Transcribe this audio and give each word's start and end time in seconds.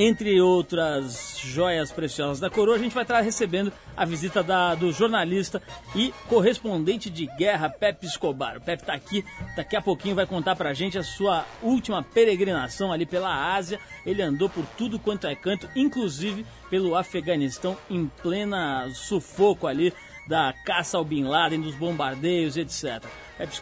Entre 0.00 0.40
outras 0.40 1.40
joias 1.42 1.90
preciosas 1.90 2.38
da 2.38 2.48
coroa, 2.48 2.76
a 2.76 2.78
gente 2.78 2.94
vai 2.94 3.02
estar 3.02 3.20
recebendo 3.20 3.72
a 3.96 4.04
visita 4.04 4.44
da, 4.44 4.76
do 4.76 4.92
jornalista 4.92 5.60
e 5.92 6.14
correspondente 6.28 7.10
de 7.10 7.26
guerra, 7.36 7.68
Pepe 7.68 8.06
Escobar. 8.06 8.58
O 8.58 8.60
Pepe 8.60 8.84
está 8.84 8.92
aqui, 8.92 9.24
daqui 9.56 9.74
a 9.74 9.82
pouquinho 9.82 10.14
vai 10.14 10.24
contar 10.24 10.54
pra 10.54 10.72
gente 10.72 10.96
a 10.96 11.02
sua 11.02 11.44
última 11.60 12.00
peregrinação 12.00 12.92
ali 12.92 13.04
pela 13.04 13.52
Ásia. 13.52 13.80
Ele 14.06 14.22
andou 14.22 14.48
por 14.48 14.64
tudo 14.78 15.00
quanto 15.00 15.26
é 15.26 15.34
canto, 15.34 15.68
inclusive 15.74 16.46
pelo 16.70 16.94
Afeganistão, 16.94 17.76
em 17.90 18.06
plena 18.22 18.88
sufoco 18.94 19.66
ali 19.66 19.92
da 20.28 20.54
caça 20.64 20.96
ao 20.96 21.04
Bin 21.04 21.24
Laden, 21.24 21.60
dos 21.60 21.74
bombardeios, 21.74 22.56
etc. 22.56 23.04
Pepe 23.38 23.54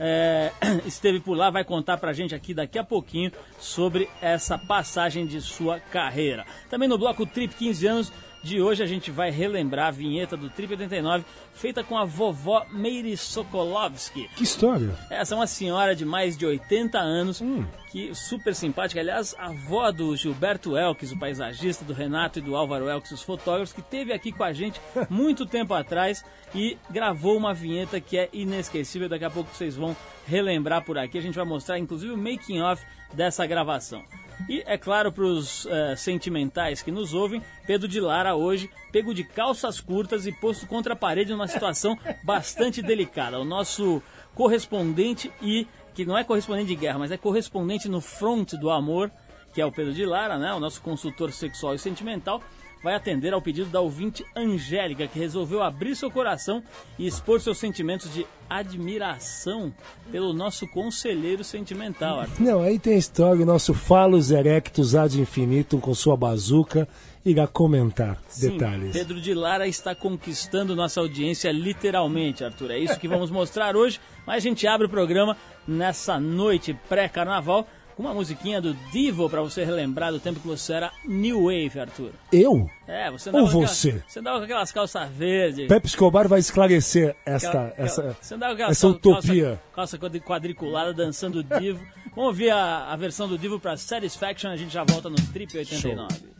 é, 0.00 0.50
esteve 0.84 1.20
por 1.20 1.36
lá, 1.36 1.48
vai 1.48 1.64
contar 1.64 1.96
pra 1.98 2.12
gente 2.12 2.34
aqui 2.34 2.52
daqui 2.52 2.78
a 2.78 2.84
pouquinho 2.84 3.30
sobre 3.60 4.08
essa 4.20 4.58
passagem 4.58 5.24
de 5.24 5.40
sua 5.40 5.78
carreira. 5.78 6.44
Também 6.68 6.88
no 6.88 6.98
bloco 6.98 7.24
Trip 7.24 7.54
15 7.54 7.86
anos, 7.86 8.12
de 8.44 8.60
hoje 8.60 8.82
a 8.82 8.86
gente 8.86 9.10
vai 9.10 9.30
relembrar 9.30 9.88
a 9.88 9.90
vinheta 9.90 10.36
do 10.36 10.50
Trip 10.50 10.74
89 10.74 11.24
feita 11.54 11.82
com 11.82 11.96
a 11.96 12.04
vovó 12.04 12.66
Meire 12.70 13.16
Sokolovski. 13.16 14.28
Que 14.36 14.44
história! 14.44 14.94
Essa 15.10 15.34
é 15.34 15.36
uma 15.36 15.46
senhora 15.46 15.96
de 15.96 16.04
mais 16.04 16.36
de 16.36 16.44
80 16.44 16.98
anos, 16.98 17.40
hum. 17.40 17.64
que 17.90 18.14
super 18.14 18.54
simpática. 18.54 19.00
Aliás, 19.00 19.34
a 19.38 19.46
avó 19.46 19.90
do 19.90 20.14
Gilberto 20.14 20.76
Elques, 20.76 21.10
o 21.10 21.18
paisagista, 21.18 21.86
do 21.86 21.94
Renato 21.94 22.38
e 22.38 22.42
do 22.42 22.54
Álvaro 22.54 22.88
Elques, 22.88 23.12
os 23.12 23.22
fotógrafos, 23.22 23.72
que 23.72 23.80
teve 23.80 24.12
aqui 24.12 24.30
com 24.30 24.44
a 24.44 24.52
gente 24.52 24.78
muito 25.08 25.46
tempo 25.46 25.72
atrás 25.72 26.22
e 26.54 26.76
gravou 26.90 27.36
uma 27.38 27.54
vinheta 27.54 27.98
que 27.98 28.18
é 28.18 28.28
inesquecível. 28.30 29.08
Daqui 29.08 29.24
a 29.24 29.30
pouco 29.30 29.54
vocês 29.54 29.74
vão 29.74 29.96
relembrar 30.26 30.84
por 30.84 30.98
aqui. 30.98 31.16
A 31.16 31.22
gente 31.22 31.34
vai 31.34 31.46
mostrar, 31.46 31.78
inclusive, 31.78 32.12
o 32.12 32.18
making 32.18 32.60
of 32.60 32.84
dessa 33.14 33.46
gravação. 33.46 34.04
E, 34.48 34.62
é 34.66 34.76
claro, 34.76 35.10
para 35.10 35.24
os 35.24 35.64
uh, 35.64 35.70
eh, 35.70 35.96
sentimentais 35.96 36.82
que 36.82 36.90
nos 36.90 37.14
ouvem, 37.14 37.42
Pedro 37.66 37.88
de 37.88 38.00
Lara 38.00 38.34
hoje 38.34 38.68
pego 38.92 39.14
de 39.14 39.24
calças 39.24 39.80
curtas 39.80 40.26
e 40.26 40.32
posto 40.32 40.66
contra 40.66 40.92
a 40.92 40.96
parede 40.96 41.32
numa 41.32 41.48
situação 41.48 41.98
bastante 42.22 42.82
delicada. 42.82 43.38
O 43.38 43.44
nosso 43.44 44.02
correspondente 44.34 45.32
e, 45.40 45.66
que 45.94 46.04
não 46.04 46.18
é 46.18 46.24
correspondente 46.24 46.68
de 46.68 46.76
guerra, 46.76 46.98
mas 46.98 47.10
é 47.10 47.16
correspondente 47.16 47.88
no 47.88 48.00
front 48.00 48.54
do 48.54 48.70
amor, 48.70 49.10
que 49.54 49.60
é 49.60 49.66
o 49.66 49.72
Pedro 49.72 49.94
de 49.94 50.04
Lara, 50.04 50.36
né? 50.38 50.52
o 50.52 50.60
nosso 50.60 50.82
consultor 50.82 51.32
sexual 51.32 51.74
e 51.74 51.78
sentimental, 51.78 52.42
vai 52.84 52.94
atender 52.94 53.32
ao 53.32 53.40
pedido 53.40 53.70
da 53.70 53.80
ouvinte 53.80 54.22
Angélica, 54.36 55.08
que 55.08 55.18
resolveu 55.18 55.62
abrir 55.62 55.96
seu 55.96 56.10
coração 56.10 56.62
e 56.98 57.06
expor 57.06 57.40
seus 57.40 57.56
sentimentos 57.56 58.12
de 58.12 58.26
admiração 58.48 59.72
pelo 60.12 60.34
nosso 60.34 60.68
conselheiro 60.68 61.42
sentimental. 61.42 62.20
Arthur. 62.20 62.42
Não, 62.42 62.60
aí 62.60 62.78
tem 62.78 62.96
a 62.96 62.98
história, 62.98 63.42
o 63.42 63.46
nosso 63.46 63.72
Falos 63.72 64.30
Erectus 64.30 64.94
ad 64.94 65.18
infinitum 65.18 65.80
com 65.80 65.94
sua 65.94 66.14
bazuca 66.14 66.86
irá 67.24 67.46
comentar 67.46 68.18
Sim, 68.28 68.50
detalhes. 68.50 68.92
Pedro 68.92 69.18
de 69.18 69.32
Lara 69.32 69.66
está 69.66 69.94
conquistando 69.94 70.76
nossa 70.76 71.00
audiência 71.00 71.50
literalmente, 71.50 72.44
Arthur. 72.44 72.72
É 72.72 72.78
isso 72.78 73.00
que 73.00 73.08
vamos 73.08 73.30
mostrar 73.30 73.74
hoje, 73.76 73.98
mas 74.26 74.36
a 74.36 74.40
gente 74.40 74.66
abre 74.66 74.86
o 74.86 74.90
programa 74.90 75.38
nessa 75.66 76.20
noite 76.20 76.78
pré-carnaval 76.86 77.66
com 77.96 78.02
uma 78.02 78.14
musiquinha 78.14 78.60
do 78.60 78.74
Divo 78.92 79.28
para 79.30 79.40
você 79.40 79.64
relembrar 79.64 80.12
do 80.12 80.20
tempo 80.20 80.40
que 80.40 80.46
você 80.46 80.74
era 80.74 80.92
New 81.04 81.44
Wave, 81.44 81.80
Arthur. 81.80 82.10
Eu? 82.32 82.68
É, 82.86 83.10
você 83.10 83.30
Ou 83.30 83.46
você? 83.46 83.88
Aquelas, 83.88 84.04
você 84.12 84.18
andava 84.20 84.38
com 84.38 84.44
aquelas 84.44 84.72
calças 84.72 85.10
verdes. 85.10 85.68
Pepe 85.68 85.86
Escobar 85.86 86.28
vai 86.28 86.40
esclarecer 86.40 87.16
esta, 87.24 87.48
aquela, 87.48 87.74
essa, 87.76 88.16
você 88.20 88.34
andava 88.34 88.56
com 88.56 88.62
essa 88.62 88.88
utopia. 88.88 89.60
Calça, 89.74 89.98
calça 89.98 90.20
quadriculada 90.20 90.92
dançando 90.92 91.42
Divo. 91.42 91.84
Vamos 92.14 92.28
ouvir 92.28 92.50
a, 92.50 92.92
a 92.92 92.96
versão 92.96 93.26
do 93.26 93.38
Divo 93.38 93.58
para 93.58 93.76
Satisfaction, 93.76 94.50
a 94.50 94.56
gente 94.56 94.72
já 94.72 94.84
volta 94.84 95.08
no 95.08 95.16
Trip 95.16 95.56
89. 95.56 96.14
Show. 96.14 96.33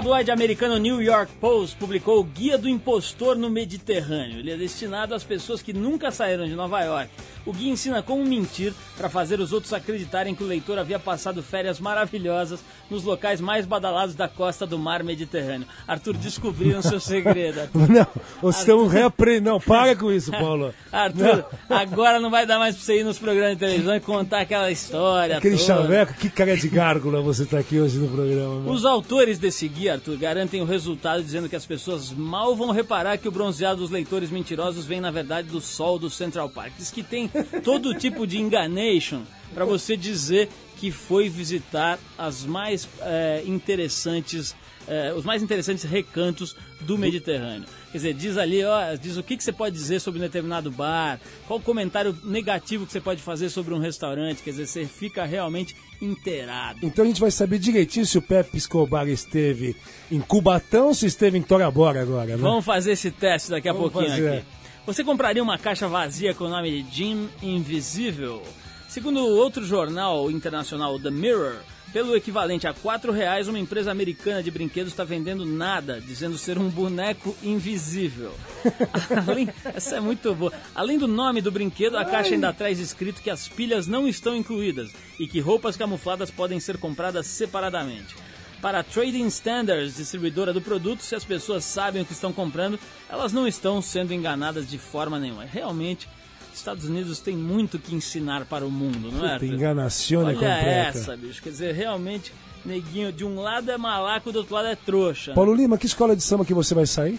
Tabloide 0.00 0.30
americano 0.30 0.78
New 0.78 1.02
York 1.02 1.30
Post 1.38 1.76
publicou 1.76 2.20
o 2.20 2.24
Guia 2.24 2.56
do 2.56 2.66
Impostor 2.66 3.36
no 3.36 3.50
Mediterrâneo. 3.50 4.38
Ele 4.38 4.50
é 4.50 4.56
destinado 4.56 5.14
às 5.14 5.22
pessoas 5.22 5.60
que 5.60 5.74
nunca 5.74 6.10
saíram 6.10 6.46
de 6.46 6.54
Nova 6.54 6.80
York. 6.80 7.10
O 7.44 7.52
guia 7.52 7.70
ensina 7.70 8.02
como 8.02 8.24
mentir 8.24 8.72
para 8.96 9.10
fazer 9.10 9.40
os 9.40 9.52
outros 9.52 9.74
acreditarem 9.74 10.34
que 10.34 10.42
o 10.42 10.46
leitor 10.46 10.78
havia 10.78 10.98
passado 10.98 11.42
férias 11.42 11.78
maravilhosas 11.78 12.60
nos 12.90 13.04
locais 13.04 13.40
mais 13.40 13.66
badalados 13.66 14.14
da 14.14 14.28
costa 14.28 14.66
do 14.66 14.78
mar 14.78 15.02
Mediterrâneo. 15.02 15.66
Arthur, 15.86 16.16
descobriram 16.16 16.82
seu 16.82 16.98
segredo. 17.00 17.60
Arthur. 17.60 17.88
Não, 17.88 18.06
vocês 18.42 18.60
estão 18.60 18.86
reaprendendo. 18.86 19.50
Não, 19.50 19.60
para 19.60 19.96
com 19.96 20.12
isso, 20.12 20.30
Paulo. 20.30 20.74
Arthur, 20.92 21.44
não. 21.68 21.76
agora 21.76 22.20
não 22.20 22.30
vai 22.30 22.46
dar 22.46 22.58
mais 22.58 22.74
para 22.76 22.84
você 22.84 23.00
ir 23.00 23.04
nos 23.04 23.18
programas 23.18 23.52
de 23.52 23.58
televisão 23.58 23.94
e 23.96 24.00
contar 24.00 24.40
aquela 24.40 24.70
história. 24.70 25.38
Aquele 25.38 25.56
toda. 25.56 25.66
chaveco, 25.66 26.14
que 26.14 26.28
cara 26.28 26.56
de 26.56 26.68
gárgula 26.68 27.20
você 27.20 27.44
está 27.44 27.58
aqui 27.58 27.78
hoje 27.78 27.98
no 27.98 28.08
programa. 28.08 28.60
Meu. 28.60 28.72
Os 28.72 28.84
autores 28.84 29.38
desse 29.38 29.66
guia, 29.68 29.94
Arthur, 29.94 30.16
garantem 30.16 30.60
o 30.60 30.64
resultado 30.64 31.22
dizendo 31.22 31.48
que 31.48 31.56
as 31.56 31.66
pessoas 31.66 32.12
mal 32.12 32.54
vão 32.54 32.70
reparar 32.70 33.18
que 33.18 33.28
o 33.28 33.32
bronzeado 33.32 33.80
dos 33.80 33.90
leitores 33.90 34.30
mentirosos 34.30 34.84
vem, 34.84 35.00
na 35.00 35.10
verdade, 35.10 35.48
do 35.48 35.60
sol 35.60 35.98
do 35.98 36.10
Central 36.10 36.48
Park. 36.48 36.72
Diz 36.78 36.90
que 36.90 37.02
tem 37.02 37.28
todo 37.62 37.94
tipo 37.94 38.26
de 38.26 38.38
enganation 38.38 39.22
para 39.54 39.64
você 39.64 39.96
dizer 39.96 40.48
que 40.80 40.90
foi 40.90 41.28
visitar 41.28 41.98
as 42.16 42.44
mais 42.46 42.88
é, 43.02 43.42
interessantes 43.44 44.56
é, 44.88 45.12
os 45.14 45.24
mais 45.24 45.42
interessantes 45.42 45.84
recantos 45.84 46.56
do 46.80 46.98
Mediterrâneo. 46.98 47.68
Quer 47.92 47.98
dizer, 47.98 48.14
diz 48.14 48.36
ali, 48.36 48.64
ó, 48.64 48.96
diz 48.96 49.16
o 49.16 49.22
que, 49.22 49.36
que 49.36 49.44
você 49.44 49.52
pode 49.52 49.76
dizer 49.76 50.00
sobre 50.00 50.18
um 50.18 50.22
determinado 50.22 50.70
bar, 50.70 51.20
qual 51.46 51.60
o 51.60 51.62
comentário 51.62 52.16
negativo 52.24 52.86
que 52.86 52.92
você 52.92 53.00
pode 53.00 53.22
fazer 53.22 53.50
sobre 53.50 53.74
um 53.74 53.78
restaurante, 53.78 54.42
quer 54.42 54.50
dizer, 54.50 54.66
você 54.66 54.86
fica 54.86 55.24
realmente 55.24 55.76
inteirado. 56.00 56.80
Então 56.82 57.04
a 57.04 57.08
gente 57.08 57.20
vai 57.20 57.30
saber 57.30 57.58
direitinho 57.58 58.06
se 58.06 58.18
o 58.18 58.22
Pepe 58.22 58.56
Escobar 58.56 59.06
esteve 59.06 59.76
em 60.10 60.18
Cubatão 60.18 60.88
ou 60.88 60.94
se 60.94 61.06
esteve 61.06 61.38
em 61.38 61.42
Torabora 61.42 62.00
agora, 62.00 62.36
né? 62.36 62.36
Vamos 62.36 62.64
fazer 62.64 62.92
esse 62.92 63.10
teste 63.10 63.50
daqui 63.50 63.68
a 63.68 63.72
Vamos 63.72 63.92
pouquinho 63.92 64.10
fazer. 64.12 64.38
aqui. 64.38 64.46
Você 64.86 65.04
compraria 65.04 65.42
uma 65.42 65.58
caixa 65.58 65.86
vazia 65.86 66.34
com 66.34 66.44
o 66.44 66.48
nome 66.48 66.82
de 66.82 66.96
Jim 66.96 67.28
Invisível? 67.42 68.42
Segundo 68.90 69.24
outro 69.24 69.64
jornal 69.64 70.28
internacional, 70.32 70.98
The 70.98 71.12
Mirror, 71.12 71.60
pelo 71.92 72.16
equivalente 72.16 72.66
a 72.66 72.72
R$ 72.72 73.12
reais, 73.12 73.46
uma 73.46 73.56
empresa 73.56 73.92
americana 73.92 74.42
de 74.42 74.50
brinquedos 74.50 74.92
está 74.92 75.04
vendendo 75.04 75.46
nada, 75.46 76.00
dizendo 76.00 76.36
ser 76.36 76.58
um 76.58 76.68
boneco 76.68 77.36
invisível. 77.40 78.34
Além, 79.28 79.48
essa 79.64 79.98
é 79.98 80.00
muito 80.00 80.34
boa. 80.34 80.52
Além 80.74 80.98
do 80.98 81.06
nome 81.06 81.40
do 81.40 81.52
brinquedo, 81.52 81.96
a 81.96 82.04
caixa 82.04 82.34
ainda 82.34 82.52
traz 82.52 82.80
escrito 82.80 83.22
que 83.22 83.30
as 83.30 83.46
pilhas 83.46 83.86
não 83.86 84.08
estão 84.08 84.34
incluídas 84.34 84.90
e 85.20 85.28
que 85.28 85.38
roupas 85.38 85.76
camufladas 85.76 86.32
podem 86.32 86.58
ser 86.58 86.76
compradas 86.76 87.28
separadamente. 87.28 88.16
Para 88.60 88.80
a 88.80 88.82
Trading 88.82 89.28
Standards, 89.28 89.98
distribuidora 89.98 90.52
do 90.52 90.60
produto, 90.60 91.04
se 91.04 91.14
as 91.14 91.24
pessoas 91.24 91.64
sabem 91.64 92.02
o 92.02 92.04
que 92.04 92.12
estão 92.12 92.32
comprando, 92.32 92.76
elas 93.08 93.32
não 93.32 93.46
estão 93.46 93.80
sendo 93.80 94.12
enganadas 94.12 94.68
de 94.68 94.78
forma 94.78 95.16
nenhuma. 95.16 95.44
Realmente, 95.44 96.08
Estados 96.54 96.84
Unidos 96.84 97.20
tem 97.20 97.36
muito 97.36 97.78
que 97.78 97.94
ensinar 97.94 98.44
para 98.44 98.64
o 98.66 98.70
mundo, 98.70 99.10
não 99.12 99.26
é? 99.26 99.34
Puta, 99.38 99.46
enganacione 99.46 100.26
Olha 100.28 100.34
completa. 100.34 100.98
essa, 100.98 101.16
bicho. 101.16 101.42
Quer 101.42 101.50
dizer, 101.50 101.74
realmente, 101.74 102.32
neguinho, 102.64 103.12
de 103.12 103.24
um 103.24 103.40
lado 103.40 103.70
é 103.70 103.78
malaco, 103.78 104.30
do 104.32 104.40
outro 104.40 104.54
lado 104.54 104.68
é 104.68 104.76
trouxa. 104.76 105.32
Paulo 105.34 105.54
Lima, 105.54 105.78
que 105.78 105.86
escola 105.86 106.14
de 106.16 106.22
samba 106.22 106.44
que 106.44 106.52
você 106.54 106.74
vai 106.74 106.86
sair? 106.86 107.18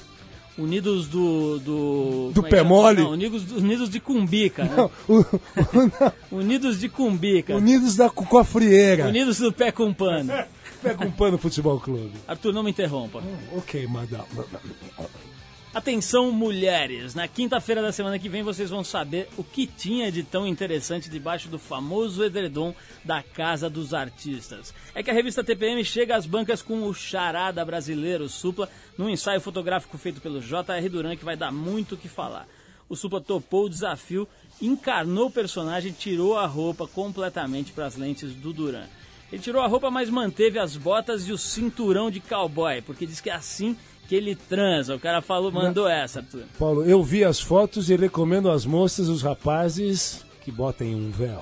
Unidos 0.58 1.08
do. 1.08 1.60
Do, 1.60 2.32
Do 2.34 2.46
é 2.46 2.50
pé 2.50 2.58
chama? 2.58 2.70
mole? 2.70 3.02
Não, 3.02 3.12
unidos, 3.12 3.50
unidos 3.54 3.90
de 3.90 4.00
Cumbica. 4.02 4.66
né? 4.66 4.76
Não, 4.76 4.92
o- 5.08 5.22
o- 5.22 6.40
Unidos 6.40 6.78
de 6.80 6.90
Cumbica. 6.90 7.56
Unidos 7.56 7.96
da 7.96 8.10
com 8.10 8.38
a 8.38 8.44
frieira. 8.44 9.08
Unidos 9.08 9.38
do 9.40 9.52
pé 9.54 9.72
com 9.72 9.94
pano. 9.94 10.32
Pega 10.84 11.06
um 11.06 11.12
pano 11.12 11.38
futebol 11.38 11.80
clube. 11.80 12.12
Arthur, 12.28 12.52
não 12.54 12.64
me 12.64 12.72
interrompa. 12.72 13.24
Ok, 13.56 13.88
madame. 13.88 14.26
Atenção, 15.74 16.34
mulheres! 16.34 17.16
Na 17.16 17.30
quinta-feira 17.30 17.82
da 17.82 17.94
semana 17.94 18.20
que 18.20 18.28
vem 18.28 18.44
vocês 18.44 18.70
vão 18.70 18.84
saber 18.84 19.30
o 19.38 19.44
que 19.44 19.66
tinha 19.66 20.12
de 20.12 20.22
tão 20.22 20.46
interessante 20.46 21.10
debaixo 21.10 21.48
do 21.48 21.58
famoso 21.58 22.26
edredom 22.26 22.76
da 23.06 23.24
Casa 23.24 23.70
dos 23.70 23.94
Artistas. 23.94 24.74
É 24.94 25.02
que 25.02 25.10
a 25.10 25.14
revista 25.14 25.46
TPM 25.46 25.82
chega 25.86 26.18
às 26.18 26.26
bancas 26.26 26.62
com 26.62 26.84
o 26.84 26.94
charada 26.94 27.64
brasileiro 27.64 28.28
Supla, 28.28 28.68
num 28.98 29.08
ensaio 29.08 29.40
fotográfico 29.40 29.98
feito 29.98 30.20
pelo 30.20 30.42
J.R. 30.42 30.90
Duran, 30.90 31.16
que 31.16 31.24
vai 31.24 31.38
dar 31.38 31.54
muito 31.54 31.96
o 31.96 31.98
que 31.98 32.10
falar. 32.10 32.50
O 32.90 32.96
Supla 32.98 33.22
topou 33.22 33.68
o 33.68 33.70
desafio, 33.70 34.28
encarnou 34.62 35.28
o 35.28 35.32
personagem, 35.32 35.94
tirou 35.94 36.38
a 36.38 36.46
roupa 36.46 36.86
completamente 36.86 37.72
para 37.72 37.86
as 37.86 37.96
lentes 37.96 38.36
do 38.36 38.52
Duran. 38.52 38.88
Ele 39.32 39.42
tirou 39.42 39.62
a 39.64 39.68
roupa, 39.68 39.90
mas 39.90 40.10
manteve 40.10 40.60
as 40.60 40.76
botas 40.76 41.26
e 41.30 41.32
o 41.32 41.38
cinturão 41.38 42.12
de 42.12 42.20
cowboy, 42.20 42.82
porque 42.82 43.06
diz 43.06 43.22
que 43.22 43.30
é 43.30 43.34
assim 43.34 43.78
que 44.12 44.16
ele 44.16 44.36
transa. 44.36 44.94
O 44.94 45.00
cara 45.00 45.22
falou, 45.22 45.54
mandou 45.54 45.88
essa, 45.88 46.20
Arthur. 46.20 46.44
Paulo, 46.60 46.84
eu 46.84 47.02
vi 47.02 47.24
as 47.24 47.40
fotos 47.40 47.90
e 47.90 47.96
recomendo 47.96 48.52
às 48.52 48.66
moças, 48.66 49.08
os 49.08 49.22
rapazes, 49.22 50.26
que 50.42 50.52
botem 50.52 50.94
um 50.94 51.10
véu. 51.10 51.42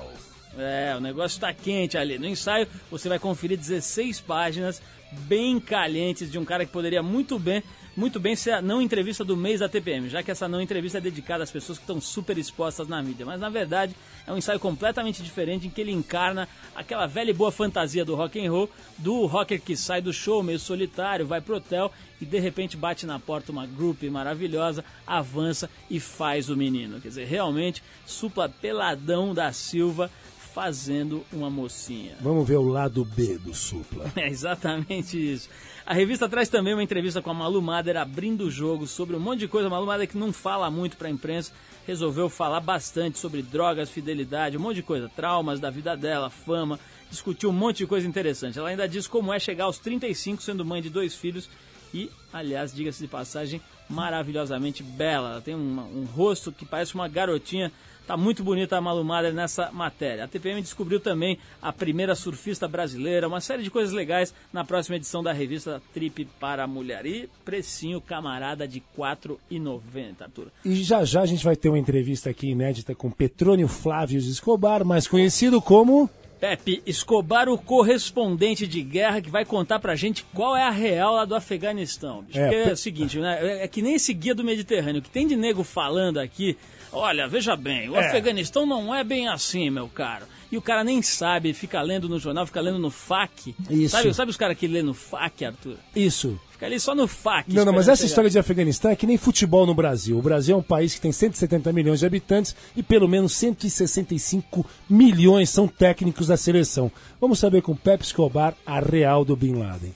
É, 0.56 0.94
o 0.96 1.00
negócio 1.00 1.40
tá 1.40 1.52
quente 1.52 1.98
ali. 1.98 2.16
No 2.16 2.28
ensaio, 2.28 2.68
você 2.88 3.08
vai 3.08 3.18
conferir 3.18 3.58
16 3.58 4.20
páginas 4.20 4.80
bem 5.26 5.58
calientes 5.58 6.30
de 6.30 6.38
um 6.38 6.44
cara 6.44 6.64
que 6.64 6.70
poderia 6.70 7.02
muito 7.02 7.40
bem, 7.40 7.60
muito 8.00 8.18
bem 8.18 8.34
ser 8.34 8.52
a 8.52 8.62
não 8.62 8.80
entrevista 8.80 9.22
do 9.22 9.36
mês 9.36 9.60
da 9.60 9.68
TPM, 9.68 10.08
já 10.08 10.22
que 10.22 10.30
essa 10.30 10.48
não 10.48 10.58
entrevista 10.58 10.96
é 10.96 11.00
dedicada 11.02 11.44
às 11.44 11.50
pessoas 11.50 11.76
que 11.76 11.84
estão 11.84 12.00
super 12.00 12.38
expostas 12.38 12.88
na 12.88 13.02
mídia. 13.02 13.26
Mas 13.26 13.38
na 13.38 13.50
verdade, 13.50 13.94
é 14.26 14.32
um 14.32 14.38
ensaio 14.38 14.58
completamente 14.58 15.22
diferente 15.22 15.66
em 15.66 15.70
que 15.70 15.82
ele 15.82 15.92
encarna 15.92 16.48
aquela 16.74 17.06
velha 17.06 17.30
e 17.30 17.34
boa 17.34 17.52
fantasia 17.52 18.02
do 18.02 18.14
rock 18.14 18.40
and 18.40 18.50
roll, 18.50 18.70
do 18.96 19.26
rocker 19.26 19.60
que 19.60 19.76
sai 19.76 20.00
do 20.00 20.14
show 20.14 20.42
meio 20.42 20.58
solitário, 20.58 21.26
vai 21.26 21.42
pro 21.42 21.56
hotel 21.56 21.92
e 22.18 22.24
de 22.24 22.38
repente 22.38 22.74
bate 22.74 23.04
na 23.04 23.18
porta 23.18 23.52
uma 23.52 23.66
group 23.66 24.02
maravilhosa, 24.04 24.82
avança 25.06 25.68
e 25.90 26.00
faz 26.00 26.48
o 26.48 26.56
menino. 26.56 27.02
Quer 27.02 27.08
dizer, 27.08 27.26
realmente, 27.26 27.82
supla 28.06 28.48
peladão 28.48 29.34
da 29.34 29.52
Silva 29.52 30.10
fazendo 30.54 31.24
uma 31.32 31.48
mocinha. 31.50 32.16
Vamos 32.22 32.46
ver 32.46 32.56
o 32.56 32.62
lado 32.68 33.04
B 33.04 33.38
do 33.38 33.54
Supla. 33.54 34.10
É 34.16 34.28
exatamente 34.28 35.16
isso. 35.16 35.48
A 35.86 35.94
revista 35.94 36.28
traz 36.28 36.48
também 36.48 36.72
uma 36.74 36.82
entrevista 36.82 37.20
com 37.22 37.30
a 37.30 37.34
Malu 37.34 37.60
Mader 37.62 37.96
abrindo 37.96 38.44
o 38.44 38.50
jogo 38.50 38.86
sobre 38.86 39.16
um 39.16 39.20
monte 39.20 39.40
de 39.40 39.48
coisa. 39.48 39.66
A 39.66 39.70
Malu 39.70 39.86
Mader 39.86 40.08
que 40.08 40.18
não 40.18 40.32
fala 40.32 40.70
muito 40.70 40.96
para 40.96 41.08
a 41.08 41.10
imprensa, 41.10 41.52
resolveu 41.86 42.28
falar 42.28 42.60
bastante 42.60 43.18
sobre 43.18 43.42
drogas, 43.42 43.90
fidelidade, 43.90 44.56
um 44.56 44.60
monte 44.60 44.76
de 44.76 44.82
coisa, 44.82 45.08
traumas 45.08 45.58
da 45.58 45.70
vida 45.70 45.96
dela, 45.96 46.30
fama, 46.30 46.78
discutiu 47.10 47.50
um 47.50 47.52
monte 47.52 47.78
de 47.78 47.86
coisa 47.86 48.06
interessante. 48.06 48.58
Ela 48.58 48.68
ainda 48.68 48.88
diz 48.88 49.06
como 49.08 49.32
é 49.32 49.38
chegar 49.40 49.64
aos 49.64 49.78
35 49.78 50.42
sendo 50.42 50.64
mãe 50.64 50.80
de 50.80 50.90
dois 50.90 51.14
filhos 51.14 51.48
e, 51.92 52.08
aliás, 52.32 52.72
diga-se 52.72 53.00
de 53.02 53.08
passagem, 53.08 53.60
maravilhosamente 53.88 54.82
bela. 54.82 55.32
Ela 55.32 55.40
tem 55.40 55.54
uma- 55.56 55.82
um 55.84 56.04
rosto 56.04 56.52
que 56.52 56.64
parece 56.64 56.94
uma 56.94 57.08
garotinha. 57.08 57.72
Tá 58.10 58.16
muito 58.16 58.42
bonita 58.42 58.76
a 58.76 58.80
Malu 58.80 59.04
Mader 59.04 59.32
nessa 59.32 59.70
matéria. 59.70 60.24
A 60.24 60.26
TPM 60.26 60.60
descobriu 60.60 60.98
também 60.98 61.38
a 61.62 61.72
primeira 61.72 62.16
surfista 62.16 62.66
brasileira, 62.66 63.28
uma 63.28 63.40
série 63.40 63.62
de 63.62 63.70
coisas 63.70 63.94
legais 63.94 64.34
na 64.52 64.64
próxima 64.64 64.96
edição 64.96 65.22
da 65.22 65.32
revista 65.32 65.80
Trip 65.94 66.24
para 66.40 66.64
a 66.64 66.66
Mulher. 66.66 67.06
E 67.06 67.28
precinho 67.44 68.00
camarada 68.00 68.66
de 68.66 68.80
R$ 68.80 68.84
4,90, 68.98 70.22
Arthur. 70.22 70.48
E 70.64 70.82
já 70.82 71.04
já 71.04 71.20
a 71.20 71.26
gente 71.26 71.44
vai 71.44 71.54
ter 71.54 71.68
uma 71.68 71.78
entrevista 71.78 72.30
aqui 72.30 72.48
inédita 72.48 72.96
com 72.96 73.12
Petrônio 73.12 73.68
Flávio 73.68 74.18
Escobar, 74.18 74.84
mais 74.84 75.06
conhecido 75.06 75.62
como... 75.62 76.10
Pepe 76.40 76.82
Escobar, 76.84 77.48
o 77.48 77.56
correspondente 77.56 78.66
de 78.66 78.82
guerra, 78.82 79.20
que 79.20 79.30
vai 79.30 79.44
contar 79.44 79.78
pra 79.78 79.94
gente 79.94 80.24
qual 80.34 80.56
é 80.56 80.64
a 80.64 80.70
real 80.70 81.14
lá 81.14 81.24
do 81.24 81.36
Afeganistão. 81.36 82.24
É, 82.34 82.48
Porque 82.48 82.70
é 82.70 82.72
o 82.72 82.76
seguinte, 82.76 83.20
né? 83.20 83.62
É 83.62 83.68
que 83.68 83.80
nem 83.80 83.94
esse 83.94 84.12
guia 84.12 84.34
do 84.34 84.42
Mediterrâneo, 84.42 85.00
que 85.00 85.10
tem 85.10 85.28
de 85.28 85.36
nego 85.36 85.62
falando 85.62 86.18
aqui. 86.18 86.56
Olha, 86.92 87.28
veja 87.28 87.54
bem, 87.56 87.88
o 87.88 87.96
É. 87.96 88.08
Afeganistão 88.08 88.66
não 88.66 88.94
é 88.94 89.04
bem 89.04 89.28
assim, 89.28 89.70
meu 89.70 89.88
caro. 89.88 90.26
E 90.50 90.56
o 90.56 90.62
cara 90.62 90.82
nem 90.82 91.00
sabe, 91.00 91.52
fica 91.52 91.80
lendo 91.80 92.08
no 92.08 92.18
jornal, 92.18 92.44
fica 92.44 92.60
lendo 92.60 92.78
no 92.78 92.90
FAQ. 92.90 93.54
Isso. 93.70 93.90
Sabe, 93.96 94.12
sabe 94.12 94.30
os 94.32 94.36
caras 94.36 94.58
que 94.58 94.66
lê 94.66 94.82
no 94.82 94.92
FAQ, 94.92 95.44
Arthur? 95.44 95.76
Isso. 95.94 96.40
Fica 96.50 96.66
ali 96.66 96.80
só 96.80 96.92
no 96.92 97.06
FAQ. 97.06 97.54
Não, 97.54 97.64
não, 97.64 97.72
mas 97.72 97.86
essa 97.86 97.98
chegar. 97.98 98.06
história 98.08 98.30
de 98.30 98.38
Afeganistão 98.38 98.90
é 98.90 98.96
que 98.96 99.06
nem 99.06 99.16
futebol 99.16 99.64
no 99.64 99.74
Brasil. 99.74 100.18
O 100.18 100.22
Brasil 100.22 100.56
é 100.56 100.58
um 100.58 100.62
país 100.62 100.92
que 100.92 101.00
tem 101.00 101.12
170 101.12 101.72
milhões 101.72 102.00
de 102.00 102.06
habitantes 102.06 102.56
e 102.76 102.82
pelo 102.82 103.06
menos 103.08 103.32
165 103.34 104.66
milhões 104.88 105.50
são 105.50 105.68
técnicos 105.68 106.26
da 106.26 106.36
seleção. 106.36 106.90
Vamos 107.20 107.38
saber 107.38 107.62
com 107.62 107.76
Pepe 107.76 108.04
Escobar 108.04 108.54
a 108.66 108.80
real 108.80 109.24
do 109.24 109.36
Bin 109.36 109.54
Laden. 109.54 109.94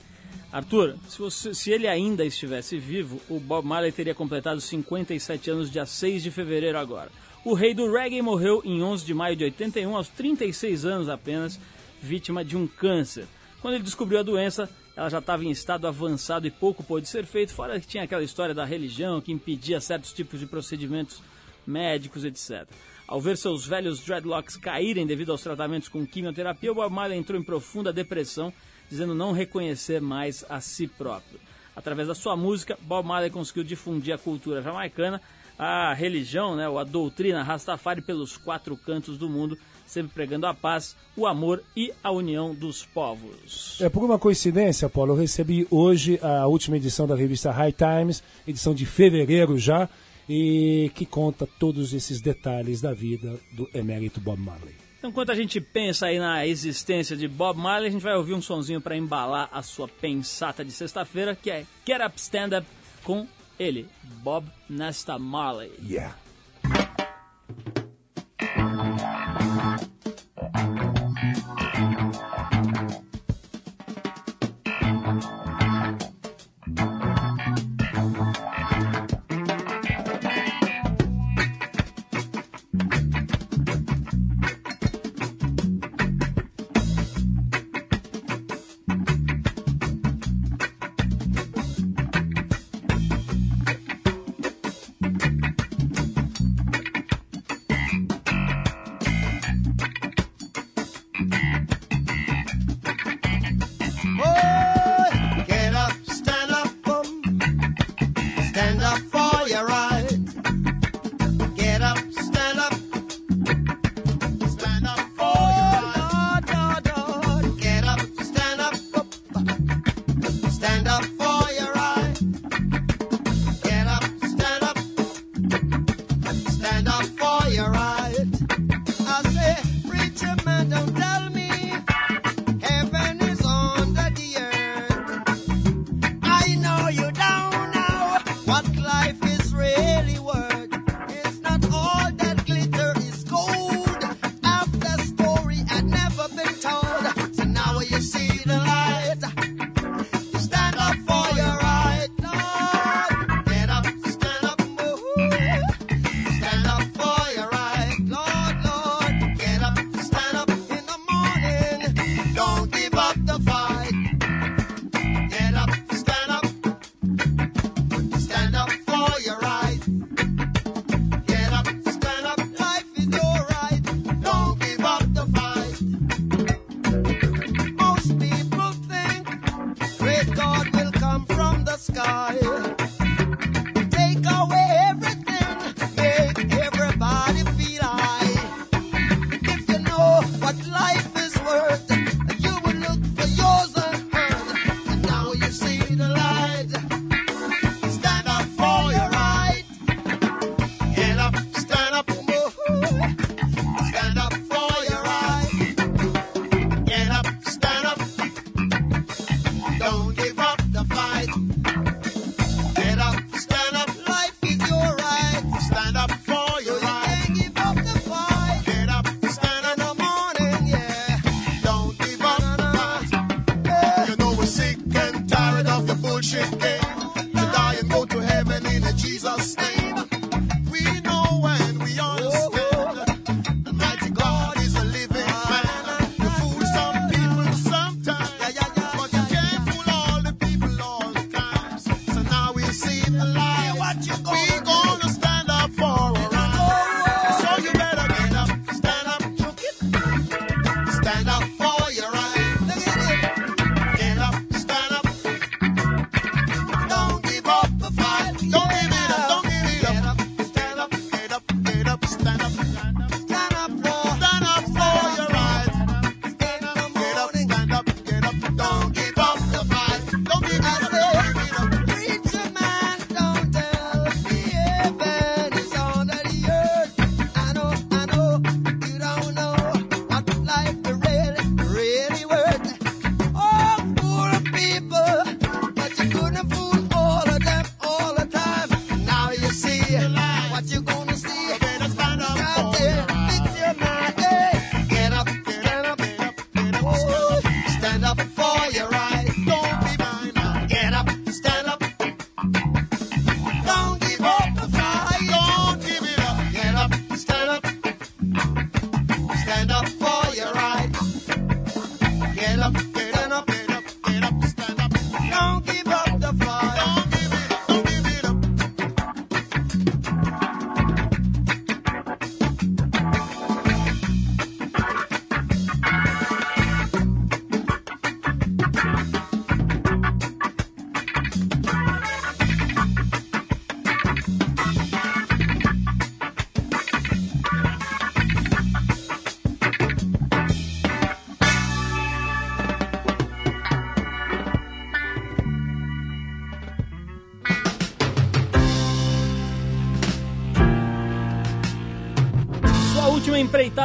Arthur, 0.55 0.95
se, 1.09 1.19
você- 1.19 1.53
se 1.53 1.69
ele 1.69 1.85
ainda 1.85 2.23
estivesse 2.23 2.77
vivo, 2.77 3.19
o 3.29 3.41
Bob 3.41 3.67
Marley 3.67 3.91
teria 3.91 4.15
completado 4.15 4.61
57 4.61 5.49
anos 5.51 5.69
dia 5.69 5.85
6 5.85 6.23
de 6.23 6.31
fevereiro 6.31 6.77
agora. 6.77 7.11
O 7.43 7.53
rei 7.53 7.73
do 7.73 7.91
reggae 7.91 8.21
morreu 8.21 8.61
em 8.63 8.81
11 8.81 9.05
de 9.05 9.13
maio 9.13 9.35
de 9.35 9.43
81, 9.43 9.93
aos 9.97 10.07
36 10.07 10.85
anos 10.85 11.09
apenas, 11.09 11.59
vítima 12.01 12.43
de 12.45 12.55
um 12.55 12.65
câncer. 12.67 13.27
Quando 13.61 13.73
ele 13.73 13.83
descobriu 13.83 14.17
a 14.17 14.23
doença, 14.23 14.69
ela 14.95 15.09
já 15.09 15.19
estava 15.19 15.43
em 15.43 15.51
estado 15.51 15.87
avançado 15.87 16.47
e 16.47 16.51
pouco 16.51 16.81
pôde 16.85 17.09
ser 17.09 17.25
feito, 17.25 17.53
fora 17.53 17.77
que 17.77 17.85
tinha 17.87 18.03
aquela 18.03 18.23
história 18.23 18.55
da 18.55 18.63
religião 18.63 19.19
que 19.19 19.33
impedia 19.33 19.81
certos 19.81 20.13
tipos 20.13 20.39
de 20.39 20.45
procedimentos 20.45 21.21
médicos, 21.67 22.23
etc. 22.23 22.65
Ao 23.05 23.19
ver 23.19 23.35
seus 23.37 23.67
velhos 23.67 23.99
dreadlocks 23.99 24.55
caírem 24.55 25.05
devido 25.05 25.33
aos 25.33 25.41
tratamentos 25.41 25.89
com 25.89 26.07
quimioterapia, 26.07 26.71
o 26.71 26.75
Bob 26.75 26.93
Marley 26.93 27.19
entrou 27.19 27.37
em 27.37 27.43
profunda 27.43 27.91
depressão, 27.91 28.53
dizendo 28.89 29.15
não 29.15 29.31
reconhecer 29.31 30.01
mais 30.01 30.45
a 30.49 30.61
si 30.61 30.87
próprio. 30.87 31.39
Através 31.75 32.07
da 32.07 32.15
sua 32.15 32.37
música, 32.37 32.77
Bob 32.81 33.05
Marley 33.05 33.29
conseguiu 33.29 33.63
difundir 33.63 34.13
a 34.13 34.17
cultura 34.17 34.61
jamaicana, 34.61 35.21
a 35.57 35.93
religião, 35.93 36.55
né, 36.55 36.67
ou 36.67 36.77
a 36.77 36.83
doutrina 36.83 37.43
Rastafari 37.43 38.01
pelos 38.01 38.37
quatro 38.37 38.75
cantos 38.75 39.17
do 39.17 39.29
mundo, 39.29 39.57
sempre 39.85 40.13
pregando 40.13 40.47
a 40.47 40.53
paz, 40.53 40.95
o 41.15 41.25
amor 41.25 41.63
e 41.75 41.93
a 42.03 42.11
união 42.11 42.53
dos 42.53 42.85
povos. 42.85 43.77
É 43.81 43.89
por 43.89 44.03
uma 44.03 44.19
coincidência, 44.19 44.89
Paulo, 44.89 45.13
eu 45.13 45.17
recebi 45.17 45.67
hoje 45.69 46.19
a 46.21 46.47
última 46.47 46.77
edição 46.77 47.07
da 47.07 47.15
revista 47.15 47.51
High 47.51 47.73
Times, 47.73 48.23
edição 48.47 48.73
de 48.73 48.85
fevereiro 48.85 49.57
já, 49.57 49.89
e 50.27 50.91
que 50.95 51.05
conta 51.05 51.47
todos 51.59 51.93
esses 51.93 52.19
detalhes 52.19 52.81
da 52.81 52.93
vida 52.93 53.39
do 53.51 53.69
emérito 53.73 54.19
Bob 54.19 54.41
Marley. 54.41 54.84
Então, 55.05 55.11
enquanto 55.11 55.31
a 55.31 55.35
gente 55.35 55.61
pensa 55.61 56.07
aí 56.07 56.17
na 56.17 56.47
existência 56.47 57.15
de 57.15 57.27
Bob 57.27 57.59
Marley, 57.59 57.89
a 57.89 57.91
gente 57.91 58.01
vai 58.01 58.15
ouvir 58.15 58.33
um 58.33 58.41
sonzinho 58.41 58.81
para 58.81 58.97
embalar 58.97 59.47
a 59.51 59.61
sua 59.61 59.87
pensata 59.87 60.65
de 60.65 60.71
sexta-feira, 60.71 61.35
que 61.35 61.51
é 61.51 61.63
Get 61.85 62.01
Up 62.03 62.19
Stand 62.19 62.57
Up 62.57 62.67
com 63.03 63.27
ele, 63.59 63.87
Bob 64.23 64.47
Nesta 64.67 65.19
Marley. 65.19 65.71
Yeah. 65.83 66.15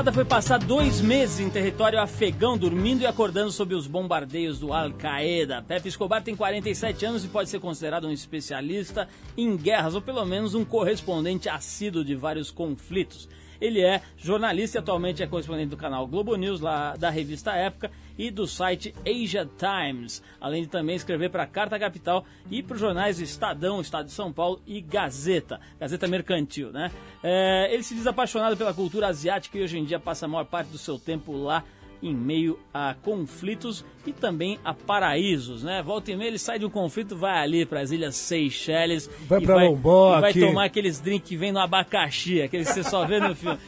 Empreitada 0.00 0.12
foi 0.12 0.24
passar 0.24 0.58
dois 0.58 1.00
meses 1.00 1.40
em 1.40 1.50
território 1.50 2.00
afegão, 2.00 2.56
dormindo 2.56 3.02
e 3.02 3.06
acordando 3.06 3.52
sob 3.52 3.74
os 3.74 3.86
bombardeios 3.86 4.58
do 4.58 4.72
Al-Qaeda. 4.72 5.62
Pepe 5.66 5.88
Escobar 5.88 6.22
tem 6.22 6.34
47 6.34 7.04
anos 7.04 7.24
e 7.24 7.28
pode 7.28 7.50
ser 7.50 7.60
considerado 7.60 8.06
um 8.06 8.12
especialista 8.12 9.06
em 9.36 9.54
guerras, 9.56 9.94
ou 9.94 10.00
pelo 10.00 10.24
menos 10.24 10.54
um 10.54 10.64
correspondente 10.64 11.50
assíduo 11.50 12.02
de 12.02 12.14
vários 12.14 12.50
conflitos. 12.50 13.28
Ele 13.60 13.80
é 13.80 14.00
jornalista 14.16 14.78
e 14.78 14.80
atualmente 14.80 15.22
é 15.22 15.26
correspondente 15.26 15.70
do 15.70 15.76
canal 15.76 16.06
Globo 16.06 16.34
News, 16.36 16.60
lá 16.60 16.96
da 16.96 17.10
revista 17.10 17.52
Época, 17.52 17.90
e 18.16 18.30
do 18.30 18.46
site 18.46 18.94
Asia 19.06 19.48
Times, 19.58 20.22
além 20.40 20.62
de 20.62 20.68
também 20.68 20.96
escrever 20.96 21.30
para 21.30 21.44
a 21.44 21.46
Carta 21.46 21.78
Capital 21.78 22.24
e 22.50 22.62
para 22.62 22.74
os 22.74 22.80
jornais 22.80 23.18
Estadão, 23.18 23.80
Estado 23.80 24.06
de 24.06 24.12
São 24.12 24.32
Paulo 24.32 24.60
e 24.66 24.80
Gazeta, 24.80 25.60
Gazeta 25.78 26.06
Mercantil, 26.06 26.70
né? 26.70 26.90
É, 27.22 27.72
ele 27.72 27.82
se 27.82 27.94
diz 27.94 28.06
apaixonado 28.06 28.56
pela 28.56 28.74
cultura 28.74 29.08
asiática 29.08 29.58
e 29.58 29.62
hoje 29.62 29.78
em 29.78 29.84
dia 29.84 29.98
passa 29.98 30.26
a 30.26 30.28
maior 30.28 30.44
parte 30.44 30.68
do 30.68 30.78
seu 30.78 30.98
tempo 30.98 31.32
lá 31.32 31.64
em 32.02 32.14
meio 32.14 32.58
a 32.72 32.94
conflitos 32.94 33.84
e 34.06 34.12
também 34.12 34.58
a 34.64 34.72
paraísos, 34.72 35.62
né? 35.62 35.82
Volta 35.82 36.10
e 36.10 36.16
meia 36.16 36.28
ele 36.28 36.38
sai 36.38 36.58
de 36.58 36.64
um 36.64 36.70
conflito, 36.70 37.16
vai 37.16 37.38
ali 37.38 37.66
para 37.66 37.80
as 37.80 37.90
ilhas 37.90 38.16
Seychelles 38.16 39.10
vai 39.26 39.40
para 39.40 39.64
Lombok, 39.64 40.18
e 40.18 40.20
vai 40.20 40.34
tomar 40.34 40.64
aqueles 40.64 41.00
drinks 41.00 41.28
que 41.28 41.36
vem 41.36 41.52
no 41.52 41.58
abacaxi, 41.58 42.40
aqueles 42.40 42.68
que 42.68 42.74
você 42.74 42.84
só 42.84 43.04
vê 43.06 43.20
no 43.20 43.34
filme. 43.34 43.58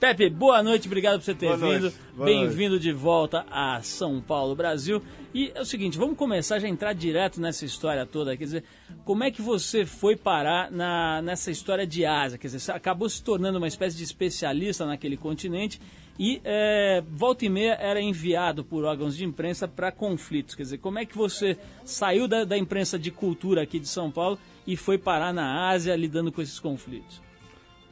Pepe, 0.00 0.30
boa 0.30 0.62
noite, 0.62 0.86
obrigado 0.86 1.18
por 1.18 1.26
você 1.26 1.34
ter 1.34 1.54
boa 1.54 1.58
vindo. 1.58 1.92
Bem-vindo 2.16 2.80
de 2.80 2.90
volta 2.90 3.44
a 3.50 3.82
São 3.82 4.18
Paulo, 4.18 4.56
Brasil. 4.56 5.02
E 5.34 5.52
é 5.54 5.60
o 5.60 5.64
seguinte, 5.66 5.98
vamos 5.98 6.16
começar 6.16 6.58
já 6.58 6.66
a 6.66 6.70
entrar 6.70 6.94
direto 6.94 7.38
nessa 7.38 7.66
história 7.66 8.06
toda. 8.06 8.34
Quer 8.34 8.44
dizer, 8.44 8.64
como 9.04 9.24
é 9.24 9.30
que 9.30 9.42
você 9.42 9.84
foi 9.84 10.16
parar 10.16 10.70
na, 10.70 11.20
nessa 11.20 11.50
história 11.50 11.86
de 11.86 12.06
Ásia? 12.06 12.38
Quer 12.38 12.46
dizer, 12.46 12.60
você 12.60 12.72
acabou 12.72 13.10
se 13.10 13.22
tornando 13.22 13.58
uma 13.58 13.68
espécie 13.68 13.94
de 13.94 14.02
especialista 14.02 14.86
naquele 14.86 15.18
continente 15.18 15.78
e 16.18 16.40
é, 16.44 17.04
volta 17.10 17.44
e 17.44 17.50
meia 17.50 17.74
era 17.74 18.00
enviado 18.00 18.64
por 18.64 18.84
órgãos 18.84 19.14
de 19.14 19.26
imprensa 19.26 19.68
para 19.68 19.92
conflitos. 19.92 20.54
Quer 20.54 20.62
dizer, 20.62 20.78
como 20.78 20.98
é 20.98 21.04
que 21.04 21.14
você 21.14 21.58
saiu 21.84 22.26
da, 22.26 22.44
da 22.44 22.56
imprensa 22.56 22.98
de 22.98 23.10
cultura 23.10 23.64
aqui 23.64 23.78
de 23.78 23.88
São 23.88 24.10
Paulo 24.10 24.38
e 24.66 24.78
foi 24.78 24.96
parar 24.96 25.34
na 25.34 25.68
Ásia 25.68 25.94
lidando 25.94 26.32
com 26.32 26.40
esses 26.40 26.58
conflitos? 26.58 27.20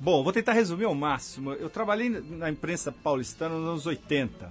Bom, 0.00 0.22
vou 0.22 0.32
tentar 0.32 0.52
resumir 0.52 0.84
ao 0.84 0.94
máximo. 0.94 1.52
Eu 1.54 1.68
trabalhei 1.68 2.08
na 2.08 2.48
imprensa 2.48 2.92
paulistana 2.92 3.56
nos 3.56 3.68
anos 3.68 3.86
80. 3.86 4.48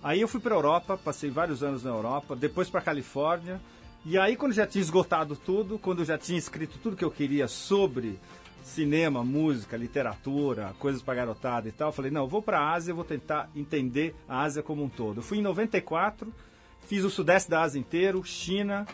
Aí 0.00 0.20
eu 0.20 0.28
fui 0.28 0.38
para 0.38 0.54
a 0.54 0.56
Europa, 0.56 0.96
passei 0.96 1.30
vários 1.30 1.64
anos 1.64 1.82
na 1.82 1.90
Europa, 1.90 2.36
depois 2.36 2.70
para 2.70 2.78
a 2.78 2.84
Califórnia. 2.84 3.60
E 4.06 4.16
aí, 4.16 4.36
quando 4.36 4.52
já 4.52 4.64
tinha 4.66 4.82
esgotado 4.82 5.34
tudo, 5.34 5.80
quando 5.80 6.04
já 6.04 6.16
tinha 6.16 6.38
escrito 6.38 6.78
tudo 6.80 6.94
que 6.94 7.04
eu 7.04 7.10
queria 7.10 7.48
sobre 7.48 8.20
cinema, 8.62 9.24
música, 9.24 9.76
literatura, 9.76 10.72
coisas 10.78 11.02
para 11.02 11.14
garotada 11.14 11.68
e 11.68 11.72
tal, 11.72 11.90
falei: 11.90 12.12
não, 12.12 12.22
eu 12.22 12.28
vou 12.28 12.40
para 12.40 12.60
a 12.60 12.72
Ásia, 12.72 12.94
vou 12.94 13.04
tentar 13.04 13.50
entender 13.56 14.14
a 14.28 14.42
Ásia 14.42 14.62
como 14.62 14.84
um 14.84 14.88
todo. 14.88 15.18
Eu 15.18 15.22
fui 15.24 15.38
em 15.38 15.42
94, 15.42 16.32
fiz 16.86 17.02
o 17.02 17.10
sudeste 17.10 17.50
da 17.50 17.62
Ásia 17.62 17.80
inteiro, 17.80 18.22
China. 18.22 18.86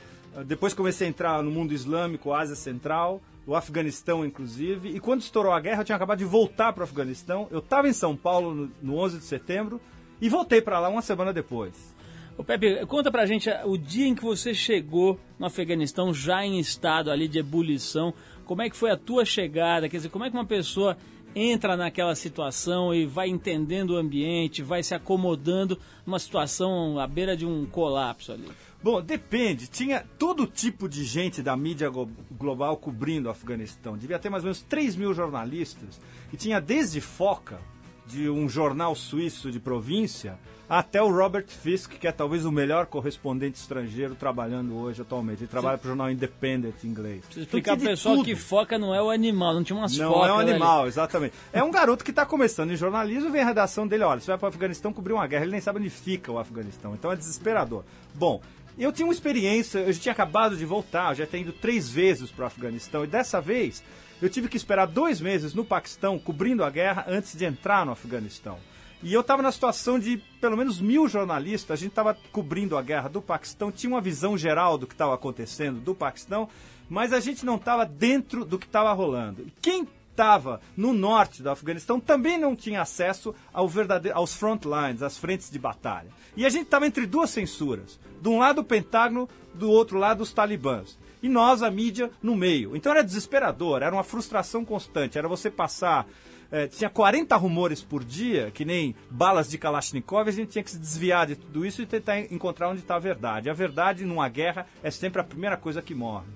Depois 0.47 0.73
comecei 0.73 1.09
a 1.09 1.11
entrar 1.11 1.43
no 1.43 1.51
mundo 1.51 1.75
islâmico, 1.75 2.33
Ásia 2.33 2.57
Central 2.57 3.21
o 3.47 3.55
Afeganistão, 3.55 4.25
inclusive. 4.25 4.91
E 4.91 5.01
quando 5.01 5.21
estourou 5.21 5.53
a 5.53 5.61
guerra, 5.61 5.81
eu 5.81 5.85
tinha 5.85 5.97
acabado 5.97 6.19
de 6.19 6.25
voltar 6.25 6.73
para 6.73 6.83
o 6.83 6.85
Afeganistão. 6.85 7.49
Eu 7.51 7.59
estava 7.59 7.89
em 7.89 7.93
São 7.93 8.17
Paulo 8.17 8.55
no, 8.55 8.73
no 8.83 8.99
11 8.99 9.19
de 9.19 9.25
setembro 9.25 9.81
e 10.21 10.29
voltei 10.29 10.61
para 10.61 10.79
lá 10.79 10.89
uma 10.89 11.03
semana 11.03 11.33
depois. 11.33 11.95
Ô 12.37 12.45
Pepe, 12.45 12.87
conta 12.87 13.11
pra 13.11 13.27
gente 13.27 13.51
o 13.65 13.77
dia 13.77 14.07
em 14.07 14.15
que 14.15 14.25
você 14.25 14.55
chegou 14.55 15.21
no 15.39 15.47
Afeganistão, 15.47 16.15
já 16.15 16.45
em 16.45 16.59
estado 16.59 17.11
ali 17.11 17.29
de 17.29 17.39
ebulição. 17.39 18.15
Como 18.47 18.63
é 18.63 18.71
que 18.71 18.77
foi 18.77 18.91
a 18.91 18.97
tua 18.97 19.25
chegada? 19.25 19.89
Quer 19.89 19.99
dizer, 19.99 20.09
como 20.09 20.25
é 20.25 20.31
que 20.31 20.37
uma 20.37 20.47
pessoa 20.47 20.97
entra 21.35 21.77
naquela 21.77 22.15
situação 22.15 22.95
e 22.95 23.05
vai 23.05 23.29
entendendo 23.29 23.91
o 23.91 23.97
ambiente, 23.97 24.63
vai 24.63 24.83
se 24.83 24.95
acomodando 24.95 25.79
numa 26.07 26.19
situação 26.19 26.99
à 26.99 27.07
beira 27.07 27.37
de 27.37 27.45
um 27.45 27.67
colapso 27.67 28.33
ali? 28.33 28.49
Bom, 28.83 29.03
depende. 29.03 29.67
Tinha 29.67 30.05
todo 30.19 30.47
tipo 30.47 30.89
de 30.89 31.05
gente 31.05 31.43
da 31.43 31.57
mídia 31.57 31.91
global 32.33 32.77
cobrindo 32.77 33.29
o 33.29 33.31
Afeganistão. 33.31 33.97
Devia 33.97 34.19
ter 34.19 34.31
mais 34.31 34.43
ou 34.43 34.47
menos 34.47 34.63
3 34.63 34.97
mil 34.97 35.13
jornalistas. 35.13 36.01
E 36.33 36.37
tinha 36.37 36.61
desde 36.61 37.01
Foca, 37.01 37.59
de 38.07 38.29
um 38.29 38.49
jornal 38.49 38.95
suíço 38.95 39.53
de 39.53 39.61
província, 39.61 40.37
até 40.69 41.03
o 41.03 41.11
Robert 41.11 41.47
Fisk, 41.49 41.93
que 41.93 42.07
é 42.07 42.13
talvez 42.13 42.45
o 42.45 42.53
melhor 42.53 42.87
correspondente 42.87 43.59
estrangeiro 43.59 44.15
trabalhando 44.15 44.77
hoje 44.77 45.03
atualmente. 45.03 45.41
Ele 45.41 45.49
trabalha 45.49 45.77
para 45.77 45.87
o 45.87 45.89
jornal 45.89 46.11
Independent 46.11 46.85
inglês. 46.85 47.25
Precisa 47.25 47.45
explicar 47.45 47.77
para 47.77 47.85
o 47.85 47.89
pessoal 47.89 48.15
tudo. 48.17 48.25
que 48.25 48.37
foca 48.37 48.79
não 48.79 48.95
é 48.95 49.03
o 49.03 49.11
animal, 49.11 49.55
não 49.55 49.65
tinha 49.65 49.77
umas 49.77 49.97
não 49.97 50.13
focas. 50.13 50.29
Não 50.29 50.35
é 50.35 50.39
o 50.39 50.41
animal, 50.41 50.81
ali. 50.81 50.89
exatamente. 50.89 51.35
É 51.53 51.63
um 51.63 51.71
garoto 51.73 52.05
que 52.05 52.11
está 52.11 52.25
começando 52.25 52.71
em 52.71 52.77
jornalismo, 52.77 53.31
vem 53.31 53.43
a 53.43 53.47
redação 53.47 53.87
dele, 53.87 54.05
olha, 54.05 54.21
você 54.21 54.29
vai 54.29 54.39
para 54.39 54.47
o 54.47 54.49
Afeganistão 54.49 54.93
cobrir 54.93 55.13
uma 55.13 55.27
guerra, 55.27 55.43
ele 55.43 55.53
nem 55.53 55.61
sabe 55.61 55.81
onde 55.81 55.91
fica 55.91 56.31
o 56.31 56.39
Afeganistão, 56.39 56.95
então 56.95 57.11
é 57.11 57.17
desesperador. 57.17 57.83
Bom, 58.15 58.41
eu 58.79 58.93
tinha 58.93 59.07
uma 59.07 59.13
experiência, 59.13 59.81
eu 59.81 59.93
já 59.93 60.01
tinha 60.01 60.13
acabado 60.13 60.57
de 60.57 60.65
voltar, 60.65 61.15
já 61.15 61.27
tinha 61.27 61.43
ido 61.43 61.53
três 61.53 61.89
vezes 61.89 62.31
para 62.31 62.45
o 62.45 62.47
Afeganistão, 62.47 63.05
e 63.05 63.07
dessa 63.07 63.41
vez 63.41 63.83
eu 64.21 64.29
tive 64.29 64.49
que 64.49 64.57
esperar 64.57 64.87
dois 64.87 65.21
meses 65.21 65.55
no 65.55 65.65
Paquistão, 65.65 66.19
cobrindo 66.19 66.63
a 66.63 66.71
guerra, 66.71 67.05
antes 67.09 67.37
de 67.37 67.45
entrar 67.45 67.87
no 67.87 67.93
Afeganistão. 67.93 68.59
E 69.03 69.15
eu 69.15 69.23
estava 69.23 69.43
na 69.43 69.51
situação 69.51 69.99
de 69.99 70.19
pelo 70.41 70.57
menos 70.57 70.79
mil 70.81 71.09
jornalistas, 71.09 71.71
a 71.71 71.77
gente 71.77 71.93
estava 71.93 72.15
cobrindo 72.31 72.77
a 72.77 72.83
guerra 72.83 73.09
do 73.09 73.23
Paquistão, 73.23 73.73
tinha 73.73 73.91
uma 73.91 74.01
visão 74.01 74.37
geral 74.37 74.77
do 74.77 74.87
que 74.87 74.93
estava 74.93 75.15
acontecendo 75.15 75.81
do 75.81 75.95
Paquistão, 75.95 76.49
mas 76.89 77.13
a 77.13 77.21
gente 77.21 77.47
não 77.47 77.57
estava 77.57 77.87
dentro 77.87 78.45
do 78.45 78.59
que 78.59 78.67
estava 78.67 78.93
rolando. 78.93 79.47
Quem 79.63 79.89
estava 80.21 80.61
no 80.77 80.93
norte 80.93 81.43
do 81.43 81.49
Afeganistão 81.49 81.99
também 81.99 82.39
não 82.39 82.55
tinha 82.55 82.83
acesso 82.83 83.35
ao 83.53 83.67
verdadeiro, 83.67 84.19
aos 84.19 84.35
front 84.35 84.67
lines, 84.67 85.03
às 85.03 85.17
frentes 85.17 85.51
de 85.51 85.59
batalha. 85.59 86.09
E 86.37 86.45
a 86.45 86.51
gente 86.51 86.65
estava 86.65 86.87
entre 86.87 87.07
duas 87.07 87.31
censuras. 87.31 87.99
De 88.21 88.29
um 88.29 88.39
lado 88.39 88.61
o 88.61 88.65
Pentágono, 88.65 89.27
do 89.55 89.71
outro 89.71 89.99
lado 89.99 90.23
os 90.23 90.31
talibãs. 90.31 90.99
E 91.23 91.29
nós, 91.29 91.63
a 91.63 91.71
mídia, 91.71 92.11
no 92.23 92.37
meio. 92.37 92.77
Então 92.77 92.93
era 92.93 93.03
desesperador, 93.03 93.83
era 93.83 93.95
uma 93.95 94.05
frustração 94.05 94.63
constante. 94.63 95.17
Era 95.17 95.27
você 95.27 95.51
passar 95.51 96.07
é, 96.53 96.67
tinha 96.67 96.91
40 96.91 97.35
rumores 97.37 97.81
por 97.81 98.05
dia, 98.05 98.51
que 98.51 98.65
nem 98.65 98.95
balas 99.09 99.49
de 99.49 99.57
Kalashnikov, 99.57 100.29
a 100.29 100.33
gente 100.33 100.51
tinha 100.51 100.65
que 100.65 100.71
se 100.71 100.79
desviar 100.79 101.27
de 101.29 101.37
tudo 101.37 101.65
isso 101.65 101.81
e 101.81 101.87
tentar 101.87 102.19
encontrar 102.19 102.69
onde 102.69 102.81
está 102.81 102.97
a 102.97 102.99
verdade. 102.99 103.49
A 103.49 103.55
verdade 103.55 104.05
numa 104.05 104.29
guerra 104.29 104.67
é 104.83 104.91
sempre 104.91 105.21
a 105.21 105.25
primeira 105.25 105.57
coisa 105.57 105.81
que 105.81 105.95
morre. 105.95 106.27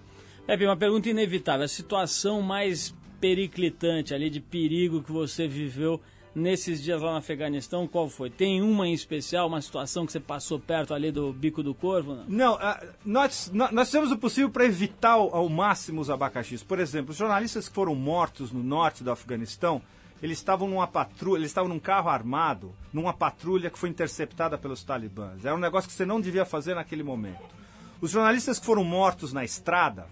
Pepe, 0.46 0.66
uma 0.66 0.76
pergunta 0.76 1.08
inevitável. 1.08 1.64
A 1.64 1.68
situação 1.68 2.40
mais 2.42 2.94
periclitante 3.24 4.12
ali 4.12 4.28
de 4.28 4.38
perigo 4.38 5.02
que 5.02 5.10
você 5.10 5.48
viveu 5.48 5.98
nesses 6.34 6.82
dias 6.82 7.00
lá 7.00 7.12
no 7.12 7.16
Afeganistão, 7.16 7.88
qual 7.88 8.06
foi? 8.06 8.28
Tem 8.28 8.60
uma 8.60 8.86
em 8.86 8.92
especial, 8.92 9.48
uma 9.48 9.62
situação 9.62 10.04
que 10.04 10.12
você 10.12 10.20
passou 10.20 10.60
perto 10.60 10.92
ali 10.92 11.10
do 11.10 11.32
bico 11.32 11.62
do 11.62 11.74
corvo? 11.74 12.16
Não, 12.16 12.26
não 12.28 12.54
uh, 12.54 12.76
nós, 13.02 13.50
nós 13.50 13.88
fizemos 13.88 14.12
o 14.12 14.18
possível 14.18 14.50
para 14.50 14.66
evitar 14.66 15.12
ao, 15.12 15.34
ao, 15.34 15.48
máximo 15.48 16.02
os 16.02 16.10
abacaxis. 16.10 16.62
Por 16.62 16.78
exemplo, 16.78 17.12
os 17.12 17.16
jornalistas 17.16 17.66
que 17.66 17.74
foram 17.74 17.94
mortos 17.94 18.52
no 18.52 18.62
norte 18.62 19.02
do 19.02 19.10
Afeganistão, 19.10 19.80
eles 20.22 20.36
estavam 20.36 20.68
numa 20.68 20.86
patrulha, 20.86 21.38
eles 21.38 21.50
estavam 21.50 21.70
num 21.70 21.80
carro 21.80 22.10
armado, 22.10 22.74
numa 22.92 23.14
patrulha 23.14 23.70
que 23.70 23.78
foi 23.78 23.88
interceptada 23.88 24.58
pelos 24.58 24.84
talibãs. 24.84 25.46
Era 25.46 25.54
um 25.54 25.58
negócio 25.58 25.88
que 25.88 25.96
você 25.96 26.04
não 26.04 26.20
devia 26.20 26.44
fazer 26.44 26.74
naquele 26.74 27.02
momento. 27.02 27.54
Os 28.02 28.10
jornalistas 28.10 28.58
que 28.58 28.66
foram 28.66 28.84
mortos 28.84 29.32
na 29.32 29.44
estrada, 29.44 30.08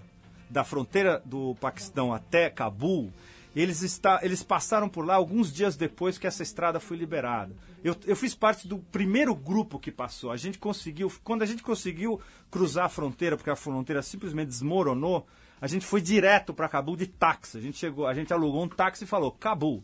da 0.52 0.62
fronteira 0.62 1.22
do 1.24 1.56
Paquistão 1.56 2.12
até 2.12 2.50
Cabul, 2.50 3.10
eles, 3.56 3.82
está, 3.82 4.20
eles 4.22 4.42
passaram 4.42 4.88
por 4.88 5.04
lá 5.04 5.14
alguns 5.14 5.52
dias 5.52 5.76
depois 5.76 6.18
que 6.18 6.26
essa 6.26 6.42
estrada 6.42 6.78
foi 6.78 6.96
liberada. 6.96 7.54
Eu, 7.82 7.96
eu 8.06 8.14
fiz 8.14 8.34
parte 8.34 8.68
do 8.68 8.78
primeiro 8.78 9.34
grupo 9.34 9.78
que 9.78 9.90
passou. 9.90 10.30
A 10.30 10.36
gente 10.36 10.58
conseguiu, 10.58 11.10
quando 11.24 11.42
a 11.42 11.46
gente 11.46 11.62
conseguiu 11.62 12.20
cruzar 12.50 12.84
a 12.84 12.88
fronteira, 12.88 13.36
porque 13.36 13.50
a 13.50 13.56
fronteira 13.56 14.02
simplesmente 14.02 14.48
desmoronou, 14.48 15.26
a 15.60 15.66
gente 15.66 15.86
foi 15.86 16.00
direto 16.00 16.52
para 16.52 16.68
Cabul 16.68 16.96
de 16.96 17.06
táxi. 17.06 17.58
A 17.58 17.60
gente 17.60 17.78
chegou, 17.78 18.06
a 18.06 18.14
gente 18.14 18.32
alugou 18.32 18.62
um 18.64 18.68
táxi 18.68 19.04
e 19.04 19.06
falou 19.06 19.32
Cabul. 19.32 19.82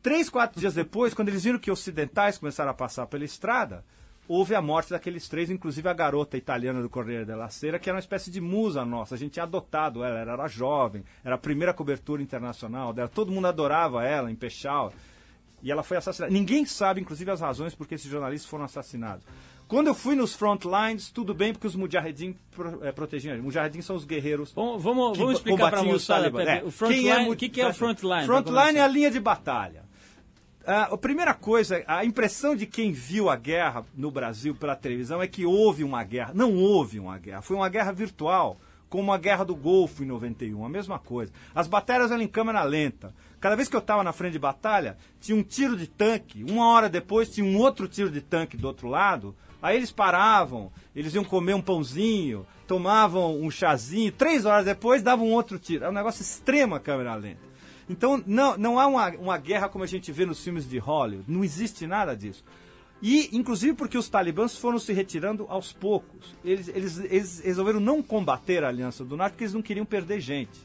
Três, 0.00 0.28
quatro 0.28 0.60
dias 0.60 0.74
depois, 0.74 1.12
quando 1.12 1.28
eles 1.28 1.44
viram 1.44 1.58
que 1.58 1.70
ocidentais 1.70 2.38
começaram 2.38 2.70
a 2.70 2.74
passar 2.74 3.06
pela 3.06 3.24
estrada, 3.24 3.84
houve 4.28 4.54
a 4.54 4.62
morte 4.62 4.90
daqueles 4.90 5.28
três, 5.28 5.50
inclusive 5.50 5.88
a 5.88 5.92
garota 5.92 6.36
italiana 6.36 6.80
do 6.80 6.88
Corriere 6.88 7.24
della 7.24 7.48
Sera, 7.48 7.78
que 7.78 7.88
era 7.88 7.96
uma 7.96 8.00
espécie 8.00 8.30
de 8.30 8.40
musa 8.40 8.84
nossa. 8.84 9.14
A 9.14 9.18
gente 9.18 9.32
tinha 9.32 9.44
adotado 9.44 10.04
ela, 10.04 10.18
ela 10.18 10.32
era 10.32 10.48
jovem, 10.48 11.04
era 11.24 11.34
a 11.34 11.38
primeira 11.38 11.74
cobertura 11.74 12.22
internacional 12.22 12.92
dela, 12.92 13.08
todo 13.08 13.32
mundo 13.32 13.46
adorava 13.46 14.04
ela 14.04 14.30
em 14.30 14.34
Peshawar. 14.34 14.92
E 15.62 15.70
ela 15.70 15.84
foi 15.84 15.96
assassinada. 15.96 16.32
Ninguém 16.32 16.64
sabe, 16.64 17.00
inclusive, 17.00 17.30
as 17.30 17.40
razões 17.40 17.72
por 17.74 17.86
que 17.86 17.94
esses 17.94 18.10
jornalistas 18.10 18.50
foram 18.50 18.64
assassinados. 18.64 19.24
Quando 19.68 19.86
eu 19.86 19.94
fui 19.94 20.14
nos 20.14 20.34
front 20.34 20.64
lines, 20.64 21.10
tudo 21.10 21.32
bem, 21.32 21.52
porque 21.52 21.66
os 21.66 21.76
mujahedin 21.76 22.36
pro, 22.50 22.84
é, 22.84 22.92
protegiam. 22.92 23.38
Mujahedin 23.38 23.80
são 23.80 23.96
os 23.96 24.04
guerreiros. 24.04 24.52
Bom, 24.52 24.76
vamos, 24.76 25.16
vamos 25.16 25.34
explicar 25.34 25.70
para 25.70 25.80
a 25.80 25.84
moçada, 25.84 26.42
é. 26.42 26.62
o 26.64 26.70
front 26.70 26.90
Quem 26.90 27.08
é 27.08 27.28
o 27.28 27.36
que, 27.36 27.48
que 27.48 27.60
é 27.60 27.68
o 27.68 27.72
front 27.72 28.02
line? 28.02 28.26
Front 28.26 28.48
line 28.48 28.78
é 28.78 28.82
a 28.82 28.88
linha 28.88 29.10
de 29.10 29.20
batalha. 29.20 29.84
A 30.64 30.96
primeira 30.96 31.34
coisa, 31.34 31.82
a 31.86 32.04
impressão 32.04 32.54
de 32.54 32.66
quem 32.66 32.92
viu 32.92 33.28
a 33.28 33.34
guerra 33.34 33.84
no 33.96 34.10
Brasil 34.10 34.54
pela 34.54 34.76
televisão 34.76 35.20
é 35.20 35.26
que 35.26 35.44
houve 35.44 35.82
uma 35.82 36.04
guerra. 36.04 36.32
Não 36.34 36.54
houve 36.54 37.00
uma 37.00 37.18
guerra, 37.18 37.42
foi 37.42 37.56
uma 37.56 37.68
guerra 37.68 37.90
virtual, 37.90 38.60
como 38.88 39.10
a 39.10 39.16
Guerra 39.16 39.42
do 39.42 39.56
Golfo 39.56 40.02
em 40.02 40.06
91, 40.06 40.64
a 40.64 40.68
mesma 40.68 40.98
coisa. 40.98 41.32
As 41.54 41.66
batalhas 41.66 42.10
eram 42.10 42.22
em 42.22 42.28
câmera 42.28 42.62
lenta. 42.62 43.14
Cada 43.40 43.56
vez 43.56 43.66
que 43.66 43.74
eu 43.74 43.80
estava 43.80 44.04
na 44.04 44.12
frente 44.12 44.34
de 44.34 44.38
batalha, 44.38 44.98
tinha 45.18 45.36
um 45.36 45.42
tiro 45.42 45.76
de 45.76 45.86
tanque. 45.86 46.44
Uma 46.44 46.68
hora 46.68 46.90
depois 46.90 47.30
tinha 47.30 47.44
um 47.44 47.56
outro 47.56 47.88
tiro 47.88 48.10
de 48.10 48.20
tanque 48.20 48.56
do 48.56 48.66
outro 48.68 48.88
lado. 48.88 49.34
Aí 49.62 49.76
eles 49.76 49.90
paravam, 49.90 50.70
eles 50.94 51.14
iam 51.14 51.24
comer 51.24 51.54
um 51.54 51.62
pãozinho, 51.62 52.46
tomavam 52.66 53.40
um 53.40 53.50
chazinho. 53.50 54.12
Três 54.12 54.44
horas 54.44 54.66
depois 54.66 55.02
davam 55.02 55.26
um 55.26 55.32
outro 55.32 55.58
tiro. 55.58 55.86
É 55.86 55.88
um 55.88 55.92
negócio 55.92 56.20
extrema 56.20 56.78
câmera 56.78 57.14
lenta. 57.14 57.51
Então 57.88 58.22
não, 58.26 58.56
não 58.56 58.78
há 58.78 58.86
uma, 58.86 59.10
uma 59.10 59.38
guerra 59.38 59.68
como 59.68 59.84
a 59.84 59.86
gente 59.86 60.10
vê 60.12 60.24
nos 60.24 60.42
filmes 60.42 60.68
de 60.68 60.78
Hollywood. 60.78 61.30
Não 61.30 61.44
existe 61.44 61.86
nada 61.86 62.16
disso. 62.16 62.44
E, 63.02 63.36
inclusive, 63.36 63.74
porque 63.74 63.98
os 63.98 64.08
talibãs 64.08 64.56
foram 64.56 64.78
se 64.78 64.92
retirando 64.92 65.44
aos 65.48 65.72
poucos. 65.72 66.36
Eles, 66.44 66.68
eles, 66.68 66.98
eles 66.98 67.40
resolveram 67.40 67.80
não 67.80 68.00
combater 68.00 68.62
a 68.62 68.68
Aliança 68.68 69.04
do 69.04 69.16
Norte 69.16 69.32
porque 69.32 69.44
eles 69.44 69.54
não 69.54 69.60
queriam 69.60 69.84
perder 69.84 70.20
gente. 70.20 70.60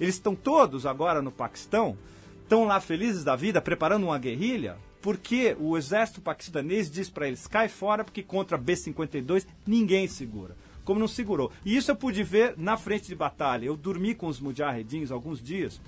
Eles 0.00 0.14
estão 0.14 0.34
todos 0.34 0.86
agora 0.86 1.20
no 1.20 1.30
Paquistão, 1.30 1.96
estão 2.42 2.64
lá 2.64 2.80
felizes 2.80 3.22
da 3.22 3.36
vida, 3.36 3.60
preparando 3.60 4.04
uma 4.04 4.18
guerrilha, 4.18 4.78
porque 5.02 5.54
o 5.60 5.76
exército 5.76 6.22
paquistanês 6.22 6.90
diz 6.90 7.10
para 7.10 7.28
eles: 7.28 7.46
cai 7.46 7.68
fora, 7.68 8.02
porque 8.02 8.22
contra 8.22 8.56
B-52 8.56 9.46
ninguém 9.66 10.08
segura. 10.08 10.56
Como 10.84 10.98
não 10.98 11.06
segurou. 11.06 11.52
E 11.64 11.76
isso 11.76 11.90
eu 11.90 11.96
pude 11.96 12.24
ver 12.24 12.54
na 12.56 12.76
frente 12.76 13.06
de 13.06 13.14
batalha. 13.14 13.66
Eu 13.66 13.76
dormi 13.76 14.14
com 14.14 14.26
os 14.26 14.40
mujahedins 14.40 15.10
alguns 15.10 15.40
dias 15.40 15.80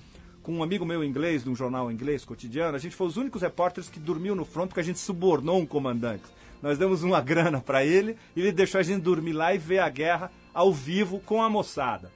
com 0.44 0.52
um 0.52 0.62
amigo 0.62 0.85
meu 0.85 1.02
inglês, 1.02 1.42
de 1.42 1.48
um 1.48 1.57
jornal 1.57 1.90
inglês 1.90 2.22
cotidiano, 2.22 2.76
a 2.76 2.78
gente 2.78 2.94
foi 2.94 3.07
os 3.07 3.16
únicos 3.16 3.40
repórteres 3.40 3.88
que 3.88 3.98
dormiu 3.98 4.35
no 4.35 4.44
front 4.44 4.68
porque 4.68 4.80
a 4.80 4.85
gente 4.85 4.98
subornou 4.98 5.59
um 5.59 5.64
comandante. 5.64 6.24
Nós 6.62 6.76
demos 6.76 7.02
uma 7.02 7.18
grana 7.24 7.62
para 7.62 7.83
ele 7.83 8.14
e 8.37 8.40
ele 8.40 8.52
deixou 8.52 8.78
a 8.78 8.83
gente 8.83 9.00
dormir 9.00 9.33
lá 9.33 9.54
e 9.54 9.59
ver 9.59 9.78
a 9.78 9.88
guerra 9.88 10.30
ao 10.52 10.70
vivo 10.70 11.18
com 11.18 11.42
a 11.42 11.48
moçada, 11.48 12.12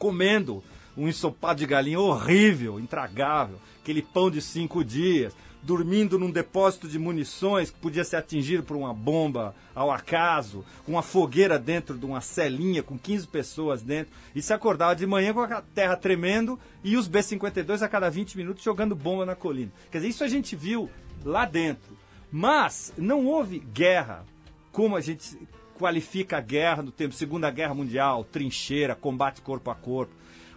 comendo 0.00 0.64
um 0.96 1.06
ensopado 1.06 1.60
de 1.60 1.66
galinha 1.66 2.00
horrível, 2.00 2.80
intragável, 2.80 3.56
aquele 3.80 4.02
pão 4.02 4.32
de 4.32 4.42
cinco 4.42 4.84
dias, 4.84 5.32
dormindo 5.62 6.18
num 6.18 6.30
depósito 6.30 6.88
de 6.88 6.98
munições 6.98 7.70
que 7.70 7.78
podia 7.78 8.04
ser 8.04 8.16
atingido 8.16 8.62
por 8.62 8.76
uma 8.76 8.94
bomba 8.94 9.54
ao 9.74 9.90
acaso, 9.90 10.64
com 10.84 10.92
uma 10.92 11.02
fogueira 11.02 11.58
dentro 11.58 11.96
de 11.96 12.06
uma 12.06 12.20
celinha 12.20 12.82
com 12.82 12.98
15 12.98 13.26
pessoas 13.28 13.82
dentro, 13.82 14.12
e 14.34 14.40
se 14.40 14.52
acordava 14.52 14.96
de 14.96 15.06
manhã 15.06 15.32
com 15.32 15.40
a 15.40 15.62
terra 15.62 15.96
tremendo 15.96 16.58
e 16.82 16.96
os 16.96 17.06
B-52 17.06 17.82
a 17.82 17.88
cada 17.88 18.10
20 18.10 18.36
minutos 18.36 18.62
jogando 18.62 18.96
bomba 18.96 19.26
na 19.26 19.34
colina. 19.34 19.70
Quer 19.90 19.98
dizer, 19.98 20.08
isso 20.08 20.24
a 20.24 20.28
gente 20.28 20.56
viu 20.56 20.90
lá 21.24 21.44
dentro. 21.44 21.96
Mas 22.32 22.92
não 22.96 23.26
houve 23.26 23.58
guerra 23.58 24.24
como 24.72 24.96
a 24.96 25.00
gente 25.00 25.36
qualifica 25.76 26.36
a 26.36 26.40
guerra 26.40 26.82
no 26.82 26.92
tempo 26.92 27.14
Segunda 27.14 27.50
Guerra 27.50 27.74
Mundial, 27.74 28.22
trincheira, 28.22 28.94
combate 28.94 29.40
corpo 29.40 29.70
a 29.70 29.74
corpo. 29.74 30.12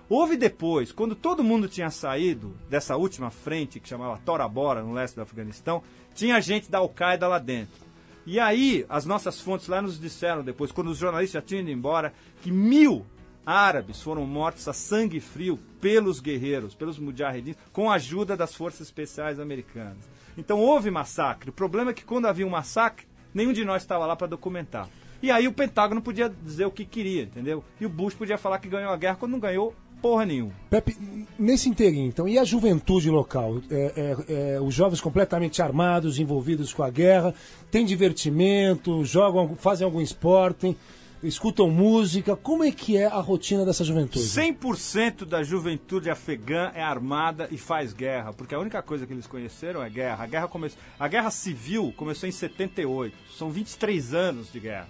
Houve 0.10 0.36
depois, 0.36 0.92
quando 0.92 1.16
todo 1.16 1.44
mundo 1.44 1.68
tinha 1.68 1.90
saído 1.90 2.56
dessa 2.70 2.96
última 2.98 3.32
frente, 3.32 3.80
que 3.80 3.88
chamava 3.88 4.20
Tora 4.26 4.48
Bora, 4.48 4.84
no 4.84 4.94
leste 4.94 5.16
do 5.16 5.22
Afeganistão, 5.22 5.82
tinha 6.14 6.42
gente 6.42 6.70
da 6.70 6.80
Al-Qaeda 6.80 7.28
lá 7.28 7.40
dentro. 7.40 7.84
E 8.26 8.40
aí, 8.40 8.86
as 8.88 9.06
nossas 9.06 9.40
fontes 9.40 9.68
lá 9.68 9.82
nos 9.82 10.00
disseram 10.00 10.44
depois, 10.44 10.72
quando 10.72 10.90
os 10.90 10.98
jornalistas 10.98 11.42
já 11.42 11.46
tinham 11.46 11.62
ido 11.62 11.72
embora, 11.72 12.14
que 12.42 12.52
mil 12.52 13.06
árabes 13.46 14.02
foram 14.02 14.26
mortos 14.26 14.68
a 14.68 14.74
sangue 14.74 15.20
frio 15.20 15.58
pelos 15.82 16.20
guerreiros, 16.20 16.76
pelos 16.76 16.98
mujahedins, 16.98 17.58
com 17.72 17.90
a 17.90 17.96
ajuda 17.96 18.38
das 18.38 18.56
forças 18.56 18.88
especiais 18.88 19.40
americanas. 19.40 20.10
Então 20.38 20.60
houve 20.60 20.90
massacre. 20.90 21.50
O 21.50 21.54
problema 21.54 21.92
é 21.92 21.94
que 21.94 22.06
quando 22.06 22.26
havia 22.26 22.48
um 22.48 22.50
massacre, 22.50 23.06
nenhum 23.34 23.54
de 23.54 23.66
nós 23.66 23.82
estava 23.82 24.06
lá 24.06 24.16
para 24.16 24.28
documentar. 24.28 24.88
E 25.22 25.32
aí 25.32 25.48
o 25.48 25.54
Pentágono 25.54 26.02
podia 26.02 26.30
dizer 26.30 26.66
o 26.66 26.72
que 26.72 26.86
queria, 26.86 27.24
entendeu? 27.24 27.64
E 27.80 27.86
o 27.86 27.90
Bush 27.90 28.14
podia 28.14 28.38
falar 28.38 28.60
que 28.60 28.68
ganhou 28.68 28.92
a 28.92 28.98
guerra 28.98 29.16
quando 29.16 29.32
não 29.34 29.40
ganhou 29.40 29.74
porra 30.04 30.26
nenhuma. 30.26 30.52
Pepe, 30.70 30.98
nesse 31.40 31.70
inteirinho, 31.70 32.06
então, 32.06 32.28
e 32.28 32.38
a 32.38 32.44
juventude 32.44 33.10
local? 33.10 33.62
É, 33.72 33.94
é, 33.96 34.56
é, 34.56 34.62
os 34.62 34.76
jovens 34.76 35.00
completamente 35.00 35.62
armados, 35.62 36.20
envolvidos 36.20 36.74
com 36.74 36.84
a 36.84 36.90
guerra, 36.90 37.34
tem 37.72 37.86
divertimento, 37.86 39.06
jogam, 39.06 39.56
fazem 39.56 39.86
algum 39.86 40.02
esporte, 40.02 40.76
escutam 41.24 41.70
música. 41.72 42.36
Como 42.36 42.66
é 42.66 42.72
que 42.72 42.98
é 42.98 43.06
a 43.06 43.20
rotina 43.22 43.64
dessa 43.66 43.86
juventude? 43.86 44.26
100% 44.26 45.24
da 45.24 45.42
juventude 45.42 46.10
afegã 46.10 46.70
é 46.76 46.84
armada 46.84 47.48
e 47.50 47.58
faz 47.58 47.94
guerra, 47.94 48.34
porque 48.34 48.54
a 48.54 48.60
única 48.60 48.82
coisa 48.82 49.08
que 49.08 49.14
eles 49.14 49.26
conheceram 49.26 49.82
é 49.82 49.90
guerra. 49.90 50.26
A 50.26 50.28
guerra, 50.28 50.48
come... 50.50 50.70
a 51.00 51.08
guerra 51.08 51.32
civil 51.32 51.94
começou 51.96 52.28
em 52.28 52.32
78, 52.34 53.16
são 53.38 53.50
23 53.50 54.14
anos 54.14 54.52
de 54.52 54.60
guerra. 54.60 54.90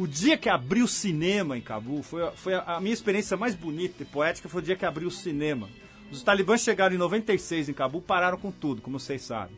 O 0.00 0.08
dia 0.08 0.38
que 0.38 0.48
abriu 0.48 0.86
o 0.86 0.88
cinema 0.88 1.58
em 1.58 1.60
Cabul 1.60 2.02
foi, 2.02 2.30
foi 2.34 2.54
a, 2.54 2.62
a 2.62 2.80
minha 2.80 2.94
experiência 2.94 3.36
mais 3.36 3.54
bonita 3.54 4.02
e 4.02 4.06
poética 4.06 4.48
foi 4.48 4.62
o 4.62 4.64
dia 4.64 4.74
que 4.74 4.86
abriu 4.86 5.08
o 5.08 5.10
cinema. 5.10 5.68
Os 6.10 6.22
talibãs 6.22 6.62
chegaram 6.62 6.94
em 6.94 6.98
96 6.98 7.68
em 7.68 7.74
Cabul, 7.74 8.00
pararam 8.00 8.38
com 8.38 8.50
tudo, 8.50 8.80
como 8.80 8.98
vocês 8.98 9.20
sabem. 9.20 9.54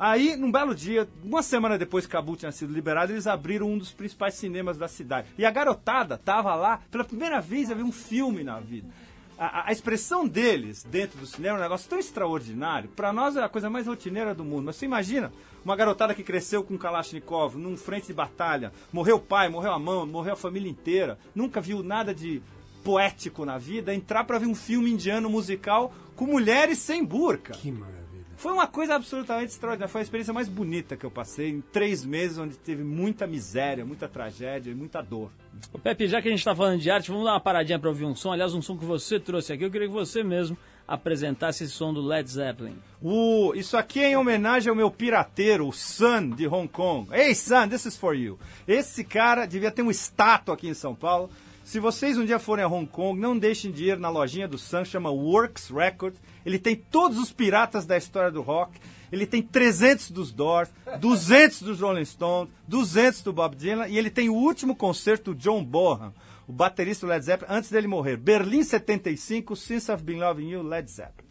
Aí, 0.00 0.34
num 0.34 0.50
belo 0.50 0.74
dia, 0.74 1.06
uma 1.22 1.42
semana 1.42 1.76
depois 1.76 2.06
que 2.06 2.12
Cabul 2.12 2.36
tinha 2.36 2.52
sido 2.52 2.72
liberado, 2.72 3.12
eles 3.12 3.26
abriram 3.26 3.70
um 3.70 3.76
dos 3.76 3.92
principais 3.92 4.32
cinemas 4.32 4.78
da 4.78 4.88
cidade. 4.88 5.28
E 5.36 5.44
a 5.44 5.50
garotada 5.50 6.16
tava 6.16 6.54
lá, 6.54 6.80
pela 6.90 7.04
primeira 7.04 7.38
vez, 7.38 7.70
a 7.70 7.74
ver 7.74 7.82
um 7.82 7.92
filme 7.92 8.42
na 8.42 8.58
vida 8.58 8.88
a, 9.38 9.68
a, 9.68 9.72
expressão 9.72 10.26
deles 10.26 10.84
dentro 10.84 11.18
do 11.18 11.26
cinema 11.26 11.56
é 11.56 11.60
um 11.60 11.62
negócio 11.62 11.88
tão 11.88 11.98
extraordinário. 11.98 12.88
Para 12.90 13.12
nós 13.12 13.36
é 13.36 13.42
a 13.42 13.48
coisa 13.48 13.68
mais 13.68 13.86
rotineira 13.86 14.34
do 14.34 14.44
mundo. 14.44 14.66
Mas 14.66 14.76
você 14.76 14.86
imagina 14.86 15.32
uma 15.64 15.76
garotada 15.76 16.14
que 16.14 16.22
cresceu 16.22 16.62
com 16.62 16.78
Kalashnikov 16.78 17.56
num 17.56 17.76
frente 17.76 18.06
de 18.06 18.14
batalha, 18.14 18.72
morreu 18.92 19.16
o 19.16 19.20
pai, 19.20 19.48
morreu 19.48 19.72
a 19.72 19.78
mãe, 19.78 20.06
morreu 20.06 20.32
a 20.32 20.36
família 20.36 20.70
inteira, 20.70 21.18
nunca 21.34 21.60
viu 21.60 21.82
nada 21.82 22.14
de 22.14 22.42
poético 22.82 23.44
na 23.44 23.58
vida, 23.58 23.92
entrar 23.92 24.24
para 24.24 24.38
ver 24.38 24.46
um 24.46 24.54
filme 24.54 24.90
indiano 24.90 25.28
musical 25.28 25.92
com 26.14 26.24
mulheres 26.24 26.78
sem 26.78 27.04
burca. 27.04 27.52
Que 27.54 27.70
maravilha. 27.72 28.05
Foi 28.36 28.52
uma 28.52 28.66
coisa 28.66 28.94
absolutamente 28.94 29.52
extraordinária. 29.52 29.90
Foi 29.90 30.02
a 30.02 30.04
experiência 30.04 30.32
mais 30.32 30.48
bonita 30.48 30.96
que 30.96 31.04
eu 31.04 31.10
passei 31.10 31.48
em 31.48 31.60
três 31.60 32.04
meses, 32.04 32.36
onde 32.36 32.56
teve 32.56 32.84
muita 32.84 33.26
miséria, 33.26 33.84
muita 33.84 34.06
tragédia 34.06 34.70
e 34.70 34.74
muita 34.74 35.00
dor. 35.02 35.30
Ô 35.72 35.78
Pepe, 35.78 36.06
já 36.06 36.20
que 36.20 36.28
a 36.28 36.30
gente 36.30 36.40
está 36.40 36.54
falando 36.54 36.78
de 36.78 36.90
arte, 36.90 37.10
vamos 37.10 37.24
dar 37.24 37.32
uma 37.32 37.40
paradinha 37.40 37.78
para 37.78 37.88
ouvir 37.88 38.04
um 38.04 38.14
som. 38.14 38.32
Aliás, 38.32 38.52
um 38.54 38.60
som 38.60 38.76
que 38.76 38.84
você 38.84 39.18
trouxe 39.18 39.52
aqui. 39.52 39.64
Eu 39.64 39.70
queria 39.70 39.88
que 39.88 39.94
você 39.94 40.22
mesmo 40.22 40.56
apresentasse 40.86 41.64
esse 41.64 41.72
som 41.72 41.92
do 41.92 42.00
Led 42.00 42.30
Zeppelin. 42.30 42.76
Uh, 43.02 43.54
isso 43.54 43.76
aqui 43.76 44.00
é 44.00 44.10
em 44.10 44.16
homenagem 44.16 44.70
ao 44.70 44.76
meu 44.76 44.90
pirateiro, 44.90 45.66
o 45.66 45.72
Sun 45.72 46.30
de 46.30 46.46
Hong 46.46 46.68
Kong. 46.68 47.08
Hey 47.12 47.34
Sun, 47.34 47.68
this 47.68 47.86
is 47.86 47.96
for 47.96 48.14
you. 48.14 48.38
Esse 48.68 49.02
cara 49.02 49.46
devia 49.46 49.70
ter 49.70 49.82
uma 49.82 49.90
estátua 49.90 50.54
aqui 50.54 50.68
em 50.68 50.74
São 50.74 50.94
Paulo. 50.94 51.30
Se 51.66 51.80
vocês 51.80 52.16
um 52.16 52.24
dia 52.24 52.38
forem 52.38 52.64
a 52.64 52.68
Hong 52.68 52.86
Kong, 52.86 53.20
não 53.20 53.36
deixem 53.36 53.72
de 53.72 53.86
ir 53.86 53.98
na 53.98 54.08
lojinha 54.08 54.46
do 54.46 54.56
Sun, 54.56 54.84
chama 54.84 55.10
Works 55.10 55.68
Records. 55.68 56.22
Ele 56.44 56.60
tem 56.60 56.76
todos 56.76 57.18
os 57.18 57.32
piratas 57.32 57.84
da 57.84 57.96
história 57.96 58.30
do 58.30 58.40
rock. 58.40 58.78
Ele 59.10 59.26
tem 59.26 59.42
300 59.42 60.12
dos 60.12 60.30
Doors, 60.30 60.70
200 61.00 61.62
dos 61.62 61.80
Rolling 61.80 62.04
Stones, 62.04 62.52
200 62.68 63.20
do 63.22 63.32
Bob 63.32 63.56
Dylan 63.56 63.88
e 63.88 63.98
ele 63.98 64.10
tem 64.10 64.28
o 64.28 64.34
último 64.34 64.76
concerto 64.76 65.34
do 65.34 65.40
John 65.40 65.64
Bonham, 65.64 66.14
o 66.46 66.52
baterista 66.52 67.04
do 67.04 67.10
Led 67.10 67.24
Zeppelin, 67.24 67.52
antes 67.52 67.68
dele 67.68 67.88
morrer. 67.88 68.16
Berlim 68.16 68.62
75, 68.62 69.56
Since 69.56 69.90
I've 69.90 70.04
Been 70.04 70.20
Loving 70.20 70.48
You, 70.48 70.62
Led 70.62 70.88
Zeppelin. 70.88 71.26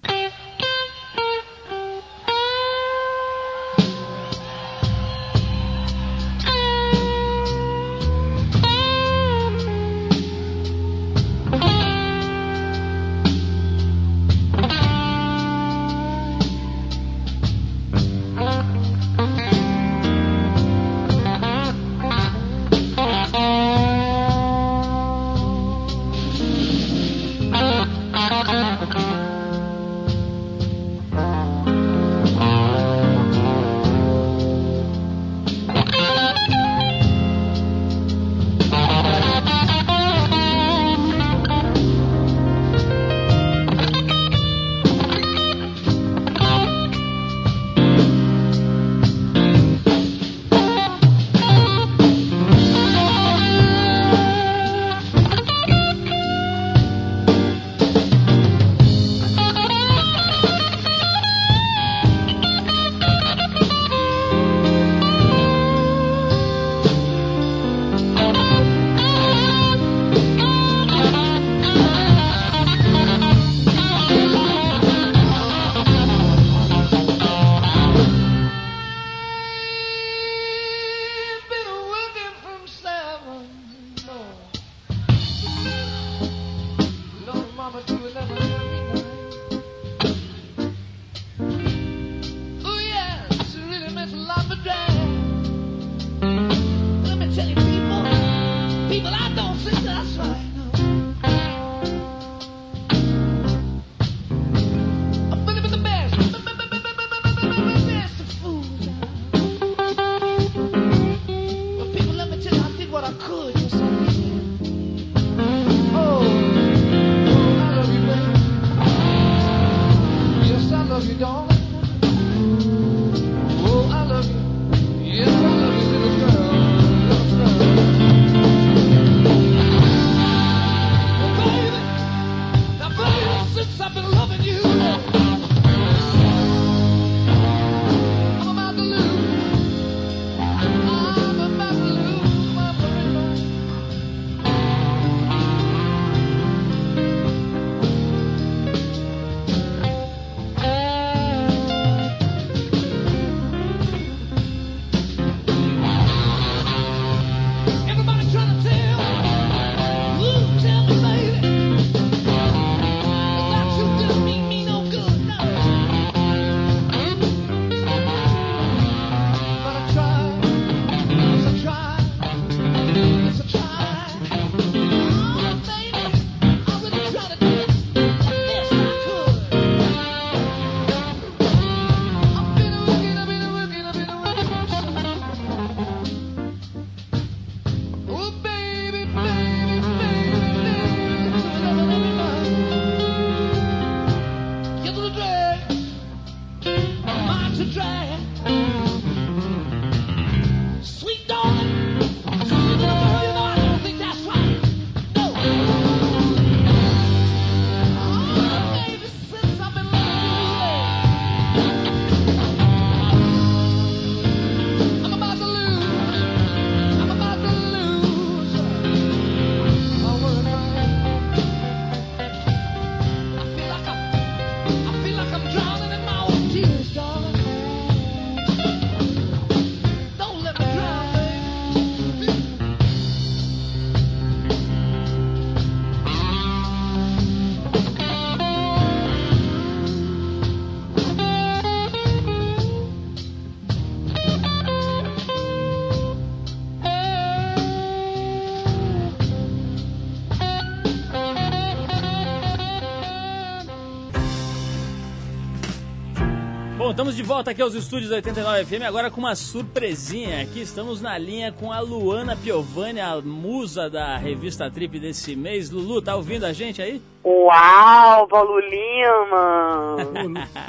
Estamos 256.95 257.13
de 257.13 257.23
volta 257.23 257.51
aqui 257.51 257.61
aos 257.61 257.73
estúdios 257.73 258.09
89 258.09 258.63
FM, 258.63 258.83
agora 258.87 259.11
com 259.11 259.19
uma 259.19 259.35
surpresinha. 259.35 260.41
Aqui 260.41 260.61
estamos 260.61 261.01
na 261.01 261.17
linha 261.17 261.51
com 261.51 261.69
a 261.69 261.81
Luana 261.81 262.37
Piovani, 262.37 263.01
a 263.01 263.19
musa 263.19 263.89
da 263.89 264.15
revista 264.15 264.71
Trip 264.71 264.97
desse 264.97 265.35
mês. 265.35 265.69
Lulu, 265.69 266.01
tá 266.01 266.15
ouvindo 266.15 266.45
a 266.45 266.53
gente 266.53 266.81
aí? 266.81 267.01
Uau, 267.21 268.25
Paulo 268.29 268.59
Lima! 268.61 269.97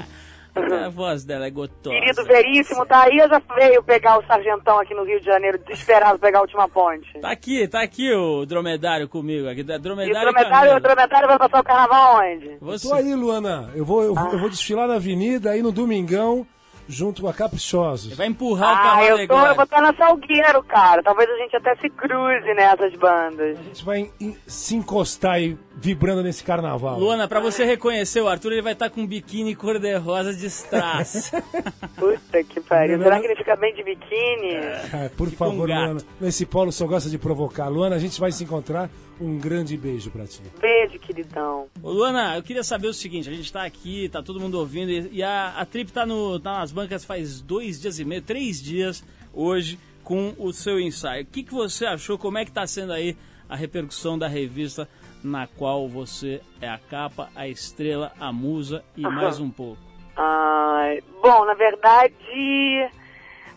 A 0.56 0.88
voz 0.88 1.24
dela 1.24 1.46
é 1.46 1.50
gotosa. 1.50 1.94
Querido 1.94 2.24
Veríssimo, 2.24 2.86
tá 2.86 3.02
aí 3.02 3.20
ou 3.20 3.28
já 3.28 3.42
veio 3.54 3.82
pegar 3.82 4.18
o 4.18 4.26
Sargentão 4.26 4.78
aqui 4.78 4.94
no 4.94 5.04
Rio 5.04 5.20
de 5.20 5.26
Janeiro, 5.26 5.58
desesperado 5.58 6.18
pegar 6.18 6.38
a 6.38 6.42
última 6.42 6.68
ponte? 6.68 7.20
Tá 7.20 7.30
aqui, 7.30 7.68
tá 7.68 7.82
aqui 7.82 8.12
o 8.12 8.46
dromedário 8.46 9.08
comigo. 9.08 9.48
Aqui, 9.48 9.62
dromedário 9.62 10.08
e 10.08 10.16
o 10.16 10.32
dromedário, 10.32 10.76
o 10.76 10.80
dromedário 10.80 11.28
vai 11.28 11.38
passar 11.38 11.60
o 11.60 11.64
carnaval 11.64 12.20
onde? 12.20 12.56
Você... 12.60 12.86
Eu 12.86 12.90
tô 12.90 12.96
aí, 12.96 13.14
Luana. 13.14 13.70
Eu 13.74 13.84
vou, 13.84 14.02
eu, 14.02 14.14
ah. 14.16 14.30
eu 14.32 14.38
vou 14.38 14.48
desfilar 14.48 14.88
na 14.88 14.94
avenida 14.94 15.50
aí 15.50 15.62
no 15.62 15.72
Domingão 15.72 16.46
junto 16.88 17.26
a 17.28 17.32
Caprichosos. 17.32 18.14
Vai 18.16 18.26
empurrar 18.26 18.72
o 18.72 18.76
cavalo 18.76 19.16
ah, 19.16 19.22
eu, 19.22 19.28
tô, 19.28 19.38
eu 19.38 19.54
vou 19.54 19.64
estar 19.64 19.80
na 19.80 19.94
Salgueiro, 19.94 20.62
cara. 20.64 21.02
Talvez 21.02 21.28
a 21.28 21.36
gente 21.36 21.56
até 21.56 21.74
se 21.76 21.88
cruze 21.90 22.54
nessas 22.54 22.94
bandas. 22.94 23.58
A 23.58 23.62
gente 23.62 23.84
vai 23.84 24.10
in, 24.20 24.36
se 24.46 24.76
encostar 24.76 25.34
aí, 25.34 25.56
vibrando 25.74 26.22
nesse 26.22 26.44
carnaval. 26.44 26.98
Luana, 26.98 27.28
pra 27.28 27.40
você 27.40 27.64
reconhecer 27.64 28.20
o 28.20 28.28
Arthur, 28.28 28.52
ele 28.52 28.62
vai 28.62 28.72
estar 28.72 28.90
com 28.90 29.02
um 29.02 29.06
biquíni 29.06 29.54
cor-de-rosa 29.54 30.34
de 30.34 30.46
strass. 30.46 31.32
Puta 31.96 32.44
que 32.44 32.60
pariu. 32.60 32.98
Será 32.98 33.20
que 33.20 33.26
ele 33.26 33.36
fica 33.36 33.56
bem 33.56 33.74
de 33.74 33.82
biquíni? 33.82 34.54
É, 34.92 35.10
por 35.16 35.28
fica 35.28 35.44
favor, 35.44 35.68
um 35.68 35.74
Luana. 35.74 36.00
Nesse 36.20 36.46
polo 36.46 36.72
só 36.72 36.86
gosta 36.86 37.10
de 37.10 37.18
provocar. 37.18 37.68
Luana, 37.68 37.96
a 37.96 37.98
gente 38.00 38.20
vai 38.20 38.32
se 38.32 38.44
encontrar 38.44 38.88
um 39.20 39.38
grande 39.38 39.76
beijo 39.76 40.10
pra 40.10 40.26
ti. 40.26 40.42
Beijo, 40.60 40.98
queridão. 40.98 41.66
Ô, 41.82 41.90
Luana, 41.90 42.36
eu 42.36 42.42
queria 42.42 42.62
saber 42.62 42.88
o 42.88 42.94
seguinte: 42.94 43.28
a 43.28 43.32
gente 43.32 43.52
tá 43.52 43.64
aqui, 43.64 44.08
tá 44.08 44.22
todo 44.22 44.40
mundo 44.40 44.58
ouvindo, 44.58 44.90
e 44.90 45.22
a, 45.22 45.54
a 45.56 45.64
Trip 45.64 45.90
tá, 45.90 46.04
no, 46.04 46.38
tá 46.38 46.58
nas 46.58 46.72
bancas 46.76 47.06
faz 47.06 47.40
dois 47.40 47.80
dias 47.80 47.98
e 47.98 48.04
meio, 48.04 48.20
três 48.20 48.62
dias 48.62 49.02
hoje 49.32 49.78
com 50.04 50.34
o 50.38 50.52
seu 50.52 50.78
ensaio. 50.78 51.22
O 51.22 51.26
que, 51.26 51.42
que 51.42 51.54
você 51.54 51.86
achou? 51.86 52.18
Como 52.18 52.36
é 52.36 52.44
que 52.44 52.52
tá 52.52 52.66
sendo 52.66 52.92
aí 52.92 53.16
a 53.48 53.56
repercussão 53.56 54.18
da 54.18 54.28
revista 54.28 54.86
na 55.24 55.46
qual 55.46 55.88
você 55.88 56.42
é 56.60 56.68
a 56.68 56.76
capa, 56.76 57.30
a 57.34 57.48
estrela, 57.48 58.12
a 58.20 58.30
musa 58.30 58.84
e 58.94 59.00
mais 59.00 59.40
um 59.40 59.50
pouco? 59.50 59.80
Ah, 60.18 60.98
bom, 61.22 61.46
na 61.46 61.54
verdade, 61.54 62.14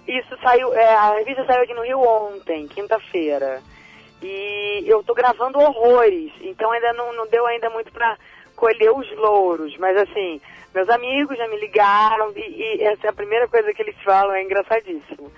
isso 0.08 0.38
saiu. 0.41 0.73
É, 0.73 0.95
a 0.95 1.15
revista 1.15 1.45
saiu 1.45 1.63
aqui 1.63 1.73
no 1.73 1.84
Rio 1.84 1.99
ontem, 1.99 2.69
quinta-feira. 2.69 3.62
E 4.23 4.86
eu 4.88 5.03
tô 5.03 5.13
gravando 5.13 5.60
horrores, 5.60 6.32
então 6.39 6.71
ainda 6.71 6.93
não, 6.93 7.13
não 7.17 7.27
deu 7.27 7.45
ainda 7.45 7.69
muito 7.69 7.91
pra 7.91 8.17
colher 8.55 8.91
os 8.91 9.10
louros, 9.17 9.77
mas 9.77 9.97
assim, 9.97 10.39
meus 10.73 10.89
amigos 10.89 11.38
já 11.38 11.47
me 11.47 11.60
ligaram 11.60 12.32
e, 12.36 12.39
e 12.39 12.84
essa 12.84 13.08
é 13.08 13.10
a 13.10 13.13
primeira 13.13 13.47
coisa 13.47 13.73
que 13.73 13.82
eles 13.82 13.95
falam, 14.03 14.34
é 14.34 14.43
engraçadíssimo. 14.43 15.32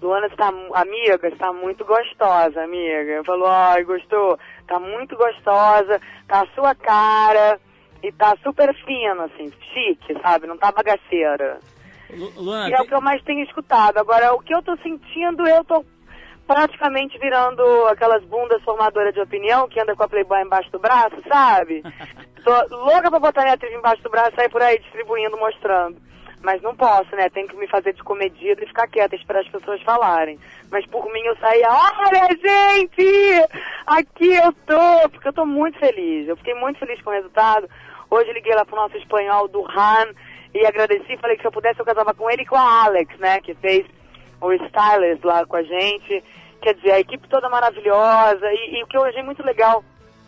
Luana 0.00 0.26
está, 0.26 0.48
amiga, 0.74 1.28
está 1.28 1.52
muito 1.52 1.84
gostosa, 1.84 2.62
amiga. 2.62 3.24
Falou, 3.24 3.48
ai, 3.48 3.82
gostou? 3.82 4.38
Tá 4.66 4.78
muito 4.78 5.16
gostosa, 5.16 6.00
tá 6.28 6.42
a 6.42 6.54
sua 6.54 6.74
cara 6.74 7.58
e 8.02 8.12
tá 8.12 8.36
super 8.42 8.74
fina, 8.84 9.24
assim, 9.24 9.50
chique, 9.72 10.20
sabe? 10.20 10.46
Não 10.46 10.58
tá 10.58 10.70
bagaceira. 10.70 11.58
Luana, 12.36 12.68
e 12.68 12.74
é 12.74 12.76
tem... 12.76 12.84
o 12.84 12.88
que 12.88 12.94
eu 12.94 13.00
mais 13.00 13.22
tenho 13.22 13.42
escutado. 13.42 13.98
Agora, 13.98 14.34
o 14.34 14.40
que 14.40 14.54
eu 14.54 14.62
tô 14.62 14.76
sentindo, 14.76 15.48
eu 15.48 15.64
tô 15.64 15.84
praticamente 16.46 17.18
virando 17.18 17.62
aquelas 17.88 18.22
bundas 18.24 18.62
formadoras 18.62 19.12
de 19.12 19.20
opinião 19.20 19.68
que 19.68 19.80
anda 19.80 19.96
com 19.96 20.04
a 20.04 20.08
Playboy 20.08 20.42
embaixo 20.42 20.70
do 20.70 20.78
braço, 20.78 21.16
sabe? 21.28 21.82
Tô 22.44 22.76
louca 22.76 23.10
pra 23.10 23.18
botar 23.18 23.42
minha 23.42 23.58
trilha 23.58 23.74
embaixo 23.74 24.02
do 24.02 24.10
braço 24.10 24.30
e 24.32 24.36
sair 24.36 24.48
por 24.48 24.62
aí 24.62 24.78
distribuindo, 24.78 25.36
mostrando. 25.36 25.96
Mas 26.42 26.62
não 26.62 26.76
posso, 26.76 27.16
né? 27.16 27.28
Tenho 27.30 27.48
que 27.48 27.56
me 27.56 27.66
fazer 27.66 27.92
descomedido 27.92 28.62
e 28.62 28.68
ficar 28.68 28.86
quieta, 28.86 29.16
esperar 29.16 29.40
as 29.40 29.48
pessoas 29.48 29.82
falarem. 29.82 30.38
Mas 30.70 30.86
por 30.86 31.04
mim 31.12 31.22
eu 31.22 31.36
saía, 31.38 31.66
olha 31.68 32.28
gente! 32.36 33.48
Aqui 33.84 34.32
eu 34.32 34.52
tô! 34.64 35.08
Porque 35.10 35.26
eu 35.26 35.32
tô 35.32 35.44
muito 35.44 35.76
feliz. 35.80 36.28
Eu 36.28 36.36
fiquei 36.36 36.54
muito 36.54 36.78
feliz 36.78 37.02
com 37.02 37.10
o 37.10 37.14
resultado. 37.14 37.68
Hoje 38.08 38.32
liguei 38.32 38.54
lá 38.54 38.64
pro 38.64 38.76
nosso 38.76 38.96
espanhol 38.96 39.48
do 39.48 39.66
Han 39.68 40.12
e 40.54 40.64
agradeci, 40.64 41.16
falei 41.16 41.36
que 41.36 41.42
se 41.42 41.48
eu 41.48 41.52
pudesse 41.52 41.80
eu 41.80 41.84
casava 41.84 42.14
com 42.14 42.30
ele 42.30 42.42
e 42.42 42.46
com 42.46 42.54
a 42.54 42.84
Alex, 42.84 43.18
né? 43.18 43.40
Que 43.40 43.54
fez 43.54 43.84
o 44.40 44.52
Stylers 44.52 45.22
lá 45.22 45.44
com 45.46 45.56
a 45.56 45.62
gente. 45.62 46.22
Quer 46.60 46.74
dizer, 46.74 46.92
a 46.92 47.00
equipe 47.00 47.28
toda 47.28 47.48
maravilhosa. 47.48 48.46
E, 48.52 48.78
e, 48.78 48.82
o 48.82 48.86
que 48.86 48.96
eu 48.96 49.04
achei 49.04 49.22
muito 49.22 49.42
legal 49.44 49.84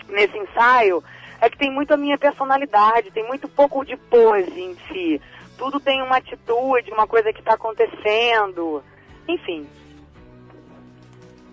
nesse 0.09 0.37
ensaio 0.37 1.03
é 1.41 1.49
que 1.49 1.59
tem 1.59 1.71
muito 1.71 1.93
a 1.93 1.97
minha 1.97 2.19
personalidade, 2.19 3.11
tem 3.11 3.27
muito 3.27 3.49
pouco 3.49 3.85
de 3.85 3.97
pose 3.97 4.61
em 4.61 4.77
si. 4.89 5.21
Tudo 5.57 5.81
tem 5.81 6.03
uma 6.03 6.17
atitude, 6.17 6.91
uma 6.91 7.07
coisa 7.07 7.33
que 7.33 7.41
está 7.41 7.55
acontecendo. 7.55 8.83
Enfim. 9.27 9.67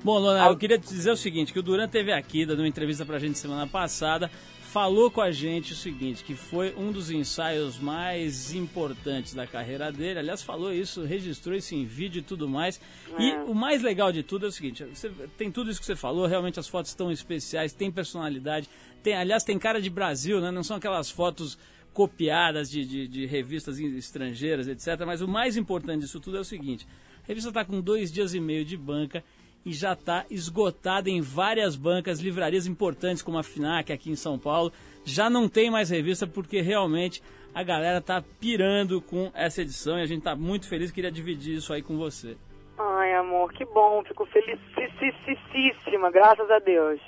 Bom, 0.04 0.20
Lona, 0.20 0.46
eu 0.46 0.58
queria 0.58 0.78
te 0.78 0.88
dizer 0.88 1.10
o 1.10 1.18
seguinte, 1.18 1.52
que 1.52 1.58
o 1.58 1.63
Duran 1.63 1.88
teve 1.88 2.13
aqui, 2.13 2.46
dando 2.46 2.60
uma 2.60 2.68
entrevista 2.68 3.04
pra 3.04 3.18
gente 3.18 3.39
semana 3.39 3.65
passada, 3.65 4.30
falou 4.76 5.10
com 5.10 5.22
a 5.22 5.32
gente 5.32 5.72
o 5.72 5.76
seguinte, 5.76 6.22
que 6.22 6.36
foi 6.36 6.76
um 6.76 6.92
dos 6.92 7.10
ensaios 7.10 7.80
mais 7.80 8.54
importantes 8.54 9.34
da 9.34 9.48
carreira 9.48 9.90
dele. 9.90 10.20
Aliás, 10.20 10.44
falou 10.44 10.74
isso, 10.74 11.06
registrou 11.06 11.56
isso 11.56 11.74
em 11.74 11.86
vídeo 11.86 12.20
e 12.20 12.22
tudo 12.22 12.46
mais. 12.46 12.82
É. 13.18 13.24
E 13.24 13.36
o 13.50 13.56
mais 13.56 13.82
legal 13.82 14.12
de 14.12 14.22
tudo 14.22 14.46
é 14.46 14.50
o 14.50 14.52
seguinte, 14.52 14.84
você, 14.84 15.10
tem 15.38 15.50
tudo 15.50 15.72
isso 15.72 15.80
que 15.80 15.86
você 15.86 15.96
falou, 15.96 16.28
realmente 16.28 16.60
as 16.60 16.68
fotos 16.68 16.92
estão 16.92 17.10
especiais, 17.10 17.72
tem 17.72 17.90
personalidade, 17.90 18.68
tem, 19.02 19.16
aliás, 19.16 19.46
tem 19.46 19.58
cara 19.58 19.82
de 19.82 19.90
Brasil, 19.90 20.42
né? 20.42 20.52
Não 20.52 20.62
são 20.62 20.76
aquelas 20.76 21.10
fotos 21.10 21.58
copiadas 21.94 22.70
de, 22.70 22.84
de, 22.84 23.08
de 23.08 23.26
revistas 23.26 23.80
estrangeiras, 23.80 24.68
etc. 24.68 25.06
Mas 25.06 25.22
o 25.22 25.28
mais 25.28 25.56
importante 25.56 26.02
disso 26.02 26.20
tudo 26.20 26.36
é 26.36 26.42
o 26.42 26.44
seguinte, 26.44 26.86
a 27.24 27.28
revista 27.30 27.50
está 27.50 27.64
com 27.64 27.80
dois 27.80 28.12
dias 28.12 28.34
e 28.34 28.42
meio 28.42 28.66
de 28.66 28.76
banca 28.76 29.24
e 29.65 29.73
já 29.73 29.93
está 29.93 30.25
esgotada 30.30 31.10
em 31.10 31.21
várias 31.21 31.75
bancas, 31.75 32.19
livrarias 32.19 32.67
importantes 32.67 33.23
como 33.23 33.39
a 33.39 33.43
FINAC 33.43 33.91
aqui 33.91 34.12
em 34.12 34.15
São 34.15 34.38
Paulo. 34.38 34.71
Já 35.04 35.30
não 35.30 35.49
tem 35.49 35.71
mais 35.71 35.89
revista 35.89 36.28
porque 36.28 36.62
realmente 36.62 37.21
a 37.54 37.63
galera 37.63 37.97
está 37.97 38.23
pirando 38.39 39.01
com 39.01 39.32
essa 39.34 39.62
edição 39.62 39.97
e 39.97 40.01
a 40.01 40.06
gente 40.06 40.19
está 40.19 40.36
muito 40.36 40.69
feliz. 40.69 40.91
Queria 40.91 41.12
dividir 41.12 41.58
isso 41.58 41.73
aí 41.73 41.82
com 41.82 41.97
você. 41.97 42.38
Ai, 42.78 43.13
amor, 43.15 43.51
que 43.54 43.65
bom. 43.65 44.04
Fico 44.04 44.25
felicíssima, 44.28 46.12
graças 46.12 46.51
a 46.51 46.60
Deus. 46.60 46.99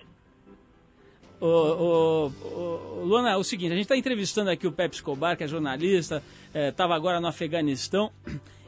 Ô, 1.39 1.45
ô, 1.45 2.31
ô, 2.43 3.03
Luana, 3.03 3.31
é 3.31 3.35
o 3.35 3.43
seguinte, 3.43 3.71
a 3.71 3.75
gente 3.75 3.83
está 3.83 3.95
entrevistando 3.95 4.49
aqui 4.49 4.65
o 4.65 4.71
Pepe 4.71 4.95
Escobar, 4.95 5.37
que 5.37 5.43
é 5.43 5.47
jornalista, 5.47 6.23
estava 6.53 6.95
é, 6.95 6.97
agora 6.97 7.21
no 7.21 7.27
Afeganistão. 7.27 8.11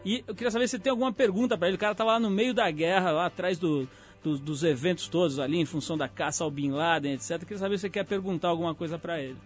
E 0.09 0.23
eu 0.27 0.33
queria 0.33 0.49
saber 0.49 0.67
se 0.67 0.79
tem 0.79 0.89
alguma 0.89 1.13
pergunta 1.13 1.55
para 1.55 1.67
ele. 1.67 1.77
O 1.77 1.79
cara 1.79 1.91
estava 1.91 2.13
lá 2.13 2.19
no 2.19 2.31
meio 2.31 2.51
da 2.51 2.71
guerra, 2.71 3.11
lá 3.11 3.27
atrás 3.27 3.59
do, 3.59 3.87
do, 4.23 4.39
dos 4.39 4.63
eventos 4.63 5.07
todos 5.07 5.37
ali, 5.37 5.59
em 5.59 5.67
função 5.67 5.95
da 5.95 6.09
caça 6.09 6.43
ao 6.43 6.49
Bin 6.49 6.71
Laden, 6.71 7.13
etc. 7.13 7.33
Eu 7.33 7.39
queria 7.41 7.57
saber 7.59 7.77
se 7.77 7.81
você 7.81 7.91
quer 7.91 8.03
perguntar 8.05 8.47
alguma 8.47 8.73
coisa 8.73 8.97
para 8.97 9.21
ele. 9.21 9.37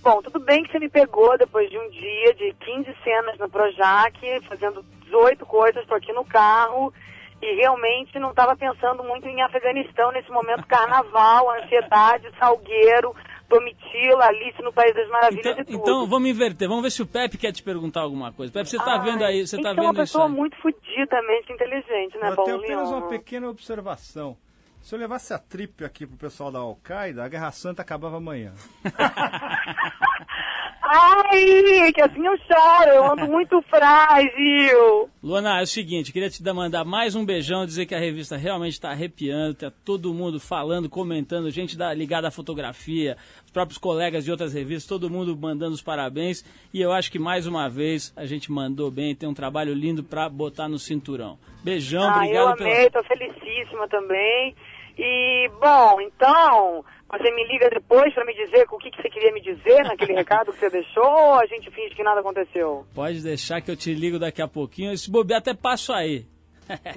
Bom, 0.00 0.22
tudo 0.22 0.40
bem 0.40 0.62
que 0.62 0.72
você 0.72 0.78
me 0.78 0.88
pegou 0.88 1.36
depois 1.36 1.68
de 1.68 1.76
um 1.76 1.90
dia 1.90 2.34
de 2.36 2.54
15 2.54 2.96
cenas 3.04 3.38
no 3.38 3.50
Projac, 3.50 4.18
fazendo 4.48 4.82
18 5.04 5.44
coisas, 5.44 5.82
estou 5.82 5.98
aqui 5.98 6.10
no 6.14 6.24
carro 6.24 6.90
e 7.42 7.56
realmente 7.56 8.18
não 8.18 8.30
estava 8.30 8.56
pensando 8.56 9.04
muito 9.04 9.28
em 9.28 9.42
Afeganistão 9.42 10.10
nesse 10.10 10.30
momento 10.30 10.64
carnaval, 10.68 11.50
ansiedade, 11.50 12.32
salgueiro, 12.38 13.14
Domitila, 13.48 14.26
Alice 14.26 14.60
no 14.62 14.72
País 14.72 14.94
das 14.94 15.08
Maravilhas 15.08 15.46
então, 15.46 15.62
e 15.62 15.64
tudo. 15.64 15.78
Então, 15.78 16.06
vamos 16.06 16.28
inverter. 16.28 16.68
Vamos 16.68 16.82
ver 16.82 16.90
se 16.90 17.02
o 17.02 17.06
Pepe 17.06 17.38
quer 17.38 17.52
te 17.52 17.62
perguntar 17.62 18.00
alguma 18.00 18.32
coisa. 18.32 18.52
Pepe, 18.52 18.68
você 18.68 18.76
está 18.76 18.98
vendo 18.98 19.24
aí, 19.24 19.46
você 19.46 19.56
está 19.56 19.70
vendo 19.70 19.80
é 19.80 19.86
uma 19.86 19.94
pessoa 19.94 20.26
isso 20.26 20.34
muito 20.34 20.56
fodidamente 20.56 21.52
inteligente, 21.52 22.18
né, 22.18 22.30
Eu 22.30 22.36
tenho 22.44 22.56
apenas 22.58 22.88
uma 22.90 23.08
pequena 23.08 23.48
observação. 23.48 24.36
Se 24.86 24.94
eu 24.94 25.00
levasse 25.00 25.34
a 25.34 25.38
trip 25.40 25.84
aqui 25.84 26.06
pro 26.06 26.16
pessoal 26.16 26.52
da 26.52 26.60
Al-Qaeda, 26.60 27.24
a 27.24 27.28
Guerra 27.28 27.50
Santa 27.50 27.82
acabava 27.82 28.18
amanhã. 28.18 28.54
Ai, 30.80 31.92
que 31.92 32.00
assim 32.00 32.24
eu 32.24 32.38
choro, 32.38 32.90
eu 32.90 33.04
ando 33.10 33.26
muito 33.26 33.60
frágil. 33.62 35.10
Luana, 35.20 35.58
é 35.58 35.64
o 35.64 35.66
seguinte, 35.66 36.12
queria 36.12 36.30
te 36.30 36.40
mandar 36.52 36.84
mais 36.84 37.16
um 37.16 37.26
beijão, 37.26 37.66
dizer 37.66 37.86
que 37.86 37.96
a 37.96 37.98
revista 37.98 38.36
realmente 38.36 38.74
está 38.74 38.90
arrepiando, 38.92 39.56
tá 39.56 39.72
todo 39.84 40.14
mundo 40.14 40.38
falando, 40.38 40.88
comentando, 40.88 41.50
gente 41.50 41.76
da, 41.76 41.92
ligada 41.92 42.28
à 42.28 42.30
fotografia, 42.30 43.16
os 43.44 43.50
próprios 43.50 43.78
colegas 43.78 44.24
de 44.24 44.30
outras 44.30 44.54
revistas, 44.54 44.86
todo 44.86 45.10
mundo 45.10 45.36
mandando 45.36 45.74
os 45.74 45.82
parabéns. 45.82 46.44
E 46.72 46.80
eu 46.80 46.92
acho 46.92 47.10
que 47.10 47.18
mais 47.18 47.44
uma 47.48 47.68
vez 47.68 48.12
a 48.14 48.24
gente 48.24 48.52
mandou 48.52 48.88
bem, 48.88 49.16
tem 49.16 49.28
um 49.28 49.34
trabalho 49.34 49.74
lindo 49.74 50.04
para 50.04 50.28
botar 50.28 50.68
no 50.68 50.78
cinturão. 50.78 51.40
Beijão, 51.64 52.04
ah, 52.04 52.18
obrigado. 52.18 52.36
Eu 52.36 52.48
amei, 52.66 52.88
pela... 52.88 53.02
tô 53.02 53.08
felicíssima 53.08 53.88
também. 53.88 54.54
E, 54.98 55.50
bom, 55.60 56.00
então, 56.00 56.84
você 57.10 57.30
me 57.30 57.46
liga 57.46 57.68
depois 57.70 58.12
para 58.14 58.24
me 58.24 58.34
dizer 58.34 58.66
o 58.70 58.78
que, 58.78 58.90
que 58.90 59.02
você 59.02 59.08
queria 59.08 59.32
me 59.32 59.40
dizer 59.40 59.84
naquele 59.84 60.14
recado 60.16 60.52
que 60.52 60.58
você 60.58 60.70
deixou 60.70 61.04
ou 61.04 61.34
a 61.34 61.46
gente 61.46 61.70
finge 61.70 61.94
que 61.94 62.02
nada 62.02 62.20
aconteceu? 62.20 62.86
Pode 62.94 63.22
deixar 63.22 63.60
que 63.60 63.70
eu 63.70 63.76
te 63.76 63.92
ligo 63.94 64.18
daqui 64.18 64.42
a 64.42 64.48
pouquinho. 64.48 64.92
Esse 64.92 65.10
bobear 65.10 65.40
até 65.40 65.54
passo 65.54 65.92
aí. 65.92 66.26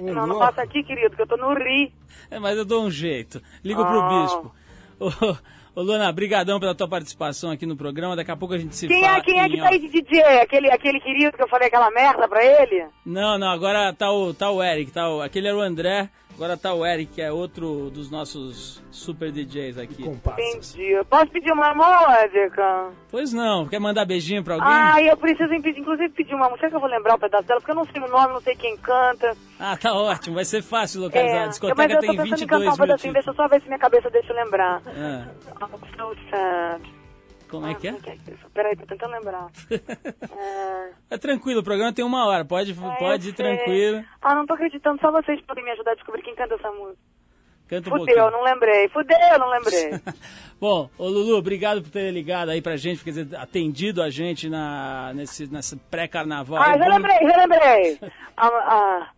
Não, 0.00 0.26
não 0.26 0.38
passa 0.38 0.62
aqui, 0.62 0.82
querido, 0.82 1.14
que 1.14 1.22
eu 1.22 1.26
tô 1.26 1.36
no 1.36 1.54
Ri. 1.54 1.92
É, 2.30 2.38
mas 2.38 2.56
eu 2.58 2.64
dou 2.64 2.84
um 2.84 2.90
jeito. 2.90 3.40
Ligo 3.64 3.82
ah. 3.82 3.86
pro 3.86 4.08
bispo. 4.08 4.54
Ô, 4.98 5.80
ô 5.80 5.82
Luana, 5.82 6.10
brigadão 6.12 6.58
pela 6.58 6.74
tua 6.74 6.88
participação 6.88 7.50
aqui 7.50 7.66
no 7.66 7.76
programa. 7.76 8.16
Daqui 8.16 8.30
a 8.30 8.36
pouco 8.36 8.54
a 8.54 8.58
gente 8.58 8.74
se 8.74 8.88
quem 8.88 9.02
fala. 9.02 9.18
É, 9.18 9.20
quem 9.20 9.40
é 9.40 9.48
que 9.48 9.58
tá 9.58 9.68
aí 9.68 9.78
de 9.78 9.88
DJ? 9.88 10.22
Aquele, 10.40 10.70
aquele 10.72 11.00
querido 11.00 11.36
que 11.36 11.42
eu 11.42 11.48
falei 11.48 11.68
aquela 11.68 11.90
merda 11.90 12.26
pra 12.28 12.44
ele? 12.44 12.86
Não, 13.06 13.38
não, 13.38 13.48
agora 13.48 13.92
tá 13.92 14.10
o, 14.10 14.34
tá 14.34 14.50
o 14.50 14.62
Eric. 14.62 14.90
Tá 14.90 15.08
o, 15.08 15.22
aquele 15.22 15.48
era 15.48 15.56
o 15.56 15.60
André. 15.60 16.10
Agora 16.34 16.56
tá 16.56 16.72
o 16.72 16.86
Eric, 16.86 17.12
que 17.12 17.22
é 17.22 17.30
outro 17.30 17.90
dos 17.90 18.10
nossos 18.10 18.82
super 18.90 19.30
DJs 19.30 19.76
aqui. 19.78 20.02
Entendi. 20.02 21.04
Posso 21.08 21.26
pedir 21.30 21.52
uma 21.52 21.74
música? 21.74 22.90
Pois 23.10 23.32
não. 23.32 23.68
Quer 23.68 23.78
mandar 23.78 24.06
beijinho 24.06 24.42
pra 24.42 24.54
alguém? 24.54 24.68
Ah, 24.70 25.02
eu 25.02 25.16
preciso 25.16 25.52
inclusive 25.52 26.08
pedir 26.10 26.34
uma 26.34 26.48
música. 26.48 26.60
Será 26.60 26.70
que 26.70 26.76
eu 26.76 26.80
vou 26.80 26.88
lembrar 26.88 27.14
o 27.14 27.16
um 27.16 27.20
pedaço 27.20 27.46
dela? 27.46 27.60
Porque 27.60 27.72
eu 27.72 27.76
não 27.76 27.84
sei 27.84 28.02
o 28.02 28.08
nome, 28.08 28.32
não 28.32 28.40
sei 28.40 28.56
quem 28.56 28.76
canta. 28.78 29.36
Ah, 29.58 29.76
tá 29.76 29.92
ótimo. 29.92 30.36
Vai 30.36 30.44
ser 30.44 30.62
fácil 30.62 31.02
localizar. 31.02 31.36
É, 31.36 31.44
a 31.44 31.48
discoteca 31.48 31.76
mas 31.76 31.92
eu 31.92 32.00
tem 32.00 32.16
tô 32.16 32.22
22 32.22 32.42
em 32.42 32.46
cantar 32.46 32.72
um 32.72 32.76
pedacinho. 32.76 33.12
Deixa 33.12 33.30
eu 33.30 33.34
só 33.34 33.48
ver 33.48 33.60
se 33.60 33.66
minha 33.66 33.78
cabeça 33.78 34.10
deixa 34.10 34.32
eu 34.32 34.36
lembrar. 34.36 34.82
Ah. 34.86 35.26
I'm 35.60 35.78
so 35.96 36.16
sad. 36.30 36.99
Como 37.50 37.66
é 37.66 37.74
que 37.74 37.88
é? 37.88 37.94
Peraí, 38.54 38.76
tô 38.76 38.86
tentando 38.86 39.12
lembrar. 39.12 39.48
é... 39.70 41.14
é... 41.14 41.18
tranquilo, 41.18 41.60
o 41.60 41.64
programa 41.64 41.92
tem 41.92 42.04
uma 42.04 42.26
hora, 42.26 42.44
pode, 42.44 42.72
é, 42.72 42.96
pode 42.98 43.30
ir 43.30 43.32
tranquilo. 43.32 44.04
Ah, 44.22 44.36
não 44.36 44.46
tô 44.46 44.54
acreditando, 44.54 45.00
só 45.00 45.10
vocês 45.10 45.40
podem 45.42 45.64
me 45.64 45.70
ajudar 45.72 45.92
a 45.92 45.94
descobrir 45.96 46.22
quem 46.22 46.34
canta 46.36 46.54
essa 46.54 46.70
música. 46.70 46.98
Canta 47.68 47.88
um 47.88 47.98
Fudeu, 47.98 48.16
pouquinho. 48.16 48.30
não 48.30 48.42
lembrei. 48.44 48.88
Fudeu, 48.88 49.38
não 49.38 49.48
lembrei. 49.48 50.00
Bom, 50.60 50.90
ô 50.98 51.08
Lulu, 51.08 51.36
obrigado 51.36 51.82
por 51.82 51.90
ter 51.90 52.10
ligado 52.12 52.50
aí 52.50 52.60
pra 52.60 52.76
gente, 52.76 53.02
por 53.02 53.12
ter 53.12 53.36
atendido 53.36 54.02
a 54.02 54.10
gente 54.10 54.48
na, 54.48 55.12
nesse, 55.14 55.46
nessa 55.52 55.76
pré-carnaval. 55.90 56.60
Ah, 56.60 56.76
já 56.76 56.88
lembrei, 56.88 57.18
já 57.18 57.36
lembrei. 57.36 57.98
ah, 58.36 58.48
ah, 58.48 59.08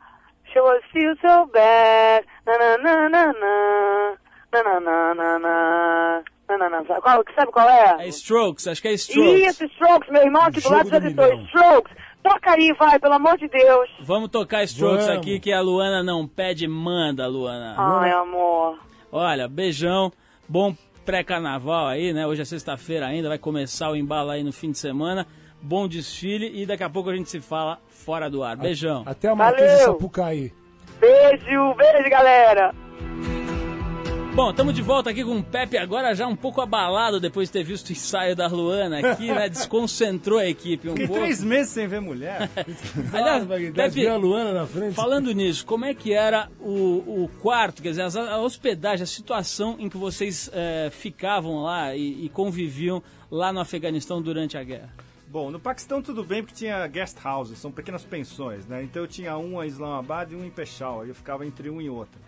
she 0.52 0.60
was 0.60 0.82
feel 0.92 1.14
so 1.20 1.46
bad. 1.46 2.26
Na 2.46 2.58
na 2.58 2.78
na 2.78 3.08
na 3.08 3.32
na. 3.32 4.16
Na 4.52 4.62
na 4.62 4.80
na 4.80 5.14
na 5.14 5.38
na. 5.38 6.24
Não, 6.58 6.70
não, 6.70 6.84
não. 6.84 7.00
Qual, 7.00 7.24
sabe 7.34 7.52
qual 7.52 7.68
é? 7.68 7.96
É 8.00 8.08
Strokes, 8.08 8.66
acho 8.66 8.82
que 8.82 8.88
é 8.88 8.92
Strokes. 8.92 9.46
Isso, 9.46 9.64
Strokes, 9.64 10.10
meu 10.10 10.22
irmão 10.22 10.42
aqui 10.42 10.60
do 10.60 10.70
lado 10.70 10.88
já 10.88 10.96
editou. 10.96 11.32
Strokes. 11.44 11.96
Toca 12.22 12.52
aí, 12.52 12.72
vai, 12.78 12.98
pelo 13.00 13.14
amor 13.14 13.36
de 13.36 13.48
Deus. 13.48 13.90
Vamos 14.00 14.28
tocar 14.30 14.62
Strokes 14.64 15.06
Vamos. 15.06 15.20
aqui, 15.20 15.40
que 15.40 15.52
a 15.52 15.60
Luana 15.60 16.02
não 16.02 16.26
pede, 16.26 16.68
manda, 16.68 17.26
Luana. 17.26 17.74
Ai, 17.76 18.12
amor. 18.12 18.78
Olha, 19.10 19.48
beijão, 19.48 20.12
bom 20.48 20.74
pré-carnaval 21.04 21.88
aí, 21.88 22.12
né? 22.12 22.26
Hoje 22.26 22.42
é 22.42 22.44
sexta-feira 22.44 23.06
ainda, 23.06 23.28
vai 23.28 23.38
começar 23.38 23.90
o 23.90 23.96
embalo 23.96 24.30
aí 24.30 24.44
no 24.44 24.52
fim 24.52 24.70
de 24.70 24.78
semana. 24.78 25.26
Bom 25.60 25.86
desfile 25.88 26.50
e 26.54 26.64
daqui 26.66 26.82
a 26.82 26.90
pouco 26.90 27.10
a 27.10 27.16
gente 27.16 27.28
se 27.28 27.40
fala 27.40 27.78
fora 27.88 28.30
do 28.30 28.42
ar. 28.42 28.56
Beijão. 28.56 29.02
Até 29.06 29.28
a 29.28 29.34
Marquês 29.34 29.70
de 29.78 29.84
Sapucaí. 29.84 30.52
Beijo, 31.00 31.74
beijo, 31.74 32.10
galera. 32.10 32.72
Bom, 34.34 34.48
estamos 34.48 34.72
de 34.72 34.80
volta 34.80 35.10
aqui 35.10 35.22
com 35.22 35.36
o 35.38 35.42
Pepe, 35.42 35.76
agora 35.76 36.14
já 36.14 36.26
um 36.26 36.34
pouco 36.34 36.62
abalado 36.62 37.20
depois 37.20 37.50
de 37.50 37.52
ter 37.52 37.62
visto 37.62 37.90
o 37.90 37.92
ensaio 37.92 38.34
da 38.34 38.46
Luana 38.46 38.98
aqui, 38.98 39.26
né? 39.26 39.46
Desconcentrou 39.50 40.38
a 40.38 40.46
equipe 40.46 40.88
um 40.88 40.92
Fiquei 40.92 41.06
pouco. 41.06 41.20
três 41.20 41.44
meses 41.44 41.70
sem 41.70 41.86
ver 41.86 42.00
mulher. 42.00 42.48
Aliás, 43.12 43.44
Pepe, 43.74 44.06
a 44.06 44.16
Luana 44.16 44.54
na 44.54 44.66
frente. 44.66 44.94
falando 44.94 45.30
nisso, 45.32 45.66
como 45.66 45.84
é 45.84 45.92
que 45.92 46.14
era 46.14 46.48
o, 46.58 47.24
o 47.24 47.30
quarto, 47.42 47.82
quer 47.82 47.90
dizer, 47.90 48.02
a, 48.02 48.38
hospedagem, 48.38 49.04
a 49.04 49.06
situação 49.06 49.76
em 49.78 49.90
que 49.90 49.98
vocês 49.98 50.50
é, 50.54 50.88
ficavam 50.90 51.62
lá 51.62 51.94
e, 51.94 52.24
e 52.24 52.28
conviviam 52.30 53.02
lá 53.30 53.52
no 53.52 53.60
Afeganistão 53.60 54.22
durante 54.22 54.56
a 54.56 54.64
guerra? 54.64 54.94
Bom, 55.28 55.50
no 55.50 55.60
Paquistão 55.60 56.00
tudo 56.00 56.24
bem 56.24 56.42
porque 56.42 56.56
tinha 56.56 56.86
guest 56.86 57.18
houses, 57.22 57.58
são 57.58 57.70
pequenas 57.70 58.02
pensões, 58.02 58.66
né? 58.66 58.82
Então 58.82 59.02
eu 59.02 59.08
tinha 59.08 59.36
um 59.36 59.62
em 59.62 59.66
Islamabad 59.66 60.32
e 60.32 60.36
um 60.36 60.44
em 60.44 60.50
Peshawar, 60.50 61.06
eu 61.06 61.14
ficava 61.14 61.46
entre 61.46 61.68
um 61.68 61.80
e 61.82 61.88
outro. 61.90 62.18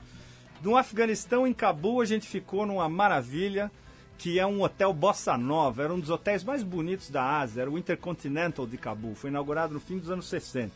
No 0.65 0.79
Afeganistão, 0.79 1.47
em 1.47 1.53
Cabul, 1.53 2.01
a 2.01 2.07
gente 2.07 2.27
ficou 2.27 2.65
numa 2.65 2.89
maravilha, 2.89 3.71
que 4.17 4.39
é 4.39 4.47
um 4.47 4.62
hotel 4.62 4.95
Bossa 4.95 5.37
Nova. 5.37 5.83
Era 5.83 5.93
um 5.93 6.01
dos 6.01 6.09
hotéis 6.09 6.43
mais 6.43 6.62
bonitos 6.62 7.11
da 7.11 7.39
Ásia, 7.39 7.61
era 7.61 7.71
o 7.71 7.77
Intercontinental 7.77 8.67
de 8.67 8.79
Cabul. 8.79 9.15
Foi 9.15 9.29
inaugurado 9.29 9.75
no 9.75 9.81
fim 9.81 9.99
dos 9.99 10.09
anos 10.09 10.27
60. 10.27 10.73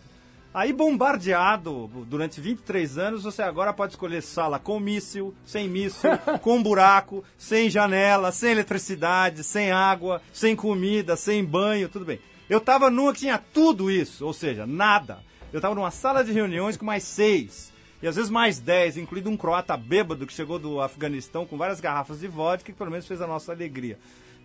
Aí, 0.52 0.74
bombardeado 0.74 1.90
durante 2.06 2.38
23 2.38 2.98
anos, 2.98 3.24
você 3.24 3.40
agora 3.40 3.72
pode 3.72 3.94
escolher 3.94 4.20
sala 4.20 4.58
com 4.58 4.78
míssil, 4.78 5.34
sem 5.46 5.66
míssil, 5.66 6.10
com 6.42 6.62
buraco, 6.62 7.24
sem 7.38 7.70
janela, 7.70 8.30
sem 8.30 8.50
eletricidade, 8.50 9.42
sem 9.42 9.72
água, 9.72 10.20
sem 10.34 10.54
comida, 10.54 11.16
sem 11.16 11.42
banho, 11.42 11.88
tudo 11.88 12.04
bem. 12.04 12.20
Eu 12.46 12.60
tava 12.60 12.90
numa 12.90 13.14
que 13.14 13.20
tinha 13.20 13.38
tudo 13.38 13.90
isso, 13.90 14.26
ou 14.26 14.34
seja, 14.34 14.66
nada. 14.66 15.20
Eu 15.50 15.62
tava 15.62 15.74
numa 15.74 15.90
sala 15.90 16.22
de 16.22 16.30
reuniões 16.30 16.76
com 16.76 16.84
mais 16.84 17.04
seis 17.04 17.72
e 18.02 18.06
às 18.06 18.16
vezes 18.16 18.30
mais 18.30 18.58
10, 18.58 18.96
incluindo 18.96 19.28
um 19.30 19.36
croata 19.36 19.76
bêbado 19.76 20.26
que 20.26 20.32
chegou 20.32 20.58
do 20.58 20.80
Afeganistão 20.80 21.44
com 21.46 21.56
várias 21.56 21.80
garrafas 21.80 22.20
de 22.20 22.28
vodka, 22.28 22.72
que 22.72 22.78
pelo 22.78 22.90
menos 22.90 23.06
fez 23.06 23.20
a 23.20 23.26
nossa 23.26 23.52
alegria. 23.52 23.98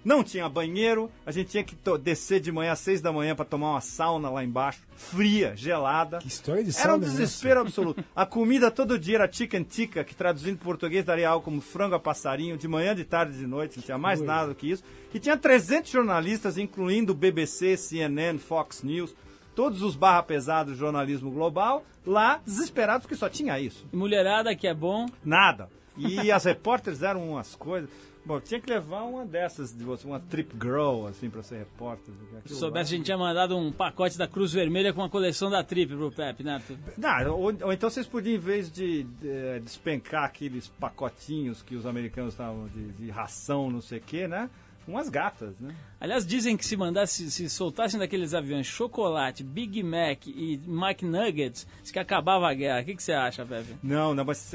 Não 0.03 0.21
tinha 0.21 0.49
banheiro, 0.49 1.09
a 1.25 1.31
gente 1.31 1.51
tinha 1.51 1.63
que 1.63 1.77
descer 2.01 2.41
de 2.41 2.51
manhã 2.51 2.73
às 2.73 2.79
seis 2.79 2.99
da 2.99 3.09
manhã 3.09 3.33
para 3.33 3.45
tomar 3.45 3.71
uma 3.71 3.79
sauna 3.79 4.29
lá 4.29 4.43
embaixo, 4.43 4.81
fria, 4.97 5.53
gelada. 5.55 6.17
Que 6.17 6.27
história 6.27 6.61
de 6.61 6.71
Era 6.71 6.89
um 6.89 6.99
sauna 6.99 7.05
é 7.05 7.07
essa? 7.07 7.17
desespero 7.17 7.61
absoluto. 7.61 8.03
A 8.13 8.25
comida 8.25 8.69
todo 8.69 8.99
dia 8.99 9.15
era 9.15 9.31
chicken 9.31 9.63
tikka, 9.63 10.03
que 10.03 10.13
traduzindo 10.13 10.57
para 10.57 10.65
português 10.65 11.05
daria 11.05 11.29
algo 11.29 11.45
como 11.45 11.61
frango 11.61 11.95
a 11.95 11.99
passarinho, 11.99 12.57
de 12.57 12.67
manhã, 12.67 12.93
de 12.93 13.05
tarde, 13.05 13.37
de 13.37 13.47
noite, 13.47 13.77
não 13.77 13.83
tinha 13.85 13.97
mais 13.97 14.19
nada 14.19 14.49
do 14.49 14.55
que 14.55 14.69
isso. 14.69 14.83
E 15.13 15.19
tinha 15.19 15.37
300 15.37 15.89
jornalistas, 15.89 16.57
incluindo 16.57 17.13
BBC, 17.13 17.77
CNN, 17.77 18.37
Fox 18.39 18.83
News, 18.83 19.15
todos 19.55 19.81
os 19.81 19.95
barra 19.95 20.23
pesados 20.23 20.73
do 20.73 20.79
jornalismo 20.79 21.31
global, 21.31 21.85
lá 22.05 22.39
desesperados 22.45 23.03
porque 23.03 23.15
só 23.15 23.29
tinha 23.29 23.59
isso. 23.59 23.85
Mulherada, 23.91 24.55
que 24.55 24.67
é 24.67 24.73
bom. 24.73 25.07
Nada. 25.23 25.69
E 25.97 26.31
as 26.31 26.43
repórteres 26.45 27.01
eram 27.01 27.31
umas 27.31 27.55
coisas. 27.55 27.89
Bom, 28.25 28.39
tinha 28.39 28.59
que 28.59 28.69
levar 28.69 29.03
uma 29.03 29.25
dessas, 29.25 29.75
de 29.75 29.83
você, 29.83 30.07
uma 30.07 30.19
trip 30.19 30.55
girl, 30.61 31.07
assim, 31.07 31.29
pra 31.29 31.43
ser 31.43 31.57
repórter. 31.57 32.13
Se 32.45 32.55
soubesse, 32.55 32.93
a 32.93 32.97
gente 32.97 33.05
tinha 33.05 33.17
mandado 33.17 33.57
um 33.57 33.69
pacote 33.69 34.17
da 34.17 34.25
Cruz 34.25 34.53
Vermelha 34.53 34.93
com 34.93 35.03
a 35.03 35.09
coleção 35.09 35.49
da 35.49 35.61
Trip 35.61 35.93
pro 35.93 36.09
Pepe, 36.09 36.41
né, 36.41 36.53
Arthur? 36.53 36.77
Não, 36.97 37.31
ou, 37.31 37.53
ou 37.63 37.73
então 37.73 37.89
vocês 37.89 38.07
podiam, 38.07 38.35
em 38.35 38.39
vez 38.39 38.71
de, 38.71 39.03
de 39.03 39.59
despencar 39.59 40.23
aqueles 40.23 40.69
pacotinhos 40.69 41.61
que 41.61 41.75
os 41.75 41.85
americanos 41.85 42.33
estavam 42.33 42.69
de, 42.69 42.93
de 42.93 43.09
ração, 43.09 43.69
não 43.69 43.81
sei 43.81 43.99
o 43.99 44.01
quê, 44.01 44.25
né? 44.25 44.49
Umas 44.87 45.07
gatas, 45.07 45.59
né? 45.59 45.73
Aliás, 45.99 46.25
dizem 46.25 46.57
que 46.57 46.65
se 46.65 46.75
mandasse, 46.75 47.31
se 47.31 47.49
soltassem 47.49 47.99
daqueles 47.99 48.33
aviões 48.33 48.67
chocolate, 48.67 49.43
Big 49.43 49.81
Mac 49.81 50.27
e 50.27 50.59
McNuggets, 50.67 51.65
que 51.91 51.99
acabava 51.99 52.49
a 52.49 52.53
guerra. 52.53 52.81
O 52.81 52.85
que, 52.85 52.95
que 52.95 53.03
você 53.03 53.13
acha, 53.13 53.45
Pepe? 53.45 53.75
Não, 53.81 54.13
não, 54.13 54.25
mas 54.25 54.53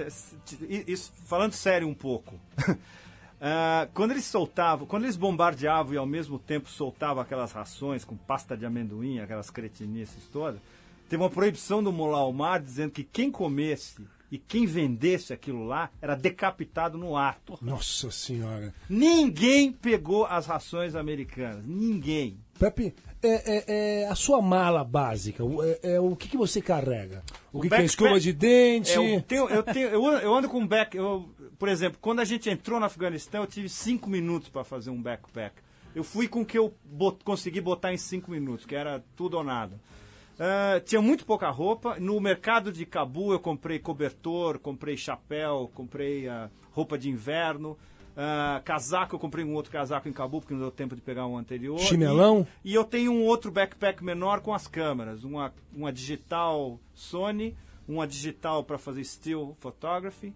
isso, 0.87 1.13
falando 1.25 1.53
sério 1.53 1.89
um 1.89 1.95
pouco. 1.95 2.39
Ah, 3.41 3.87
quando 3.95 4.11
eles 4.11 4.25
soltavam, 4.25 4.85
quando 4.85 5.05
eles 5.05 5.17
bombardeavam 5.17 5.95
e 5.95 5.97
ao 5.97 6.05
mesmo 6.05 6.41
tempo 6.41 6.69
soltavam 6.69 7.23
aquelas 7.23 7.53
rações 7.53 8.05
com 8.05 8.17
pasta 8.17 8.57
de 8.57 8.67
amendoim, 8.67 9.21
aquelas 9.21 9.49
cretinices 9.49 10.27
todas, 10.33 10.61
teve 11.09 11.23
uma 11.23 11.31
proibição 11.31 11.81
do 11.81 11.93
Mullah 11.93 12.25
Omar 12.25 12.61
dizendo 12.61 12.91
que 12.91 13.05
quem 13.05 13.31
comesse 13.31 14.05
e 14.31 14.39
quem 14.39 14.67
vendesse 14.67 15.33
aquilo 15.33 15.65
lá 15.67 15.91
era 16.03 16.15
decapitado 16.15 16.99
no 16.99 17.17
ato. 17.17 17.59
Nossa 17.63 18.11
senhora. 18.11 18.75
Ninguém 18.89 19.73
pegou 19.73 20.27
as 20.27 20.47
rações 20.47 20.95
americanas. 20.95 21.65
Ninguém. 21.67 22.39
Pepe, 22.59 22.95
é, 23.23 23.29
é- 23.29 24.03
é 24.03 24.09
a 24.09 24.15
sua 24.15 24.43
mala 24.43 24.83
básica, 24.85 25.45
o- 25.45 25.63
é, 25.63 25.79
é 25.83 26.01
o 26.01 26.15
que, 26.17 26.29
que 26.29 26.37
você 26.37 26.61
carrega? 26.61 27.23
O, 27.53 27.61
que, 27.61 27.69
que 27.69 27.75
é 27.75 27.85
escova 27.85 28.19
de 28.21 28.33
dente? 28.33 28.91
É, 28.93 29.17
eu, 29.17 29.23
tenho, 29.23 29.49
eu, 29.49 29.63
tenho, 29.63 29.89
eu, 29.89 30.07
ando- 30.07 30.19
eu 30.23 30.35
ando 30.35 30.49
com 30.49 30.59
um 30.59 30.67
back. 30.67 30.97
Eu, 30.97 31.29
por 31.59 31.69
exemplo, 31.69 31.99
quando 32.01 32.21
a 32.21 32.25
gente 32.25 32.51
entrou 32.51 32.79
no 32.81 32.87
Afeganistão, 32.87 33.43
eu 33.43 33.47
tive 33.47 33.69
cinco 33.69 34.11
minutos 34.11 34.49
para 34.49 34.65
fazer 34.65 34.91
um 34.91 35.01
backpack. 35.01 35.55
Eu 35.95 36.05
fui 36.05 36.29
com 36.29 36.43
o 36.43 36.45
que 36.47 36.59
eu 36.59 36.73
bot, 36.85 37.25
consegui 37.25 37.61
botar 37.61 37.93
em 37.93 37.97
cinco 37.97 38.31
minutos, 38.31 38.67
que 38.67 38.75
era 38.75 39.03
tudo 39.17 39.37
ou 39.39 39.43
nada. 39.45 39.81
Ah, 40.39 40.81
tinha 40.85 41.03
muito 41.03 41.27
pouca 41.27 41.51
roupa. 41.51 41.99
No 41.99 42.21
mercado 42.21 42.73
de 42.73 42.87
Cabu 42.87 43.33
eu 43.33 43.41
comprei 43.41 43.79
cobertor, 43.79 44.59
comprei 44.59 44.97
chapéu, 44.97 45.71
comprei 45.75 46.29
ah, 46.29 46.49
roupa 46.71 46.97
de 46.97 47.11
inverno. 47.11 47.77
ah, 48.17 48.61
casaco, 48.65 49.17
eu 49.17 49.19
comprei 49.19 49.45
um 49.45 49.55
outro 49.55 49.73
casaco 49.73 50.09
em 50.09 50.13
Cabu 50.13 50.41
porque 50.41 50.55
não 50.55 50.61
deu 50.61 50.71
tempo 50.71 50.95
de 50.95 51.03
pegar 51.03 51.27
um 51.27 51.37
anterior. 51.37 51.79
Chinelão? 51.81 52.47
E, 52.65 52.71
e 52.71 52.75
eu 52.75 52.85
tenho 52.85 53.13
um 53.13 53.25
outro 53.25 53.51
backpack 53.51 54.03
menor 54.03 54.41
com 54.41 54.55
as 54.55 54.69
câmeras. 54.69 55.25
Uma, 55.25 55.53
uma 55.75 55.93
digital 55.93 56.79
Sony, 56.95 57.57
uma 57.89 58.07
digital 58.07 58.63
para 58.63 58.79
fazer 58.79 59.03
still 59.05 59.57
photography, 59.59 60.33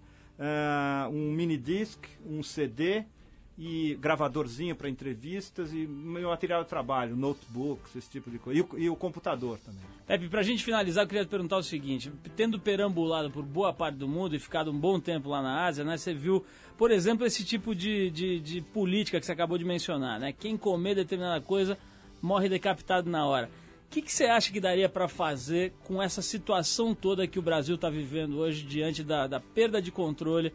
um 1.12 1.30
mini 1.30 1.56
disc, 1.56 1.98
um 2.26 2.42
CD 2.42 3.04
e 3.58 3.94
gravadorzinho 4.00 4.74
para 4.74 4.88
entrevistas 4.88 5.72
e 5.72 5.86
meu 5.86 6.30
material 6.30 6.62
de 6.62 6.68
trabalho, 6.68 7.14
notebooks, 7.14 7.94
esse 7.94 8.10
tipo 8.10 8.30
de 8.30 8.38
coisa. 8.38 8.58
E 8.58 8.62
o, 8.62 8.78
e 8.78 8.90
o 8.90 8.96
computador 8.96 9.58
também. 9.58 9.82
Pepe, 10.06 10.28
pra 10.28 10.42
gente 10.42 10.64
finalizar, 10.64 11.04
eu 11.04 11.08
queria 11.08 11.24
te 11.24 11.28
perguntar 11.28 11.58
o 11.58 11.62
seguinte: 11.62 12.10
tendo 12.34 12.58
perambulado 12.58 13.30
por 13.30 13.44
boa 13.44 13.72
parte 13.72 13.96
do 13.96 14.08
mundo 14.08 14.34
e 14.34 14.38
ficado 14.38 14.70
um 14.70 14.78
bom 14.78 14.98
tempo 14.98 15.28
lá 15.28 15.42
na 15.42 15.64
Ásia, 15.66 15.84
né? 15.84 15.96
Você 15.96 16.14
viu, 16.14 16.44
por 16.78 16.90
exemplo, 16.90 17.26
esse 17.26 17.44
tipo 17.44 17.74
de, 17.74 18.10
de, 18.10 18.40
de 18.40 18.60
política 18.60 19.20
que 19.20 19.26
você 19.26 19.32
acabou 19.32 19.58
de 19.58 19.64
mencionar, 19.64 20.18
né? 20.18 20.32
Quem 20.32 20.56
comer 20.56 20.94
determinada 20.94 21.40
coisa 21.40 21.78
morre 22.20 22.48
decapitado 22.48 23.10
na 23.10 23.26
hora. 23.26 23.50
O 23.86 23.90
que, 23.92 24.00
que 24.00 24.10
você 24.10 24.24
acha 24.24 24.50
que 24.50 24.58
daria 24.58 24.88
para 24.88 25.06
fazer 25.06 25.74
com 25.84 26.02
essa 26.02 26.22
situação 26.22 26.94
toda 26.94 27.26
que 27.26 27.38
o 27.38 27.42
Brasil 27.42 27.74
está 27.74 27.90
vivendo 27.90 28.38
hoje 28.38 28.62
diante 28.64 29.04
da, 29.04 29.26
da 29.26 29.38
perda 29.38 29.82
de 29.82 29.92
controle 29.92 30.54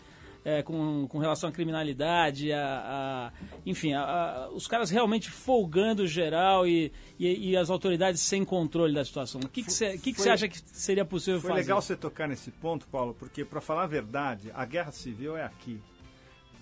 é, 0.49 0.63
com, 0.63 1.05
com 1.09 1.17
relação 1.17 1.49
à 1.49 1.51
criminalidade, 1.51 2.53
a, 2.53 2.61
a- 2.63 3.31
enfim, 3.65 3.91
a- 3.91 4.01
a- 4.45 4.49
os 4.51 4.65
caras 4.65 4.89
realmente 4.89 5.29
folgando 5.29 6.07
geral 6.07 6.65
e, 6.65 6.89
e, 7.19 7.49
e 7.49 7.57
as 7.57 7.69
autoridades 7.69 8.21
sem 8.21 8.45
controle 8.45 8.93
da 8.93 9.03
situação. 9.03 9.41
O 9.43 9.49
que 9.49 9.61
que 9.61 9.69
você 9.73 9.97
que 9.97 10.11
que 10.11 10.13
Foi- 10.13 10.23
você 10.23 10.29
acha 10.29 10.47
que 10.47 10.57
seria 10.71 11.03
possível 11.03 11.41
Foi 11.41 11.49
fazer? 11.49 11.61
legal 11.63 11.81
você 11.81 11.97
tocar 11.97 12.29
nesse 12.29 12.49
ponto, 12.49 12.87
Paulo, 12.87 13.13
porque, 13.19 13.43
para 13.43 13.59
falar 13.59 13.83
a 13.83 13.87
verdade, 13.87 14.49
a 14.55 14.63
guerra 14.63 14.91
civil 14.93 15.35
é 15.35 15.43
aqui. 15.43 15.81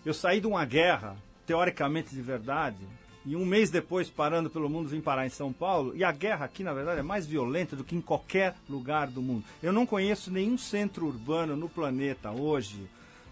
Eu 0.04 0.16
saí 0.16 0.42
de 0.42 0.48
uma 0.48 0.66
guerra, 0.66 1.16
teoricamente 1.46 2.10
de 2.16 2.22
verdade, 2.24 2.78
e 3.24 3.36
um 3.36 3.46
mês 3.46 3.70
depois, 3.70 4.10
parando 4.10 4.50
pelo 4.50 4.68
mundo, 4.68 4.90
vim 4.90 5.00
parar 5.02 5.28
em 5.28 5.30
São 5.30 5.54
Paulo, 5.54 5.96
e 5.96 6.04
a 6.04 6.12
guerra 6.12 6.46
aqui, 6.46 6.64
na 6.64 6.74
verdade, 6.74 7.00
é 7.02 7.04
mais 7.04 7.28
violenta 7.28 7.76
do 7.76 7.84
que 7.84 7.96
em 7.96 8.02
qualquer 8.02 8.56
lugar 8.68 9.08
do 9.08 9.22
mundo. 9.22 9.44
Eu 9.62 9.72
não 9.72 9.86
conheço 9.86 10.32
nenhum 10.32 10.58
centro 10.58 11.06
urbano 11.06 11.56
no 11.56 11.70
planeta 11.70 12.32
hoje. 12.32 12.88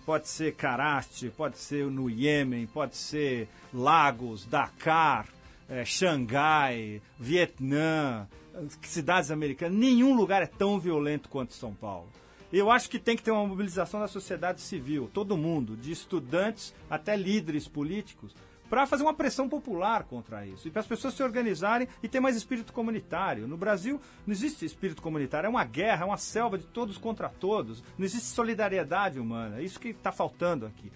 Pode 0.06 0.28
ser 0.28 0.54
Karachi, 0.54 1.30
pode 1.30 1.58
ser 1.58 1.86
no 1.86 2.10
Iêmen, 2.10 2.68
pode 2.68 2.97
ser 2.97 3.47
Lagos, 3.74 4.45
Dakar, 4.45 5.28
eh, 5.70 5.86
Xangai, 5.86 7.01
Vietnã, 7.18 8.28
eh, 8.54 8.64
cidades 8.82 9.32
americanas. 9.32 9.78
Nenhum 9.78 10.14
lugar 10.14 10.41
é 10.41 10.45
tão 10.45 10.78
violento 10.78 11.30
quanto 11.30 11.54
São 11.54 11.74
Paulo. 11.74 12.10
Eu 12.51 12.70
acho 12.70 12.89
que 12.89 12.99
tem 12.99 13.16
que 13.16 13.24
ter 13.24 13.32
uma 13.32 13.47
mobilização 13.47 13.99
da 13.99 14.08
sociedade 14.08 14.62
civil, 14.62 15.10
todo 15.12 15.38
mundo, 15.38 15.76
de 15.76 15.91
estudantes 15.91 16.74
até 16.89 17.16
líderes 17.16 17.68
políticos, 17.68 18.36
para 18.70 18.88
fazer 18.88 19.03
uma 19.03 19.14
pressão 19.14 19.47
popular 19.47 20.03
contra 20.03 20.45
isso. 20.45 20.68
E 20.68 20.72
para 20.72 20.80
as 20.82 20.88
pessoas 20.88 21.14
se 21.14 21.22
organizarem 21.24 21.88
e 22.01 22.07
ter 22.07 22.20
mais 22.20 22.36
espírito 22.36 22.74
comunitário. 22.74 23.47
No 23.47 23.57
Brasil 23.57 23.99
não 24.26 24.34
existe 24.34 24.66
espírito 24.66 25.01
comunitário, 25.01 25.47
é 25.47 25.49
uma 25.49 25.64
guerra, 25.66 26.03
é 26.03 26.05
uma 26.07 26.18
selva 26.18 26.57
de 26.57 26.66
todos 26.66 26.97
contra 26.97 27.30
todos. 27.30 27.84
Não 27.97 28.05
existe 28.05 28.26
solidariedade 28.28 29.20
humana. 29.20 29.59
É 29.59 29.64
isso 29.64 29.80
que 29.80 29.89
está 29.89 30.11
faltando 30.11 30.66
aqui. 30.66 30.91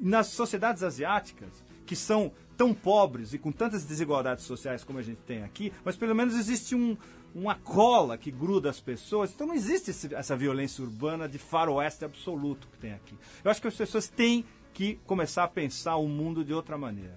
Nas 0.00 0.28
sociedades 0.28 0.82
asiáticas, 0.82 1.64
que 1.84 1.96
são 1.96 2.32
tão 2.56 2.72
pobres 2.74 3.32
e 3.34 3.38
com 3.38 3.52
tantas 3.52 3.84
desigualdades 3.84 4.44
sociais 4.44 4.82
como 4.84 4.98
a 4.98 5.02
gente 5.02 5.20
tem 5.22 5.42
aqui, 5.44 5.72
mas 5.84 5.96
pelo 5.96 6.14
menos 6.14 6.34
existe 6.34 6.74
um, 6.74 6.96
uma 7.34 7.54
cola 7.54 8.18
que 8.18 8.30
gruda 8.30 8.68
as 8.70 8.80
pessoas. 8.80 9.32
Então 9.32 9.46
não 9.46 9.54
existe 9.54 9.90
esse- 9.90 10.14
essa 10.14 10.36
violência 10.36 10.82
urbana 10.82 11.28
de 11.28 11.38
faroeste 11.38 12.04
absoluto 12.04 12.68
que 12.68 12.78
tem 12.78 12.92
aqui. 12.92 13.16
Eu 13.44 13.50
acho 13.50 13.60
que 13.60 13.68
as 13.68 13.74
pessoas 13.76 14.08
têm 14.08 14.44
que 14.72 14.98
começar 15.06 15.44
a 15.44 15.48
pensar 15.48 15.96
o 15.96 16.08
mundo 16.08 16.44
de 16.44 16.52
outra 16.52 16.78
maneira. 16.78 17.16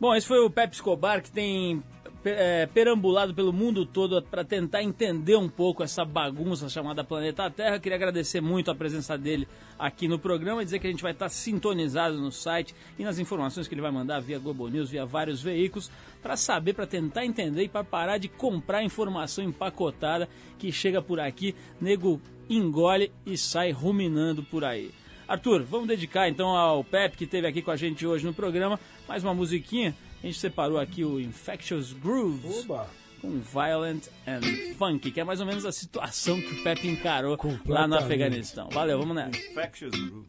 Bom, 0.00 0.14
esse 0.14 0.26
foi 0.26 0.40
o 0.40 0.50
Pepe 0.50 0.74
Escobar 0.74 1.22
que 1.22 1.30
tem 1.30 1.82
é, 2.24 2.66
perambulado 2.66 3.34
pelo 3.34 3.52
mundo 3.52 3.84
todo 3.84 4.22
para 4.22 4.44
tentar 4.44 4.82
entender 4.82 5.36
um 5.36 5.48
pouco 5.48 5.82
essa 5.82 6.04
bagunça 6.04 6.68
chamada 6.68 7.02
Planeta 7.02 7.50
Terra. 7.50 7.78
Queria 7.78 7.96
agradecer 7.96 8.40
muito 8.40 8.70
a 8.70 8.74
presença 8.74 9.18
dele 9.18 9.46
aqui 9.78 10.06
no 10.06 10.18
programa 10.18 10.62
e 10.62 10.64
dizer 10.64 10.78
que 10.78 10.86
a 10.86 10.90
gente 10.90 11.02
vai 11.02 11.12
estar 11.12 11.28
sintonizado 11.28 12.18
no 12.18 12.30
site 12.30 12.74
e 12.98 13.04
nas 13.04 13.18
informações 13.18 13.66
que 13.66 13.74
ele 13.74 13.80
vai 13.80 13.90
mandar 13.90 14.20
via 14.20 14.38
Globo 14.38 14.68
News, 14.68 14.90
via 14.90 15.04
vários 15.04 15.42
veículos, 15.42 15.90
para 16.22 16.36
saber, 16.36 16.74
para 16.74 16.86
tentar 16.86 17.24
entender 17.24 17.64
e 17.64 17.68
para 17.68 17.84
parar 17.84 18.18
de 18.18 18.28
comprar 18.28 18.84
informação 18.84 19.44
empacotada 19.44 20.28
que 20.58 20.70
chega 20.70 21.02
por 21.02 21.18
aqui, 21.18 21.54
nego 21.80 22.20
engole 22.48 23.12
e 23.26 23.36
sai 23.36 23.70
ruminando 23.72 24.42
por 24.44 24.64
aí. 24.64 24.92
Arthur, 25.26 25.62
vamos 25.62 25.88
dedicar 25.88 26.28
então 26.28 26.48
ao 26.48 26.82
Pepe 26.84 27.16
que 27.16 27.24
esteve 27.24 27.46
aqui 27.46 27.62
com 27.62 27.70
a 27.70 27.76
gente 27.76 28.06
hoje 28.06 28.24
no 28.24 28.34
programa 28.34 28.78
mais 29.08 29.22
uma 29.22 29.34
musiquinha. 29.34 29.94
A 30.22 30.26
gente 30.26 30.38
separou 30.38 30.78
aqui 30.78 31.04
o 31.04 31.20
Infectious 31.20 31.92
Grooves 31.92 32.64
Oba! 32.64 32.88
com 33.20 33.40
Violent 33.40 34.06
and 34.26 34.74
Funk, 34.76 35.10
que 35.10 35.20
é 35.20 35.24
mais 35.24 35.40
ou 35.40 35.46
menos 35.46 35.64
a 35.64 35.72
situação 35.72 36.40
que 36.40 36.54
o 36.54 36.62
Pepe 36.62 36.88
encarou 36.88 37.38
lá 37.66 37.86
no. 37.86 37.96
Afeganistão. 37.96 38.68
Valeu, 38.70 38.98
vamos 38.98 39.14
nessa. 39.14 39.38
Infectious 39.38 39.92
Group. 39.92 40.26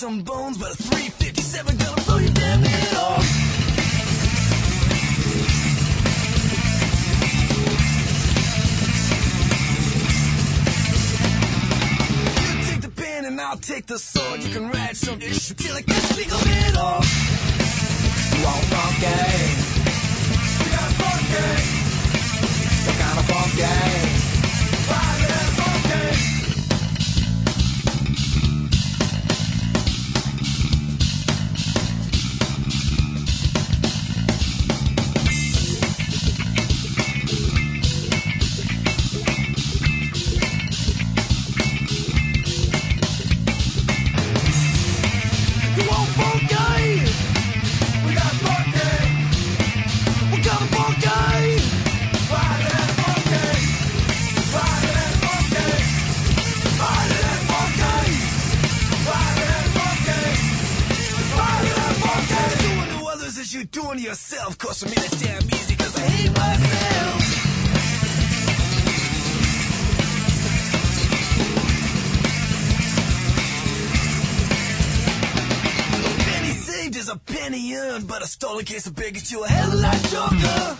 Some 0.00 0.22
bones, 0.22 0.56
but 0.56 0.70
a 0.70 0.76
357 0.76 1.76
gonna 1.76 2.02
blow 2.04 2.16
your 2.16 2.32
damn 2.32 2.62
head 2.62 2.96
off. 2.96 3.22
You 12.40 12.64
take 12.64 12.80
the 12.80 12.88
pen 12.96 13.26
and 13.26 13.38
I'll 13.42 13.58
take 13.58 13.84
the 13.84 13.98
sword. 13.98 14.42
You 14.42 14.48
can 14.54 14.70
write 14.70 14.96
some 14.96 15.20
issue 15.20 15.52
till 15.52 15.76
I 15.76 15.82
can 15.82 16.00
speak 16.12 16.32
of 16.32 16.46
it 16.46 16.78
all. 16.78 17.04
You 18.32 18.44
want 18.46 18.64
funky? 18.72 19.20
We 20.64 20.70
got 20.76 20.92
funky. 20.96 21.44
What 22.86 22.96
kind 23.00 23.18
of? 23.18 23.26
Funky. 23.26 24.19
Stolen 78.60 78.66
case 78.66 78.86
of 78.86 78.94
biggest 78.94 79.30
you 79.32 79.44
a 79.44 79.48
hell 79.48 79.68
of 79.68 79.74
a 79.74 79.76
lot 79.76 79.94
stronger. 79.94 80.76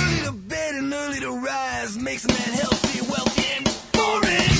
Early 0.00 0.20
to 0.26 0.32
bed 0.48 0.74
and 0.74 0.92
early 0.92 1.20
to 1.20 1.30
rise 1.30 1.98
makes 1.98 2.24
a 2.24 2.28
man 2.28 2.38
healthy, 2.38 3.00
wealthy, 3.02 3.46
and 3.56 3.64
boring. 3.92 4.54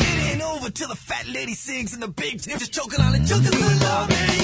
It 0.00 0.32
ain't 0.32 0.42
over 0.42 0.70
till 0.70 0.88
the 0.88 0.96
fat 0.96 1.26
lady 1.28 1.54
sings 1.54 1.94
and 1.94 2.02
the 2.02 2.08
big 2.08 2.40
tip 2.40 2.60
is 2.60 2.68
choking 2.68 3.00
on 3.00 3.14
it. 3.14 3.26
Took 3.26 3.42
us 3.42 3.54
a 3.54 4.35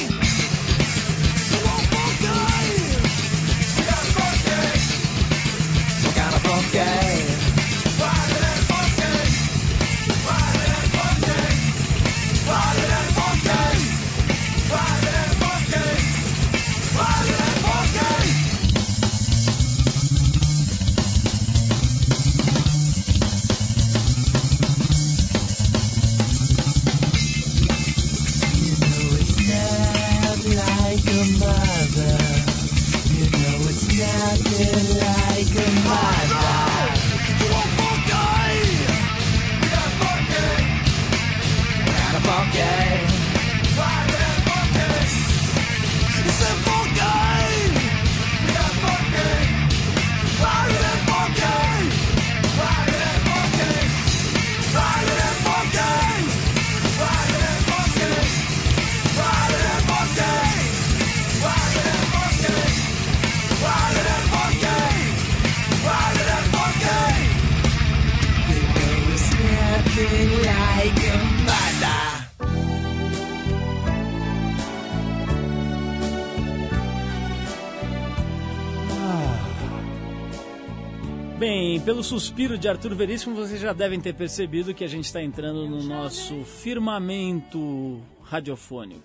pelo 81.85 82.03
suspiro 82.03 82.57
de 82.57 82.69
Arthur 82.69 82.95
Veríssimo, 82.95 83.35
vocês 83.35 83.61
já 83.61 83.73
devem 83.73 84.01
ter 84.01 84.15
percebido 84.15 84.73
que 84.73 84.85
a 84.85 84.89
gente 84.89 85.07
está 85.07 85.21
entrando 85.21 85.67
no 85.69 85.83
nosso 85.83 86.45
firmamento 86.45 88.01
radiofônico. 88.23 89.03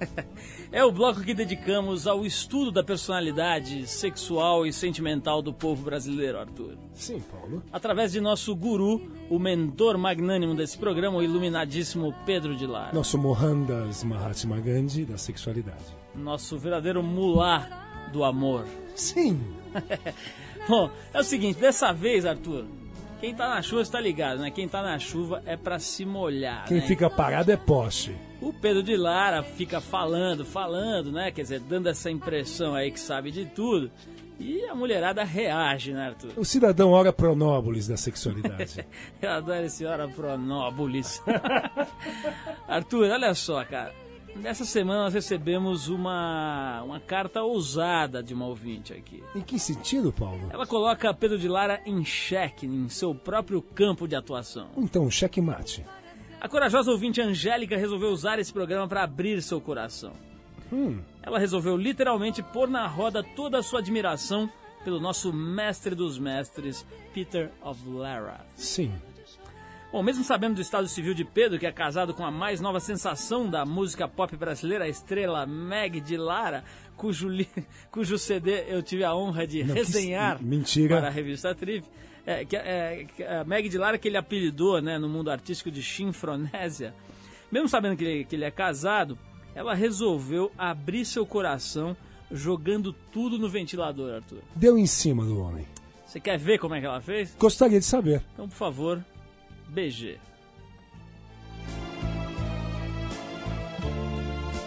É 0.70 0.84
o 0.84 0.92
bloco 0.92 1.22
que 1.22 1.32
dedicamos 1.32 2.06
ao 2.06 2.24
estudo 2.24 2.70
da 2.70 2.84
personalidade 2.84 3.86
sexual 3.86 4.66
e 4.66 4.72
sentimental 4.72 5.40
do 5.40 5.52
povo 5.52 5.82
brasileiro, 5.82 6.38
Arthur. 6.38 6.76
Sim, 6.92 7.20
Paulo. 7.20 7.64
Através 7.72 8.12
de 8.12 8.20
nosso 8.20 8.54
guru, 8.54 9.10
o 9.30 9.38
mentor 9.38 9.96
magnânimo 9.96 10.54
desse 10.54 10.76
programa, 10.76 11.16
o 11.16 11.22
iluminadíssimo 11.22 12.14
Pedro 12.26 12.54
de 12.54 12.66
Lara. 12.66 12.92
Nosso 12.92 13.16
Mohandas 13.16 14.04
Mahatma 14.04 14.60
Gandhi 14.60 15.06
da 15.06 15.16
sexualidade. 15.16 15.96
Nosso 16.14 16.58
verdadeiro 16.58 17.02
mulá 17.02 18.08
do 18.12 18.22
amor. 18.22 18.66
Sim. 18.94 19.40
Bom, 20.68 20.90
é 21.12 21.20
o 21.20 21.24
seguinte, 21.24 21.58
dessa 21.60 21.92
vez, 21.92 22.26
Arthur, 22.26 22.64
quem 23.20 23.34
tá 23.34 23.48
na 23.48 23.62
chuva 23.62 23.82
está 23.82 24.00
ligado, 24.00 24.40
né? 24.40 24.50
Quem 24.50 24.68
tá 24.68 24.82
na 24.82 24.98
chuva 24.98 25.42
é 25.44 25.56
pra 25.56 25.78
se 25.78 26.04
molhar, 26.04 26.66
Quem 26.66 26.78
né? 26.78 26.86
fica 26.86 27.08
parado 27.10 27.50
é 27.50 27.56
poste. 27.56 28.14
O 28.40 28.52
Pedro 28.52 28.82
de 28.82 28.96
Lara 28.96 29.42
fica 29.42 29.80
falando, 29.80 30.44
falando, 30.44 31.10
né? 31.10 31.30
Quer 31.32 31.42
dizer, 31.42 31.60
dando 31.60 31.88
essa 31.88 32.10
impressão 32.10 32.74
aí 32.74 32.90
que 32.92 33.00
sabe 33.00 33.30
de 33.32 33.46
tudo. 33.46 33.90
E 34.38 34.64
a 34.66 34.74
mulherada 34.74 35.24
reage, 35.24 35.92
né, 35.92 36.06
Arthur? 36.06 36.30
O 36.36 36.44
cidadão 36.44 36.92
ora 36.92 37.12
pronóbulis 37.12 37.88
da 37.88 37.96
sexualidade. 37.96 38.86
Eu 39.20 39.30
adoro 39.30 39.64
esse 39.64 39.84
hora 39.84 40.06
pronóbulis. 40.06 41.20
Arthur, 42.68 43.10
olha 43.10 43.34
só, 43.34 43.64
cara. 43.64 43.92
Nessa 44.38 44.64
semana 44.64 45.04
nós 45.04 45.14
recebemos 45.14 45.88
uma, 45.88 46.82
uma 46.84 47.00
carta 47.00 47.42
ousada 47.42 48.22
de 48.22 48.32
uma 48.32 48.46
ouvinte 48.46 48.92
aqui. 48.92 49.22
em 49.34 49.40
que 49.40 49.58
sentido, 49.58 50.12
Paulo? 50.12 50.48
Ela 50.50 50.66
coloca 50.66 51.12
Pedro 51.12 51.38
de 51.38 51.48
Lara 51.48 51.80
em 51.84 52.04
xeque 52.04 52.66
em 52.66 52.88
seu 52.88 53.14
próprio 53.14 53.60
campo 53.60 54.06
de 54.06 54.14
atuação. 54.14 54.68
Então, 54.76 55.10
checkmate. 55.10 55.84
A 56.40 56.48
corajosa 56.48 56.90
ouvinte 56.92 57.20
Angélica 57.20 57.76
resolveu 57.76 58.10
usar 58.10 58.38
esse 58.38 58.52
programa 58.52 58.86
para 58.86 59.02
abrir 59.02 59.42
seu 59.42 59.60
coração. 59.60 60.12
Hum, 60.72 61.00
Ela 61.22 61.38
resolveu 61.38 61.76
literalmente 61.76 62.42
pôr 62.42 62.68
na 62.68 62.86
roda 62.86 63.24
toda 63.34 63.58
a 63.58 63.62
sua 63.62 63.80
admiração 63.80 64.48
pelo 64.84 65.00
nosso 65.00 65.32
mestre 65.32 65.94
dos 65.96 66.16
mestres, 66.18 66.86
Peter 67.12 67.50
of 67.62 67.80
Lara. 67.88 68.40
sim. 68.56 68.92
Bom, 69.90 70.02
mesmo 70.02 70.22
sabendo 70.22 70.56
do 70.56 70.60
estado 70.60 70.86
civil 70.86 71.14
de 71.14 71.24
Pedro, 71.24 71.58
que 71.58 71.66
é 71.66 71.72
casado 71.72 72.12
com 72.12 72.22
a 72.24 72.30
mais 72.30 72.60
nova 72.60 72.78
sensação 72.78 73.48
da 73.48 73.64
música 73.64 74.06
pop 74.06 74.36
brasileira, 74.36 74.84
a 74.84 74.88
estrela 74.88 75.46
Meg 75.46 75.98
de 76.00 76.14
Lara, 76.16 76.62
cujo, 76.94 77.26
li- 77.26 77.48
cujo 77.90 78.18
CD 78.18 78.64
eu 78.68 78.82
tive 78.82 79.02
a 79.02 79.14
honra 79.14 79.46
de 79.46 79.64
Não, 79.64 79.74
que 79.74 79.80
resenhar 79.80 80.42
mentira. 80.42 80.96
para 80.98 81.06
a 81.08 81.10
revista 81.10 81.54
Trip, 81.54 81.86
É, 82.26 82.44
que, 82.44 82.54
é, 82.54 83.06
que 83.16 83.24
a 83.24 83.42
Meg 83.44 83.66
de 83.70 83.78
Lara 83.78 83.96
que 83.96 84.06
ele 84.08 84.18
apelidou 84.18 84.82
né, 84.82 84.98
no 84.98 85.08
mundo 85.08 85.30
artístico 85.30 85.70
de 85.70 85.82
Chinfronésia, 85.82 86.94
mesmo 87.50 87.66
sabendo 87.66 87.96
que 87.96 88.04
ele, 88.04 88.24
que 88.26 88.36
ele 88.36 88.44
é 88.44 88.50
casado, 88.50 89.18
ela 89.54 89.72
resolveu 89.74 90.52
abrir 90.58 91.06
seu 91.06 91.24
coração 91.24 91.96
jogando 92.30 92.92
tudo 93.10 93.38
no 93.38 93.48
ventilador, 93.48 94.16
Arthur. 94.16 94.40
Deu 94.54 94.76
em 94.76 94.84
cima 94.84 95.24
do 95.24 95.40
homem. 95.40 95.66
Você 96.04 96.20
quer 96.20 96.36
ver 96.38 96.58
como 96.58 96.74
é 96.74 96.80
que 96.80 96.84
ela 96.86 97.00
fez? 97.00 97.34
Gostaria 97.38 97.78
de 97.78 97.86
saber. 97.86 98.22
Então, 98.34 98.46
por 98.46 98.54
favor, 98.56 99.02
BG. 99.68 100.18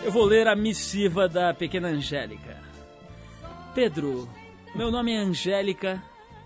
Eu 0.04 0.12
vou 0.12 0.26
ler 0.26 0.48
a 0.48 0.56
missiva 0.56 1.30
da 1.30 1.54
pequena 1.54 1.90
Angélica. 1.90 2.60
Pedro, 3.74 4.28
meu 4.76 4.92
nome 4.92 5.14
é 5.14 5.18
Angélica 5.18 6.04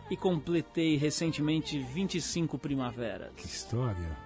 e 0.10 0.18
completei 0.18 0.98
recentemente 0.98 1.80
25 1.80 2.58
primaveras. 2.58 3.32
Que 3.36 3.46
história. 3.46 4.18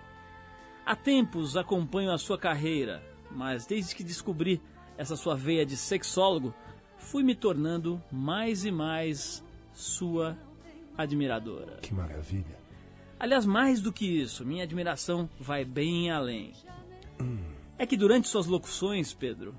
Há 0.86 0.96
tempos 0.96 1.56
acompanho 1.56 2.12
a 2.12 2.18
sua 2.18 2.38
carreira, 2.38 3.04
mas 3.32 3.66
desde 3.66 3.96
que 3.96 4.04
descobri 4.04 4.62
essa 4.98 5.16
sua 5.16 5.36
veia 5.36 5.66
de 5.66 5.78
sexólogo, 5.78 6.54
fui 6.98 7.24
me 7.24 7.36
tornando 7.36 8.02
mais 8.12 8.66
e 8.66 8.72
mais 8.72 9.44
sua 9.74 10.38
admiradora. 10.98 11.78
Que 11.82 11.94
maravilha. 11.94 12.59
Aliás, 13.20 13.46
mais 13.46 13.82
do 13.82 13.92
que 13.92 14.06
isso, 14.06 14.46
minha 14.46 14.64
admiração 14.64 15.30
vai 15.40 15.66
bem 15.66 16.10
além. 16.10 16.54
É 17.78 17.86
que 17.86 17.98
durante 17.98 18.28
suas 18.28 18.46
locuções, 18.48 19.14
Pedro, 19.14 19.54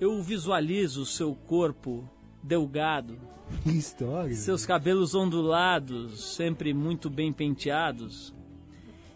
eu 0.00 0.22
visualizo 0.22 1.04
seu 1.04 1.34
corpo 1.34 2.08
delgado, 2.42 3.18
Que 3.62 3.70
história. 3.70 4.34
seus 4.34 4.64
cabelos 4.64 5.14
ondulados, 5.14 6.34
sempre 6.34 6.72
muito 6.72 7.10
bem 7.10 7.32
penteados. 7.32 8.32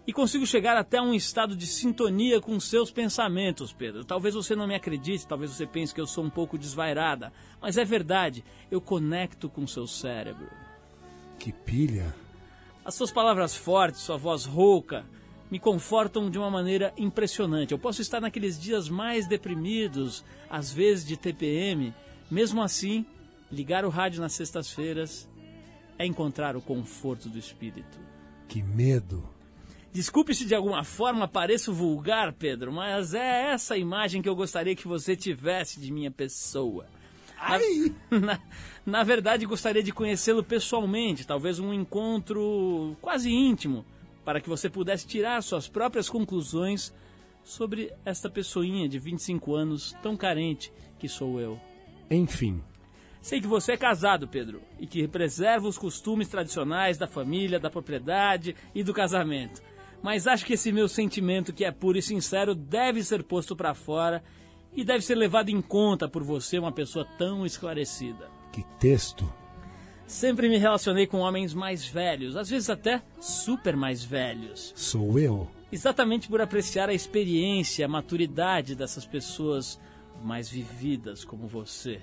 E 0.07 0.13
consigo 0.13 0.47
chegar 0.47 0.77
até 0.77 1.01
um 1.01 1.13
estado 1.13 1.57
de 1.57 1.67
sintonia 1.67 2.41
com 2.41 2.59
seus 2.61 2.93
pensamentos, 2.93 3.73
Pedro. 3.73 4.05
Talvez 4.05 4.35
você 4.37 4.55
não 4.55 4.67
me 4.67 4.75
acredite, 4.77 5.27
talvez 5.27 5.51
você 5.51 5.67
pense 5.67 5.93
que 5.93 6.01
eu 6.01 6.07
sou 6.07 6.25
um 6.25 6.31
pouco 6.31 6.57
desvairada, 6.57 7.33
mas 7.61 7.77
é 7.77 7.85
verdade, 7.85 8.45
eu 8.71 8.81
conecto 8.81 9.49
com 9.49 9.67
seu 9.67 9.87
cérebro. 9.87 10.49
Que 11.41 11.53
pilha. 11.53 12.15
As 12.87 12.95
suas 12.95 13.11
palavras 13.11 13.57
fortes, 13.57 14.01
sua 14.01 14.17
voz 14.17 14.45
rouca, 14.45 15.05
me 15.51 15.59
confortam 15.59 16.31
de 16.31 16.39
uma 16.39 16.49
maneira 16.49 16.95
impressionante. 16.97 17.73
Eu 17.73 17.81
posso 17.81 18.01
estar 18.01 18.21
naqueles 18.21 18.57
dias 18.57 18.89
mais 18.89 19.27
deprimidos, 19.27 20.25
às 20.49 20.73
vezes 20.73 21.05
de 21.05 21.17
TPM, 21.17 21.93
mesmo 22.31 22.63
assim, 22.63 23.05
ligar 23.51 23.85
o 23.85 23.89
rádio 23.89 24.21
nas 24.21 24.35
sextas-feiras 24.35 25.29
é 25.99 26.07
encontrar 26.07 26.57
o 26.57 26.63
conforto 26.63 27.29
do 27.29 27.37
espírito. 27.37 27.99
Que 28.47 28.63
medo. 28.63 29.29
Desculpe 29.93 30.33
se 30.33 30.45
de 30.45 30.55
alguma 30.55 30.85
forma 30.85 31.27
pareço 31.27 31.73
vulgar, 31.73 32.35
Pedro, 32.35 32.71
mas 32.71 33.15
é 33.15 33.51
essa 33.51 33.75
a 33.75 33.79
imagem 33.79 34.23
que 34.23 34.29
eu 34.29 34.37
gostaria 34.37 34.77
que 34.77 34.87
você 34.87 35.17
tivesse 35.17 35.81
de 35.81 35.91
minha 35.91 36.13
pessoa. 36.13 36.87
Na, 37.37 38.19
na, 38.19 38.41
na 38.85 39.03
verdade, 39.03 39.47
gostaria 39.47 39.83
de 39.83 39.93
conhecê-lo 39.93 40.43
pessoalmente, 40.43 41.27
talvez 41.27 41.59
um 41.59 41.73
encontro 41.73 42.97
quase 43.01 43.31
íntimo, 43.31 43.85
para 44.25 44.41
que 44.41 44.49
você 44.49 44.69
pudesse 44.69 45.07
tirar 45.07 45.43
suas 45.43 45.69
próprias 45.69 46.09
conclusões 46.09 46.93
sobre 47.45 47.93
esta 48.05 48.29
pessoinha 48.29 48.89
de 48.89 48.99
25 48.99 49.55
anos 49.55 49.95
tão 50.03 50.17
carente 50.17 50.73
que 50.99 51.09
sou 51.09 51.41
eu. 51.41 51.61
Enfim. 52.11 52.63
Sei 53.21 53.41
que 53.41 53.47
você 53.47 53.73
é 53.73 53.77
casado, 53.77 54.29
Pedro, 54.29 54.63
e 54.79 54.87
que 54.87 55.07
preserva 55.09 55.67
os 55.67 55.77
costumes 55.77 56.29
tradicionais 56.29 56.97
da 56.97 57.09
família, 57.09 57.59
da 57.59 57.69
propriedade 57.69 58.55
e 58.75 58.85
do 58.85 58.95
casamento. 58.95 59.61
Mas 60.03 60.27
acho 60.27 60.47
que 60.47 60.53
esse 60.53 60.71
meu 60.71 60.89
sentimento, 60.89 61.53
que 61.53 61.65
é 61.65 61.73
puro 61.73 61.99
e 61.99 62.03
sincero, 62.03 62.55
deve 62.55 63.03
ser 63.03 63.25
posto 63.25 63.57
para 63.57 63.75
fora 63.75 64.23
e 64.77 64.85
deve 64.85 65.03
ser 65.03 65.15
levado 65.15 65.49
em 65.49 65.63
conta 65.63 66.07
por 66.07 66.23
você, 66.23 66.59
uma 66.59 66.71
pessoa 66.71 67.07
tão 67.17 67.47
esclarecida. 67.47 68.29
Que 68.53 68.63
texto. 68.79 69.27
Sempre 70.07 70.49
me 70.49 70.59
relacionei 70.59 71.07
com 71.07 71.19
homens 71.19 71.55
mais 71.55 71.85
velhos, 71.85 72.37
às 72.37 72.49
vezes 72.49 72.71
até 72.71 73.03
super 73.19 73.75
mais 73.75 74.05
velhos. 74.05 74.73
Sou 74.77 75.19
eu. 75.19 75.49
Exatamente 75.73 76.29
por 76.29 76.41
apreciar 76.41 76.89
a 76.89 76.95
experiência, 76.95 77.87
a 77.87 77.89
maturidade 77.89 78.77
dessas 78.77 79.05
pessoas 79.05 79.81
mais 80.23 80.49
vividas 80.49 81.25
como 81.25 81.49
você. 81.49 82.01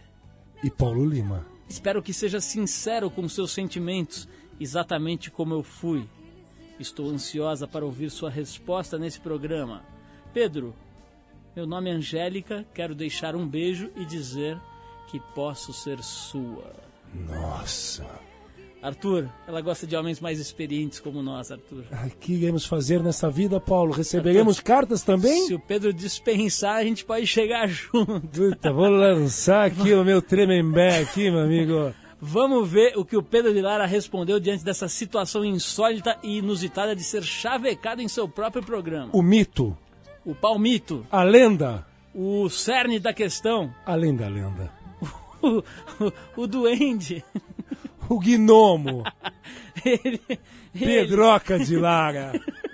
E 0.63 0.69
Paulo 0.69 1.05
Lima. 1.05 1.45
Espero 1.69 2.03
que 2.03 2.13
seja 2.13 2.41
sincero 2.41 3.09
com 3.09 3.27
seus 3.29 3.51
sentimentos, 3.51 4.27
exatamente 4.59 5.31
como 5.31 5.53
eu 5.53 5.63
fui. 5.63 6.07
Estou 6.79 7.09
ansiosa 7.09 7.67
para 7.67 7.85
ouvir 7.85 8.09
sua 8.09 8.29
resposta 8.29 8.97
nesse 8.97 9.19
programa. 9.19 9.83
Pedro, 10.33 10.75
meu 11.55 11.67
nome 11.67 11.89
é 11.89 11.93
Angélica, 11.93 12.65
quero 12.73 12.95
deixar 12.95 13.35
um 13.35 13.47
beijo 13.47 13.91
e 13.95 14.05
dizer 14.05 14.57
que 15.07 15.19
posso 15.35 15.71
ser 15.71 16.01
sua. 16.01 16.73
Nossa. 17.29 18.05
Arthur, 18.81 19.29
ela 19.47 19.61
gosta 19.61 19.87
de 19.87 19.95
homens 19.95 20.19
mais 20.19 20.39
experientes 20.39 20.99
como 20.99 21.21
nós, 21.23 21.51
Arthur. 21.51 21.85
O 21.91 22.09
que 22.17 22.33
iremos 22.33 22.65
fazer 22.65 23.01
nessa 23.01 23.29
vida, 23.29 23.57
Paulo? 23.59 23.93
Receberemos 23.93 24.59
cartas 24.59 25.03
também? 25.03 25.47
Se 25.47 25.53
o 25.53 25.59
Pedro 25.59 25.93
dispensar, 25.93 26.77
a 26.77 26.83
gente 26.83 27.05
pode 27.05 27.25
chegar 27.25 27.65
junto. 27.67 28.21
Puta, 28.21 28.73
vou 28.73 28.89
lançar 28.89 29.67
aqui 29.67 29.93
o 29.93 30.03
meu 30.03 30.21
tremembé 30.21 30.99
aqui, 30.99 31.31
meu 31.31 31.41
amigo. 31.41 31.93
Vamos 32.19 32.69
ver 32.69 32.97
o 32.97 33.05
que 33.05 33.15
o 33.15 33.21
Pedro 33.23 33.53
de 33.53 33.61
Lara 33.61 33.85
respondeu 33.85 34.39
diante 34.39 34.63
dessa 34.63 34.87
situação 34.87 35.45
insólita 35.45 36.17
e 36.23 36.37
inusitada 36.37 36.95
de 36.95 37.03
ser 37.03 37.21
chavecado 37.21 38.01
em 38.01 38.07
seu 38.07 38.27
próprio 38.27 38.63
programa. 38.63 39.09
O 39.13 39.21
mito, 39.21 39.77
O 40.25 40.33
palmito, 40.33 41.05
a 41.11 41.23
lenda, 41.23 41.85
o 42.13 42.49
cerne 42.49 42.99
da 42.99 43.13
questão, 43.13 43.73
além 43.85 44.15
da 44.15 44.27
lenda. 44.27 44.71
o, 45.41 45.47
o, 46.37 46.43
o 46.43 46.47
duende, 46.47 47.23
O 48.09 48.19
gnomo, 48.19 49.03
ele, 49.85 50.21
ele- 50.27 50.39
Pedroca 50.73 51.59
de 51.59 51.75
Lara. 51.75 52.31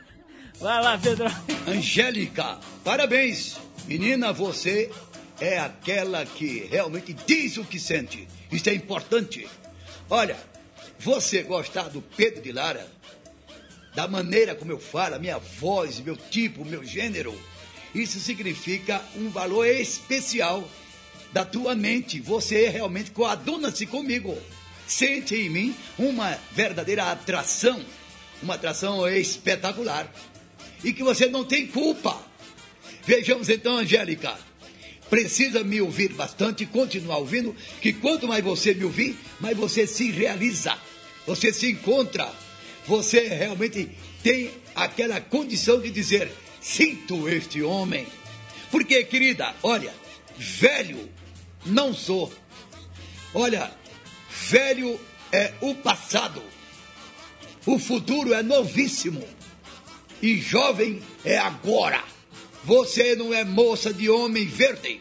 Vai 0.60 0.82
lá, 0.84 0.98
Pedro. 0.98 1.26
Angélica, 1.68 2.58
parabéns. 2.84 3.58
Menina, 3.88 4.34
você 4.34 4.92
é 5.40 5.58
aquela 5.58 6.26
que 6.26 6.68
realmente 6.70 7.14
diz 7.26 7.56
o 7.58 7.64
que 7.64 7.80
sente. 7.80 8.28
Isso 8.52 8.70
é 8.70 8.74
importante. 8.74 9.48
Olha, 10.10 10.36
você 11.00 11.44
gostar 11.44 11.84
do 11.90 12.02
Pedro 12.02 12.42
de 12.42 12.52
Lara, 12.52 12.86
da 13.96 14.08
maneira 14.08 14.56
como 14.56 14.72
eu 14.72 14.80
falo, 14.80 15.16
a 15.16 15.20
minha 15.20 15.38
voz, 15.38 16.00
meu 16.00 16.16
tipo, 16.16 16.64
meu 16.64 16.84
gênero, 16.84 17.38
isso 17.94 18.20
significa 18.20 19.02
um 19.16 19.30
valor 19.30 19.66
especial 19.66 20.68
da 21.32 21.44
tua 21.46 21.76
mente. 21.76 22.20
Você 22.20 22.70
realmente 22.70 23.12
coaduna-se 23.12 23.86
comigo. 23.86 24.38
Sente 24.88 25.36
em 25.36 25.50
mim 25.50 25.76
uma 25.98 26.38
verdadeira 26.52 27.12
atração, 27.12 27.84
uma 28.42 28.56
atração 28.56 29.08
espetacular. 29.08 30.12
E 30.84 30.94
que 30.94 31.04
você 31.04 31.28
não 31.28 31.44
tem 31.44 31.68
culpa. 31.68 32.22
Vejamos 33.06 33.50
então, 33.50 33.78
Angélica. 33.78 34.38
Precisa 35.10 35.64
me 35.64 35.82
ouvir 35.82 36.14
bastante 36.14 36.66
continuar 36.68 37.18
ouvindo, 37.18 37.56
que 37.82 37.92
quanto 37.92 38.28
mais 38.28 38.44
você 38.44 38.76
me 38.76 38.84
ouvir, 38.84 39.18
mais 39.40 39.58
você 39.58 39.88
se 39.88 40.12
realiza, 40.12 40.78
você 41.26 41.52
se 41.52 41.72
encontra, 41.72 42.32
você 42.90 43.28
realmente 43.28 43.88
tem 44.24 44.50
aquela 44.74 45.22
condição 45.22 45.80
de 45.80 45.92
dizer: 45.92 46.32
sinto 46.60 47.30
este 47.30 47.62
homem. 47.62 48.08
Porque, 48.72 49.04
querida, 49.04 49.56
olha, 49.62 49.94
velho 50.36 51.08
não 51.68 51.94
sou. 51.94 52.34
Olha, 53.32 53.72
velho 54.50 55.00
é 55.32 55.54
o 55.62 55.76
passado, 55.76 56.42
o 57.64 57.78
futuro 57.78 58.34
é 58.34 58.42
novíssimo 58.42 59.24
e 60.20 60.38
jovem 60.38 61.00
é 61.24 61.38
agora. 61.38 62.04
Você 62.64 63.16
não 63.16 63.32
é 63.32 63.44
moça 63.44 63.94
de 63.94 64.10
homem 64.10 64.48
verde. 64.48 65.00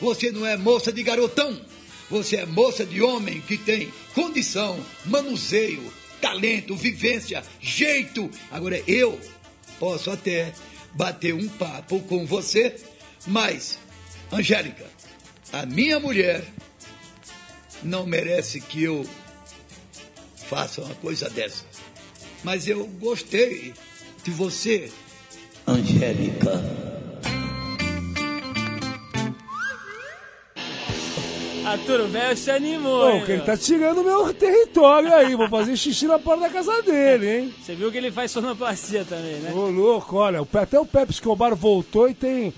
Você 0.00 0.30
não 0.30 0.46
é 0.46 0.56
moça 0.56 0.92
de 0.92 1.02
garotão. 1.02 1.60
Você 2.08 2.36
é 2.36 2.46
moça 2.46 2.86
de 2.86 3.02
homem 3.02 3.40
que 3.40 3.58
tem 3.58 3.92
condição, 4.14 4.78
manuseio, 5.04 5.92
talento, 6.24 6.74
vivência, 6.74 7.42
jeito. 7.60 8.30
Agora 8.50 8.82
eu 8.86 9.20
posso 9.78 10.10
até 10.10 10.54
bater 10.94 11.34
um 11.34 11.46
papo 11.46 12.00
com 12.00 12.24
você, 12.24 12.76
mas, 13.26 13.78
Angélica, 14.32 14.86
a 15.52 15.66
minha 15.66 16.00
mulher 16.00 16.42
não 17.82 18.06
merece 18.06 18.58
que 18.58 18.84
eu 18.84 19.06
faça 20.48 20.80
uma 20.80 20.94
coisa 20.94 21.28
dessa. 21.28 21.66
Mas 22.42 22.68
eu 22.68 22.86
gostei 22.86 23.74
de 24.24 24.30
você, 24.30 24.90
Angélica. 25.66 26.93
Arthur, 31.64 32.00
o 32.00 32.08
velho 32.08 32.36
se 32.36 32.50
animou. 32.50 33.00
Pô, 33.00 33.10
hein, 33.10 33.24
que 33.24 33.32
ele 33.32 33.36
meu? 33.38 33.46
tá 33.46 33.56
tirando 33.56 34.04
meu 34.04 34.34
território 34.34 35.12
aí. 35.14 35.34
Vou 35.34 35.48
fazer 35.48 35.76
xixi 35.76 36.06
na 36.06 36.18
porta 36.18 36.42
da 36.42 36.50
casa 36.50 36.82
dele, 36.82 37.38
hein? 37.38 37.54
Você 37.62 37.74
viu 37.74 37.90
que 37.90 37.96
ele 37.98 38.10
faz 38.12 38.30
sonoplastia 38.32 39.04
também, 39.04 39.36
né? 39.36 39.50
Ô, 39.52 39.70
louco, 39.70 40.16
olha, 40.16 40.42
o 40.42 40.48
até 40.58 40.78
o 40.78 40.84
Pepe 40.84 41.12
Escobar 41.12 41.54
voltou 41.56 42.08
e 42.08 42.14
tem. 42.14 42.52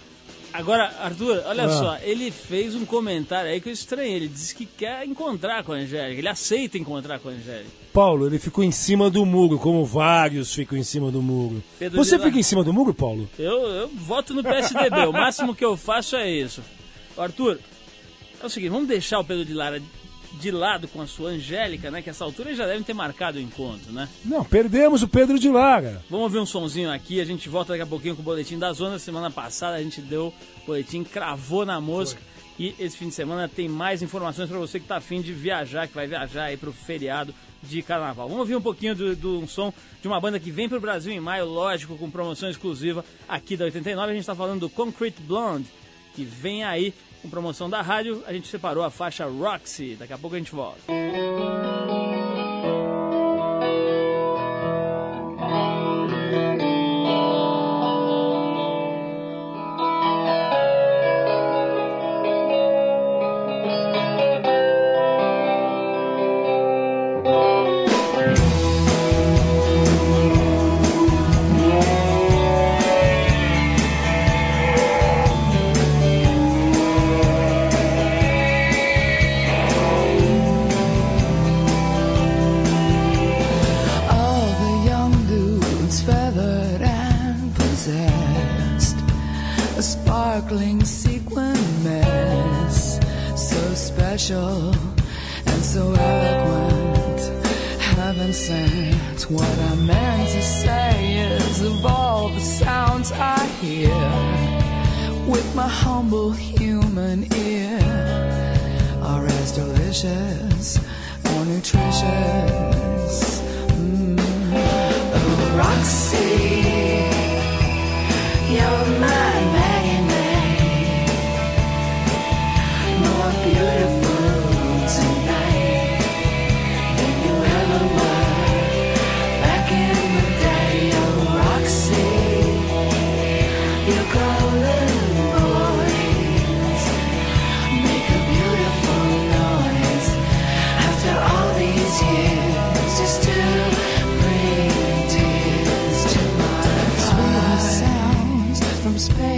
Agora, 0.53 0.91
Arthur, 1.01 1.43
olha 1.47 1.65
Ah. 1.65 1.69
só, 1.69 1.99
ele 2.03 2.31
fez 2.31 2.75
um 2.75 2.85
comentário 2.87 3.51
aí 3.51 3.61
que 3.61 3.69
eu 3.69 3.73
estranhei. 3.73 4.15
Ele 4.17 4.29
disse 4.29 4.55
que 4.55 4.65
quer 4.67 5.07
encontrar 5.07 5.63
com 5.63 5.73
a 5.73 5.77
Angélica, 5.77 6.19
ele 6.19 6.29
aceita 6.29 6.79
encontrar 6.79 7.19
com 7.21 7.29
a 7.29 7.33
Angélica. 7.33 7.71
Paulo, 7.93 8.27
ele 8.27 8.39
ficou 8.39 8.65
em 8.65 8.71
cima 8.73 9.09
do 9.11 9.25
muro, 9.27 9.59
como 9.59 9.85
vários 9.85 10.53
ficam 10.55 10.77
em 10.79 10.83
cima 10.83 11.11
do 11.13 11.23
muro. 11.23 11.63
Pedro 11.79 12.03
Você 12.03 12.17
de 12.17 12.25
fica 12.25 12.39
em 12.39 12.43
cima 12.43 12.65
do 12.65 12.73
muro, 12.73 12.93
Paulo? 12.95 13.29
Eu, 13.39 13.67
eu 13.67 13.89
voto 13.89 14.33
no 14.35 14.43
PSDB, 14.43 15.07
o 15.07 15.13
máximo 15.13 15.55
que 15.55 15.65
eu 15.65 15.77
faço 15.77 16.17
é 16.17 16.31
isso. 16.31 16.63
Arthur, 17.17 17.59
é 18.43 18.47
o 18.47 18.51
seguinte, 18.51 18.71
vamos 18.71 18.89
deixar 18.89 19.19
o 19.19 19.25
Pedro 19.25 19.45
de 19.45 19.55
Lara 19.55 19.81
de 20.41 20.51
lado 20.51 20.87
com 20.89 21.01
a 21.01 21.07
sua 21.07 21.31
Angélica, 21.31 21.91
né? 21.91 22.03
Que 22.03 22.11
essa 22.11 22.25
altura 22.25 22.55
já 22.55 22.67
devem 22.67 22.83
ter 22.83 22.93
marcado 22.93 23.39
o 23.39 23.41
encontro, 23.41 23.93
né? 23.93 24.09
Não, 24.25 24.45
perdemos 24.45 25.03
o 25.03 25.09
Pedro 25.09 25.39
de 25.39 25.49
Lara. 25.49 26.03
Vamos 26.11 26.25
ouvir 26.25 26.39
um 26.39 26.47
sonzinho 26.47 26.91
aqui, 26.91 27.21
a 27.21 27.25
gente 27.25 27.49
volta 27.49 27.73
daqui 27.73 27.83
a 27.83 27.87
pouquinho 27.87 28.15
com 28.15 28.23
o 28.23 28.25
boletim 28.25 28.59
da 28.59 28.73
zona. 28.73 28.99
Semana 28.99 29.31
passada 29.31 29.77
a 29.77 29.83
gente 29.83 30.01
deu 30.01 30.33
o 30.63 30.67
boletim, 30.67 31.05
cravou 31.05 31.65
na 31.65 31.81
mosca. 31.81 32.21
E 32.59 32.75
esse 32.79 32.97
fim 32.97 33.09
de 33.09 33.15
semana 33.15 33.49
tem 33.49 33.69
mais 33.69 34.03
informações 34.03 34.49
para 34.49 34.59
você 34.59 34.81
que 34.81 34.87
tá 34.87 34.97
afim 34.97 35.21
de 35.21 35.33
viajar, 35.33 35.87
que 35.87 35.95
vai 35.95 36.07
viajar 36.07 36.45
aí 36.45 36.57
pro 36.57 36.73
feriado 36.73 37.35
de 37.63 37.83
carnaval. 37.83 38.29
Vamos 38.29 38.41
ouvir 38.41 38.57
um 38.57 38.63
pouquinho 38.63 38.95
do, 38.95 39.15
do 39.15 39.41
um 39.41 39.49
som 39.49 39.73
de 40.01 40.09
uma 40.09 40.21
banda 40.21 40.41
que 40.41 40.51
vem 40.51 40.69
pro 40.69 40.81
Brasil 40.81 41.13
em 41.13 41.21
maio, 41.21 41.45
lógico, 41.45 41.99
com 41.99 42.11
promoção 42.11 42.49
exclusiva 42.49 43.05
aqui 43.29 43.57
da 43.57 43.67
89. 43.67 44.11
A 44.11 44.15
gente 44.15 44.25
tá 44.25 44.35
falando 44.35 44.61
do 44.61 44.71
Concrete 44.71 45.21
Blonde, 45.21 45.67
que 46.15 46.25
vem 46.25 46.65
aí 46.65 46.95
com 47.23 47.29
promoção 47.29 47.69
da 47.69 47.83
rádio. 47.83 48.23
A 48.27 48.33
gente 48.33 48.49
separou 48.49 48.85
a 48.85 48.91
faixa 48.91 49.27
Roxy. 49.27 49.97
Daqui 49.99 50.13
a 50.13 50.19
pouco 50.19 50.37
a 50.37 50.39
gente 50.39 50.53
volta. 50.53 50.81
All 50.89 51.76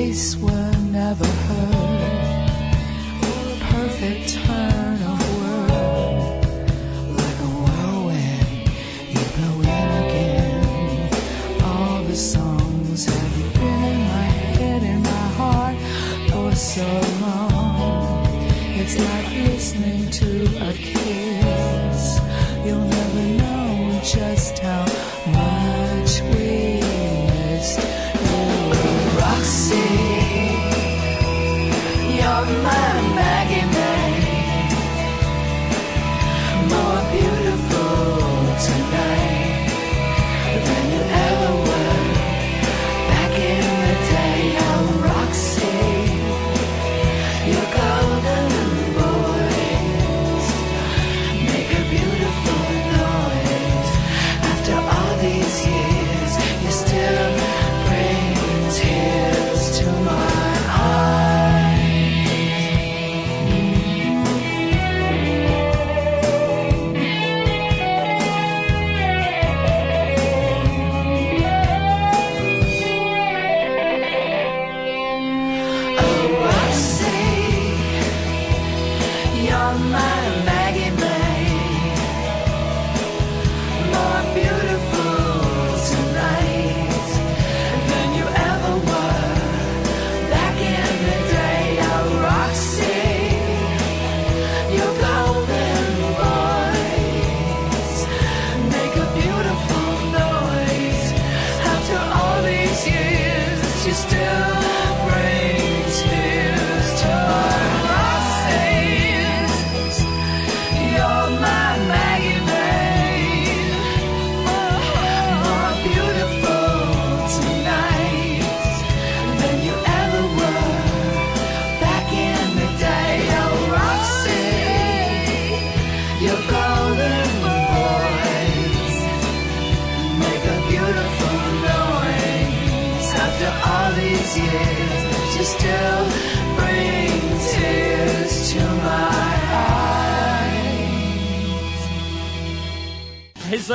space 0.09 0.37
were 0.37 0.73
never 0.91 1.27
heard. 1.27 1.78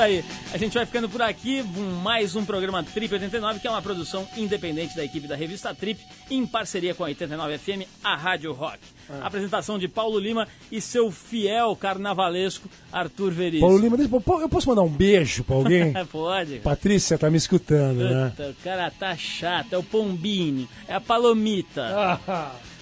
Aí. 0.04 0.24
A 0.54 0.58
gente 0.58 0.74
vai 0.74 0.86
ficando 0.86 1.10
por 1.10 1.22
aqui 1.22 1.64
com 1.64 1.82
mais 2.02 2.36
um 2.36 2.46
programa 2.46 2.84
Trip 2.84 3.14
89, 3.14 3.60
que 3.60 3.68
é 3.68 3.70
uma 3.70 3.82
produção 3.82 4.28
independente 4.36 4.96
da 4.96 5.04
equipe 5.04 5.28
da 5.28 5.36
revista 5.36 5.74
Trip, 5.74 6.00
em 6.30 6.46
parceria 6.46 6.94
com 6.94 7.04
a 7.04 7.08
89 7.08 7.58
FM, 7.58 7.88
a 8.04 8.16
Rádio 8.16 8.52
Rock. 8.54 8.80
Apresentação 9.22 9.78
de 9.78 9.88
Paulo 9.88 10.20
Lima 10.20 10.48
e 10.72 10.80
seu 10.80 11.12
fiel 11.12 11.76
carnavalesco 11.76 12.70
Arthur 12.92 13.32
Veríssimo. 13.32 13.68
Paulo 13.68 13.82
Lima, 13.82 13.98
eu 14.42 14.50
posso 14.50 14.70
mandar 14.70 14.82
um 14.82 14.90
beijo 14.90 15.44
pra 15.44 15.56
alguém? 15.56 15.94
Pode. 16.12 16.60
Patrícia 16.60 17.18
tá 17.18 17.30
me 17.30 17.38
escutando, 17.38 18.04
né? 18.04 18.30
Puta, 18.30 18.50
o 18.50 18.64
cara 18.64 18.92
tá 18.92 19.16
chato, 19.16 19.74
é 19.74 19.78
o 19.78 19.84
Pombini, 19.84 20.68
é 20.88 20.96
a 20.96 21.02
Palomita. 21.02 22.20